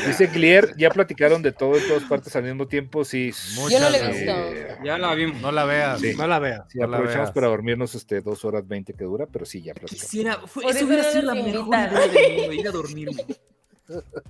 Dice 0.08 0.28
Glier, 0.28 0.74
ya 0.78 0.90
platicaron 0.90 1.42
de 1.42 1.52
todo 1.52 1.78
en 1.78 1.88
todas 1.88 2.04
partes 2.04 2.36
al 2.36 2.44
mismo 2.44 2.68
tiempo. 2.68 3.06
Sí, 3.06 3.32
Yo 3.70 3.80
no 3.80 3.90
la 3.90 3.98
he 3.98 4.02
Muchas 4.02 4.16
visto. 4.18 4.32
eh, 4.32 4.78
Ya 4.84 4.98
la 4.98 5.14
vimos. 5.14 5.42
No 5.42 5.52
la 5.52 5.66
veas. 5.66 6.00
Sí. 6.00 6.14
No 6.18 6.26
la 6.28 6.40
vea. 6.40 6.66
sí, 6.70 6.80
No 6.80 6.88
la 6.88 6.98
aprovechamos 6.98 7.28
veas. 7.28 7.36
para 7.36 7.48
dormirnos 7.48 7.96
este, 7.96 8.22
dos 8.22 8.44
horas 8.46 8.68
veinte 8.68 8.94
que 8.94 9.04
dura, 9.04 9.28
pero 9.32 9.46
sí, 9.46 9.62
ya 9.62 9.74
platicamos. 9.74 10.02
Quisiera, 10.04 10.36
fue, 10.46 10.64
Por 10.64 10.72
eso 10.76 10.86
hubiera 10.86 11.04
sido 11.04 11.22
la 11.24 11.34
mejor 11.36 11.68
idea 11.68 11.88
del 12.08 12.38
mundo, 12.38 12.54
ir 12.54 12.68
a 12.68 12.72
dormirme. 12.72 13.26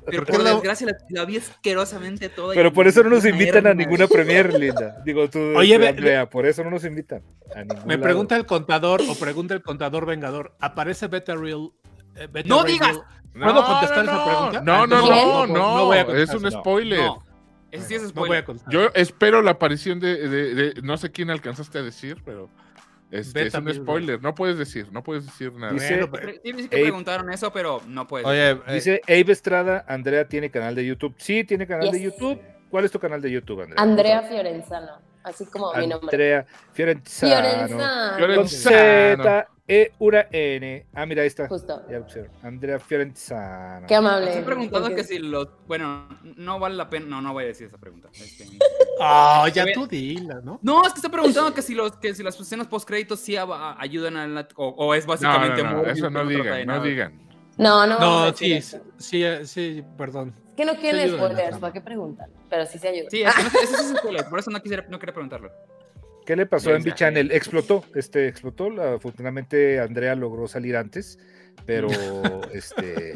Pero 0.07 0.25
por 0.25 0.41
la- 0.43 0.53
desgracia 0.55 0.87
la, 0.87 0.97
la 1.09 1.25
vi 1.25 1.37
asquerosamente 1.37 2.27
toda. 2.27 2.55
Pero 2.55 2.73
por 2.73 2.87
eso 2.87 3.03
no 3.03 3.11
nos 3.11 3.23
invitan 3.23 3.67
a 3.67 3.73
ninguna 3.75 4.07
premier, 4.07 4.51
Linda. 4.51 4.99
Digo 5.05 5.29
tú, 5.29 5.39
Oye, 5.55 5.77
ve- 5.77 5.89
Andrea, 5.89 6.27
por 6.27 6.47
eso 6.47 6.63
no 6.63 6.71
nos 6.71 6.83
invitan. 6.85 7.21
a 7.55 7.59
Me 7.85 7.93
lado. 7.93 8.01
pregunta 8.01 8.35
el 8.35 8.47
contador 8.47 9.01
o 9.07 9.13
pregunta 9.15 9.53
el 9.53 9.61
contador 9.61 10.07
vengador. 10.07 10.55
¿Aparece 10.59 11.07
Beta 11.07 11.35
Real? 11.35 11.69
Eh, 12.15 12.43
¡No 12.45 12.63
Ray 12.63 12.73
digas! 12.73 12.99
¿Puedo 13.33 13.65
contestar 13.65 14.05
no, 14.05 14.11
esa 14.11 14.25
pregunta? 14.25 14.61
No, 14.61 14.87
no, 14.87 15.01
no, 15.01 15.07
no, 15.09 15.47
no, 15.47 15.53
no 15.77 15.85
voy 15.85 15.97
a 15.97 16.01
es 16.01 16.05
contestar, 16.05 16.37
un 16.37 16.51
spoiler. 16.51 16.99
No, 16.99 17.23
ese 17.71 17.87
sí 17.87 17.95
es 17.95 18.01
No 18.03 18.09
spoiler. 18.09 18.27
voy 18.29 18.37
a 18.37 18.45
contestar. 18.45 18.73
Yo 18.73 18.89
espero 18.93 19.41
la 19.41 19.51
aparición 19.51 19.99
de, 19.99 20.27
de- 20.29 20.53
de- 20.55 20.81
no 20.83 20.97
sé 20.97 21.11
quién 21.11 21.29
alcanzaste 21.31 21.79
a 21.79 21.81
decir, 21.81 22.21
pero 22.23 22.49
este, 23.09 23.47
es 23.47 23.53
un 23.55 23.73
spoiler. 23.73 24.21
No 24.21 24.35
puedes 24.35 24.57
decir, 24.57 24.87
no 24.91 25.01
puedes 25.03 25.25
decir 25.25 25.51
nada. 25.53 25.73
Dice- 25.73 26.03
Bueno, 26.05 26.29
Sí, 26.43 26.53
sí 26.53 26.67
que 26.69 26.81
preguntaron 26.81 27.31
eso, 27.31 27.51
pero 27.51 27.81
no 27.87 28.05
puede. 28.07 28.25
Oye, 28.25 28.51
eh, 28.51 28.73
Dice 28.73 29.01
Abe 29.07 29.31
Estrada, 29.31 29.83
Andrea 29.87 30.27
tiene 30.27 30.51
canal 30.51 30.75
de 30.75 30.85
YouTube. 30.85 31.15
Sí, 31.17 31.43
tiene 31.43 31.65
canal 31.65 31.89
de. 31.91 32.01
YouTube. 32.01 32.39
¿Cuál 32.69 32.85
es 32.85 32.91
tu 32.91 32.99
canal 32.99 33.21
de 33.21 33.29
YouTube, 33.31 33.61
Andrea? 33.61 33.81
Andrea 33.81 34.21
Fiorenzano, 34.23 34.99
así 35.23 35.45
como 35.45 35.73
mi 35.73 35.87
nombre. 35.87 36.09
Andrea 36.11 36.45
Fiorenzano. 36.73 37.33
Fiorenzano. 37.33 38.17
Fiorenzano. 38.17 38.35
Con 38.35 38.47
Z, 39.23 39.47
E, 39.65 39.91
Ura, 39.99 40.27
N. 40.31 40.85
Ah, 40.93 41.05
mira, 41.05 41.21
ahí 41.21 41.27
está. 41.27 41.47
Justo. 41.47 41.81
Ya 41.89 42.01
pusieron. 42.01 42.31
Andrea 42.43 42.79
Fiorenzano. 42.79 43.87
Qué 43.87 43.95
amable. 43.95 44.27
Estoy 44.27 44.43
preguntando 44.43 44.93
que 44.93 45.03
si 45.03 45.19
los. 45.19 45.47
Bueno, 45.67 46.07
no 46.35 46.59
vale 46.59 46.75
la 46.75 46.89
pena. 46.89 47.05
No, 47.05 47.21
no 47.21 47.33
voy 47.33 47.45
a 47.45 47.47
decir 47.47 47.67
esa 47.67 47.77
pregunta. 47.77 48.09
Este, 48.13 48.45
Ah, 48.99 49.47
ya 49.53 49.65
tú 49.73 49.87
dila, 49.87 50.41
¿no? 50.43 50.59
No, 50.61 50.85
es 50.85 50.93
que 50.93 50.97
estoy 50.97 51.11
preguntando 51.11 51.53
que 51.53 51.61
si 51.61 51.73
los 51.73 51.93
que 51.97 52.13
si 52.13 52.23
las 52.23 52.39
escenas 52.39 52.67
post 52.67 52.87
créditos 52.87 53.19
sí 53.19 53.35
ayudan 53.37 54.17
a 54.17 54.27
la, 54.27 54.47
o, 54.55 54.67
o 54.67 54.93
es 54.93 55.07
No, 55.07 55.13
no, 55.13 55.21
básicamente 55.21 55.63
no, 55.63 55.71
Morbius, 55.71 55.97
eso 55.97 56.09
no 56.09 56.25
digan, 56.25 56.67
no 56.67 56.83
digan. 56.83 57.32
No, 57.57 57.85
no. 57.87 57.97
vamos 57.97 58.01
a 58.01 58.25
No, 58.25 58.31
decir 58.31 58.47
sí, 58.47 58.53
eso. 58.77 58.81
sí, 58.97 59.23
sí, 59.45 59.83
perdón. 59.97 60.33
Es 60.49 60.55
que 60.55 60.65
no 60.65 60.75
quieren 60.75 61.01
en 61.01 61.15
spoilers. 61.15 61.57
¿para 61.57 61.73
qué 61.73 61.81
preguntan? 61.81 62.29
Pero 62.49 62.65
sí 62.65 62.77
se 62.79 62.87
ayuda. 62.89 63.09
Sí, 63.09 63.21
es 63.23 63.33
que 63.33 63.43
no, 63.43 63.49
ese 63.49 63.67
sí 63.67 63.73
es 63.93 63.97
spoiler, 63.99 64.25
por 64.25 64.39
eso 64.39 64.51
no 64.51 64.59
quisiera 64.61 64.85
no 64.89 64.99
quería 64.99 65.13
preguntarlo. 65.13 65.51
¿Qué 66.25 66.35
le 66.35 66.45
pasó 66.45 66.69
a 66.69 66.73
Venga. 66.73 66.83
Envy 66.89 66.93
Channel? 66.97 67.31
Explotó, 67.31 67.83
este, 67.95 68.27
explotó. 68.27 68.69
la- 68.69 68.93
afortunadamente 68.93 69.79
Andrea 69.79 70.15
logró 70.15 70.47
salir 70.47 70.77
antes, 70.77 71.19
pero 71.65 71.87
este, 72.53 73.13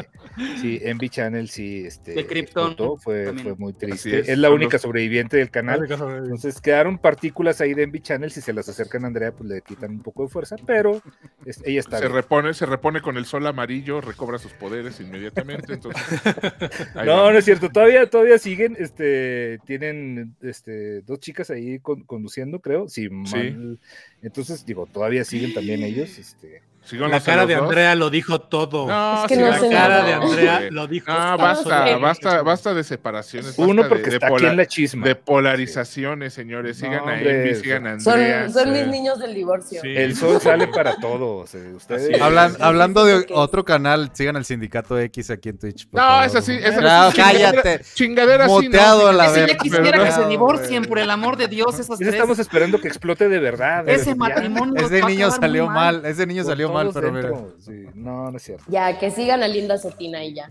sí, 0.61 0.79
Envy 0.83 1.09
Channel 1.09 1.49
sí, 1.49 1.83
este, 1.85 2.13
De 2.13 2.25
Krypton 2.25 2.67
explotó, 2.71 2.97
fue, 2.97 3.25
también. 3.25 3.43
fue 3.47 3.55
muy 3.57 3.73
triste. 3.73 4.19
es, 4.19 4.29
Es, 4.29 4.37
la 4.37 4.49
única 4.51 4.75
los- 4.75 4.81
sobreviviente 4.83 5.37
del 5.37 5.49
canal. 5.51 5.81
Entonces, 5.89 6.61
quedaron 6.61 6.97
partículas 6.97 7.59
ahí 7.61 7.73
de 7.73 7.83
Envy 7.83 7.99
Channel, 7.99 8.31
si 8.31 8.39
se 8.41 8.53
las 8.53 8.69
acercan 8.69 9.03
a 9.03 9.07
Andrea, 9.07 9.31
pues 9.33 9.49
le 9.49 9.61
quitan 9.61 9.91
un 9.91 10.01
poco 10.01 10.23
de 10.23 10.29
fuerza, 10.29 10.55
pero 10.65 11.01
es- 11.45 11.61
ella 11.65 11.79
está 11.81 11.97
Se 11.97 12.05
bien. 12.05 12.13
repone, 12.15 12.53
se 12.53 12.65
repone 12.65 13.01
con 13.01 13.17
el 13.17 13.25
sol 13.25 13.45
amarillo, 13.47 13.99
recobra 14.01 14.37
sus 14.37 14.53
poderes 14.53 14.99
inmediatamente. 14.99 15.73
Entonces, 15.73 16.01
No, 16.95 17.23
va. 17.23 17.31
no 17.31 17.37
es 17.37 17.45
cierto, 17.45 17.69
todavía, 17.69 18.09
todavía 18.09 18.37
siguen, 18.37 18.77
este, 18.79 19.59
tienen 19.65 20.35
este, 20.41 21.01
dos 21.01 21.19
chicas 21.19 21.49
ahí 21.49 21.79
con- 21.79 22.03
conduciendo, 22.03 22.59
creo, 22.61 22.87
sí, 22.87 23.09
mal- 23.09 23.79
entonces 24.21 24.65
digo, 24.65 24.85
todavía 24.85 25.23
siguen 25.25 25.53
también 25.53 25.83
ellos, 25.83 26.17
este, 26.17 26.61
La 26.91 27.19
cara 27.19 27.45
de 27.45 27.55
dos. 27.55 27.63
Andrea 27.63 27.95
lo 27.95 28.09
dijo 28.09 28.39
todo. 28.41 28.87
No, 28.87 29.21
Es 29.23 29.27
que 29.27 29.35
sí, 29.35 29.41
no 29.41 29.47
la 29.49 29.59
sé 29.59 29.69
cara 29.69 29.87
nada. 29.89 30.03
de 30.05 30.13
Andrea 30.13 30.61
lo 30.71 30.87
dijo 30.87 31.11
No, 31.11 31.15
todo. 31.17 31.37
basta, 31.37 31.97
basta, 31.97 32.41
basta 32.41 32.73
de 32.73 32.83
separaciones. 32.83 33.53
uno 33.57 33.81
basta 33.81 33.89
porque 33.89 34.03
de, 34.05 34.09
de 34.11 34.15
está 34.15 34.27
aquí 34.27 34.35
pola- 34.35 34.49
en 34.51 34.57
la 34.57 34.65
chisma. 34.65 35.05
de 35.05 35.15
polarizaciones, 35.15 36.33
señores. 36.33 36.77
Sigan 36.77 37.05
No, 37.05 37.07
a 37.11 37.19
eso. 37.19 37.61
sigan 37.61 37.87
a 37.87 37.99
Son, 37.99 38.13
Andrea. 38.13 38.49
son 38.49 38.71
mis 38.71 38.83
sí. 38.83 38.89
niños 38.89 39.19
del 39.19 39.33
divorcio. 39.33 39.81
Sí. 39.81 39.89
El 39.95 40.15
sol 40.15 40.39
sale 40.41 40.67
para 40.67 40.95
todos, 40.97 41.53
eh, 41.55 41.73
ustedes. 41.75 42.03
Así 42.05 42.13
es. 42.13 42.21
hablan- 42.21 42.51
sí, 42.51 42.57
hablando 42.61 43.05
de 43.05 43.25
otro 43.31 43.65
canal, 43.65 44.11
sigan 44.13 44.35
el 44.35 44.45
Sindicato 44.45 44.99
X 44.99 45.29
aquí 45.31 45.49
en 45.49 45.57
Twitch. 45.57 45.87
No, 45.91 45.99
favor. 46.01 46.25
esa 46.25 46.41
sí, 46.41 46.53
esa 46.61 46.81
No, 46.81 47.11
sí, 47.11 47.17
chingadera- 47.17 47.51
cállate. 47.63 47.81
Chingadera 47.93 48.45
sí, 48.45 48.51
no, 48.51 48.61
Muteado 48.61 49.07
a 49.07 49.13
la 49.13 49.31
vez. 49.31 49.47
ya 49.47 49.57
quisiera 49.57 50.03
que 50.05 50.11
se 50.11 50.25
divorcien, 50.27 50.85
por 50.85 50.99
el 50.99 51.09
amor 51.09 51.37
de 51.37 51.47
Dios, 51.47 51.73
esos 51.79 51.95
Ese 51.95 52.03
tres. 52.05 52.13
estamos 52.15 52.39
esperando 52.39 52.79
que 52.79 52.87
explote 52.87 53.27
de 53.29 53.39
verdad. 53.39 53.83
de 53.83 53.93
Ese 53.95 54.11
verdad, 54.13 54.17
matrimonio. 54.17 54.85
Ese 54.85 55.01
niño 55.03 55.31
salió 55.31 55.67
mal, 55.67 56.05
ese 56.05 56.25
niño 56.25 56.43
salió 56.43 56.69
mal, 56.71 56.76
todos 56.83 56.95
pero 56.95 57.11
mira. 57.11 57.31
sí, 57.59 57.85
no, 57.93 58.31
no 58.31 58.37
es 58.37 58.43
cierto. 58.43 58.63
Ya, 58.67 58.97
que 58.99 59.11
sigan 59.11 59.43
a 59.43 59.47
Linda 59.47 59.77
Cetina 59.77 60.23
y 60.23 60.33
ya. 60.35 60.49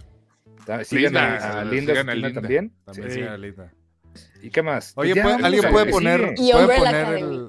Sigan 0.84 1.04
Linda, 1.12 1.20
a, 1.36 1.60
a 1.60 1.64
sí, 1.64 1.70
Linda, 1.70 1.92
sigan 1.92 2.08
a 2.08 2.12
Cetina 2.12 2.14
Linda. 2.28 2.40
también. 2.40 2.72
También 2.84 3.10
Sí. 3.10 3.16
sí, 3.20 3.22
Alita. 3.22 3.72
¿Y 4.42 4.50
qué 4.50 4.62
más? 4.62 4.92
Oye, 4.96 5.12
Pues 5.12 5.24
¿puede- 5.24 5.44
¿alguien 5.46 5.64
a 5.66 5.70
puede 5.70 5.86
poner-. 5.86 6.34
Y 6.38 6.52
Umbrella 6.52 7.04
poner 7.06 7.08
el- 7.18 7.48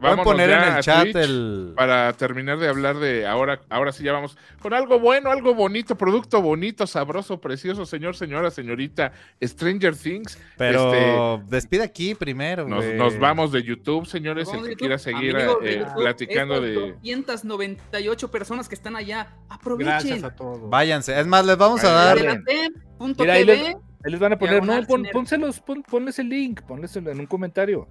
Pueden 0.00 0.18
Vámonos 0.18 0.24
poner 0.24 0.50
ya 0.50 0.56
en 0.56 0.72
a 0.72 0.76
el 0.76 0.82
chat 0.82 1.02
Twitch 1.04 1.16
el. 1.16 1.72
Para 1.74 2.12
terminar 2.12 2.58
de 2.58 2.68
hablar 2.68 2.96
de 2.96 3.26
ahora, 3.26 3.60
ahora 3.70 3.92
sí 3.92 4.04
ya 4.04 4.12
vamos 4.12 4.36
con 4.60 4.74
algo 4.74 5.00
bueno, 5.00 5.30
algo 5.30 5.54
bonito, 5.54 5.96
producto 5.96 6.42
bonito, 6.42 6.86
sabroso, 6.86 7.40
precioso, 7.40 7.86
señor, 7.86 8.14
señora, 8.14 8.50
señorita, 8.50 9.12
Stranger 9.42 9.96
Things. 9.96 10.38
Pero 10.58 11.42
despide 11.48 11.82
aquí 11.82 12.14
primero. 12.14 12.66
Este, 12.78 12.94
Nos, 12.94 13.18
vamos 13.18 13.52
de 13.52 13.62
YouTube, 13.62 14.06
señores. 14.06 14.48
El 14.52 14.68
que 14.68 14.76
quiera 14.76 14.98
seguir 14.98 15.34
Amigos 15.34 15.62
de 15.62 15.72
eh, 15.72 15.78
YouTube, 15.78 15.94
platicando 15.94 16.60
de. 16.60 16.74
298 16.74 18.30
personas 18.30 18.68
que 18.68 18.74
están 18.74 18.96
allá. 18.96 19.28
Aprovechen. 19.48 19.86
Gracias 19.92 20.24
a 20.24 20.34
todos. 20.34 20.68
Váyanse. 20.68 21.18
Es 21.18 21.26
más, 21.26 21.44
les 21.46 21.56
vamos 21.56 21.82
a 21.84 21.90
dar. 21.90 22.16
Mira, 22.18 23.34
ahí 23.34 23.44
les, 23.44 23.66
ahí 23.68 24.10
les 24.10 24.20
van 24.20 24.32
a 24.32 24.38
poner, 24.38 24.62
no, 24.64 24.82
pon- 24.86 25.06
pónselos, 25.12 25.60
pon- 25.60 25.82
ponles 25.82 26.18
el 26.18 26.28
link, 26.28 26.62
ponles 26.62 26.96
en 26.96 27.08
un 27.08 27.26
comentario. 27.26 27.88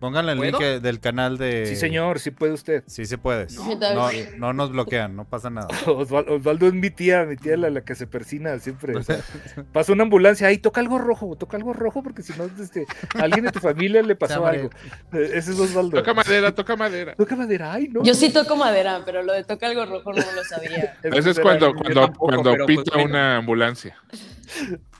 Pónganle 0.00 0.32
el 0.32 0.38
¿Puedo? 0.38 0.60
link 0.60 0.82
del 0.82 1.00
canal 1.00 1.38
de. 1.38 1.66
Sí, 1.66 1.74
señor, 1.76 2.20
sí 2.20 2.30
puede 2.30 2.52
usted. 2.52 2.84
Sí 2.86 3.04
se 3.04 3.18
puede. 3.18 3.46
No. 3.54 3.68
No, 3.94 4.10
no 4.38 4.52
nos 4.52 4.70
bloquean, 4.70 5.16
no 5.16 5.24
pasa 5.24 5.50
nada. 5.50 5.66
Osval- 5.86 6.28
Osvaldo 6.30 6.68
es 6.68 6.74
mi 6.74 6.90
tía, 6.90 7.24
mi 7.24 7.36
tía 7.36 7.56
la, 7.56 7.68
la 7.70 7.80
que 7.80 7.94
se 7.96 8.06
persina 8.06 8.56
siempre. 8.60 8.96
o 8.96 9.02
sea, 9.02 9.18
pasa 9.72 9.92
una 9.92 10.04
ambulancia, 10.04 10.46
ahí 10.46 10.58
toca 10.58 10.80
algo 10.80 10.98
rojo, 10.98 11.34
toca 11.36 11.56
algo 11.56 11.72
rojo, 11.72 12.02
porque 12.02 12.22
si 12.22 12.32
no, 12.38 12.44
este, 12.60 12.86
a 13.18 13.22
alguien 13.22 13.44
de 13.44 13.50
tu 13.50 13.58
familia 13.58 14.02
le 14.02 14.14
pasó 14.14 14.46
algo. 14.46 14.70
Eh, 15.12 15.30
Ese 15.34 15.52
es 15.52 15.58
Osvaldo. 15.58 15.96
Toca 15.98 16.14
madera, 16.14 16.54
toca 16.54 16.76
madera. 16.76 17.14
Toca 17.16 17.34
madera, 17.36 17.72
ay, 17.72 17.88
no. 17.88 18.02
Yo 18.04 18.14
sí 18.14 18.32
toco 18.32 18.54
madera, 18.56 19.02
pero 19.04 19.22
lo 19.22 19.32
de 19.32 19.42
toca 19.44 19.66
algo 19.66 19.84
rojo 19.84 20.12
no 20.12 20.32
lo 20.32 20.44
sabía. 20.44 20.96
Ese 21.02 21.30
es 21.30 21.40
cuando, 21.40 21.74
cuando, 21.74 22.00
tampoco, 22.02 22.26
cuando 22.26 22.54
pues, 22.64 22.66
pita 22.66 22.90
bueno. 22.94 23.10
una 23.10 23.36
ambulancia. 23.38 23.96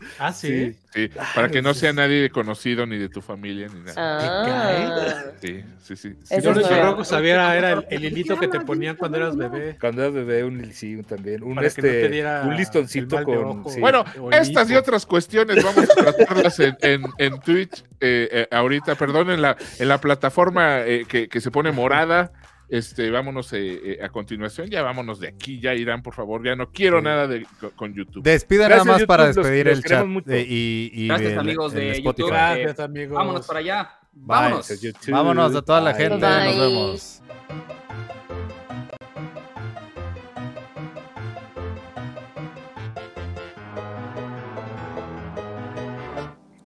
Ah, 0.18 0.32
sí. 0.32 0.74
Sí, 0.92 1.10
para 1.34 1.48
que 1.48 1.60
no 1.62 1.74
sea 1.74 1.92
nadie 1.92 2.30
conocido 2.30 2.86
ni 2.86 2.96
de 2.96 3.08
tu 3.08 3.20
familia 3.20 3.68
ni 3.68 3.80
nada. 3.80 3.94
Ah. 3.96 5.22
Sí, 5.40 5.62
sí, 5.82 5.96
sí. 5.96 6.14
sí, 6.24 6.34
Yo 6.42 6.54
sí, 6.54 6.74
lo 6.82 6.96
que 6.96 7.04
sabía 7.04 7.56
era 7.56 7.72
el, 7.72 7.86
el 7.90 8.04
hilito 8.04 8.38
que 8.38 8.48
te 8.48 8.60
ponían 8.60 8.96
cuando 8.96 9.18
eras 9.18 9.36
bebé. 9.36 9.76
Cuando 9.80 10.02
eras 10.02 10.14
bebé, 10.14 10.44
un 10.44 10.72
sí, 10.72 11.02
también. 11.02 11.42
Un, 11.42 11.54
Para 11.54 11.62
no 11.62 11.68
este, 11.68 11.82
te 11.82 12.08
diera 12.08 12.42
un 12.42 12.56
listoncito 12.56 13.16
de 13.16 13.24
con. 13.24 13.70
sí. 13.70 13.80
Bueno, 13.80 14.04
estas 14.32 14.70
y 14.70 14.76
otras 14.76 15.06
cuestiones 15.06 15.62
vamos 15.62 15.84
a 15.90 15.94
tratarlas 15.94 16.58
en, 16.60 16.76
en, 16.80 17.04
en 17.18 17.40
Twitch 17.40 17.84
eh, 18.00 18.28
eh, 18.32 18.48
ahorita, 18.50 18.94
perdón, 18.94 19.30
en 19.30 19.42
la, 19.42 19.56
en 19.78 19.88
la 19.88 20.00
plataforma 20.00 20.80
eh, 20.80 21.04
que, 21.06 21.28
que 21.28 21.40
se 21.40 21.50
pone 21.50 21.70
morada. 21.70 22.32
Este, 22.70 23.10
vámonos 23.10 23.50
eh, 23.54 23.80
eh, 23.82 23.98
a 24.04 24.10
continuación, 24.10 24.68
ya 24.68 24.82
vámonos 24.82 25.20
de 25.20 25.28
aquí, 25.28 25.58
ya 25.58 25.74
irán, 25.74 26.02
por 26.02 26.12
favor, 26.14 26.44
ya 26.44 26.54
no 26.54 26.70
quiero 26.70 26.98
Sí. 26.98 27.04
nada 27.04 27.26
de, 27.26 27.46
con, 27.58 27.70
con 27.70 27.94
YouTube. 27.94 28.22
Despida 28.22 28.64
Gracias, 28.68 28.86
nada 28.86 28.98
más 28.98 29.06
para 29.06 29.26
YouTube, 29.28 29.42
despedir 29.44 29.66
los 29.66 29.76
el 29.78 29.84
chat 29.84 30.06
eh, 30.28 30.46
y, 30.46 30.90
y 30.92 31.08
Gracias, 31.08 31.32
el- 31.32 31.38
amigos 31.38 31.72
el 31.74 31.78
de 31.80 31.90
Spotify. 31.92 32.22
YouTube. 32.22 32.30
Gracias, 32.30 32.80
amigos. 32.80 33.16
Vámonos 33.16 33.46
para 33.46 33.58
allá. 33.60 33.90
Bye. 34.12 34.26
Vámonos. 34.26 34.70
Vámonos 35.08 35.54
a 35.56 35.62
toda 35.62 35.80
la 35.80 35.92
Bye. 35.92 36.00
gente, 36.02 36.26
Bye. 36.26 36.44
nos 36.46 36.58
vemos. 36.58 37.77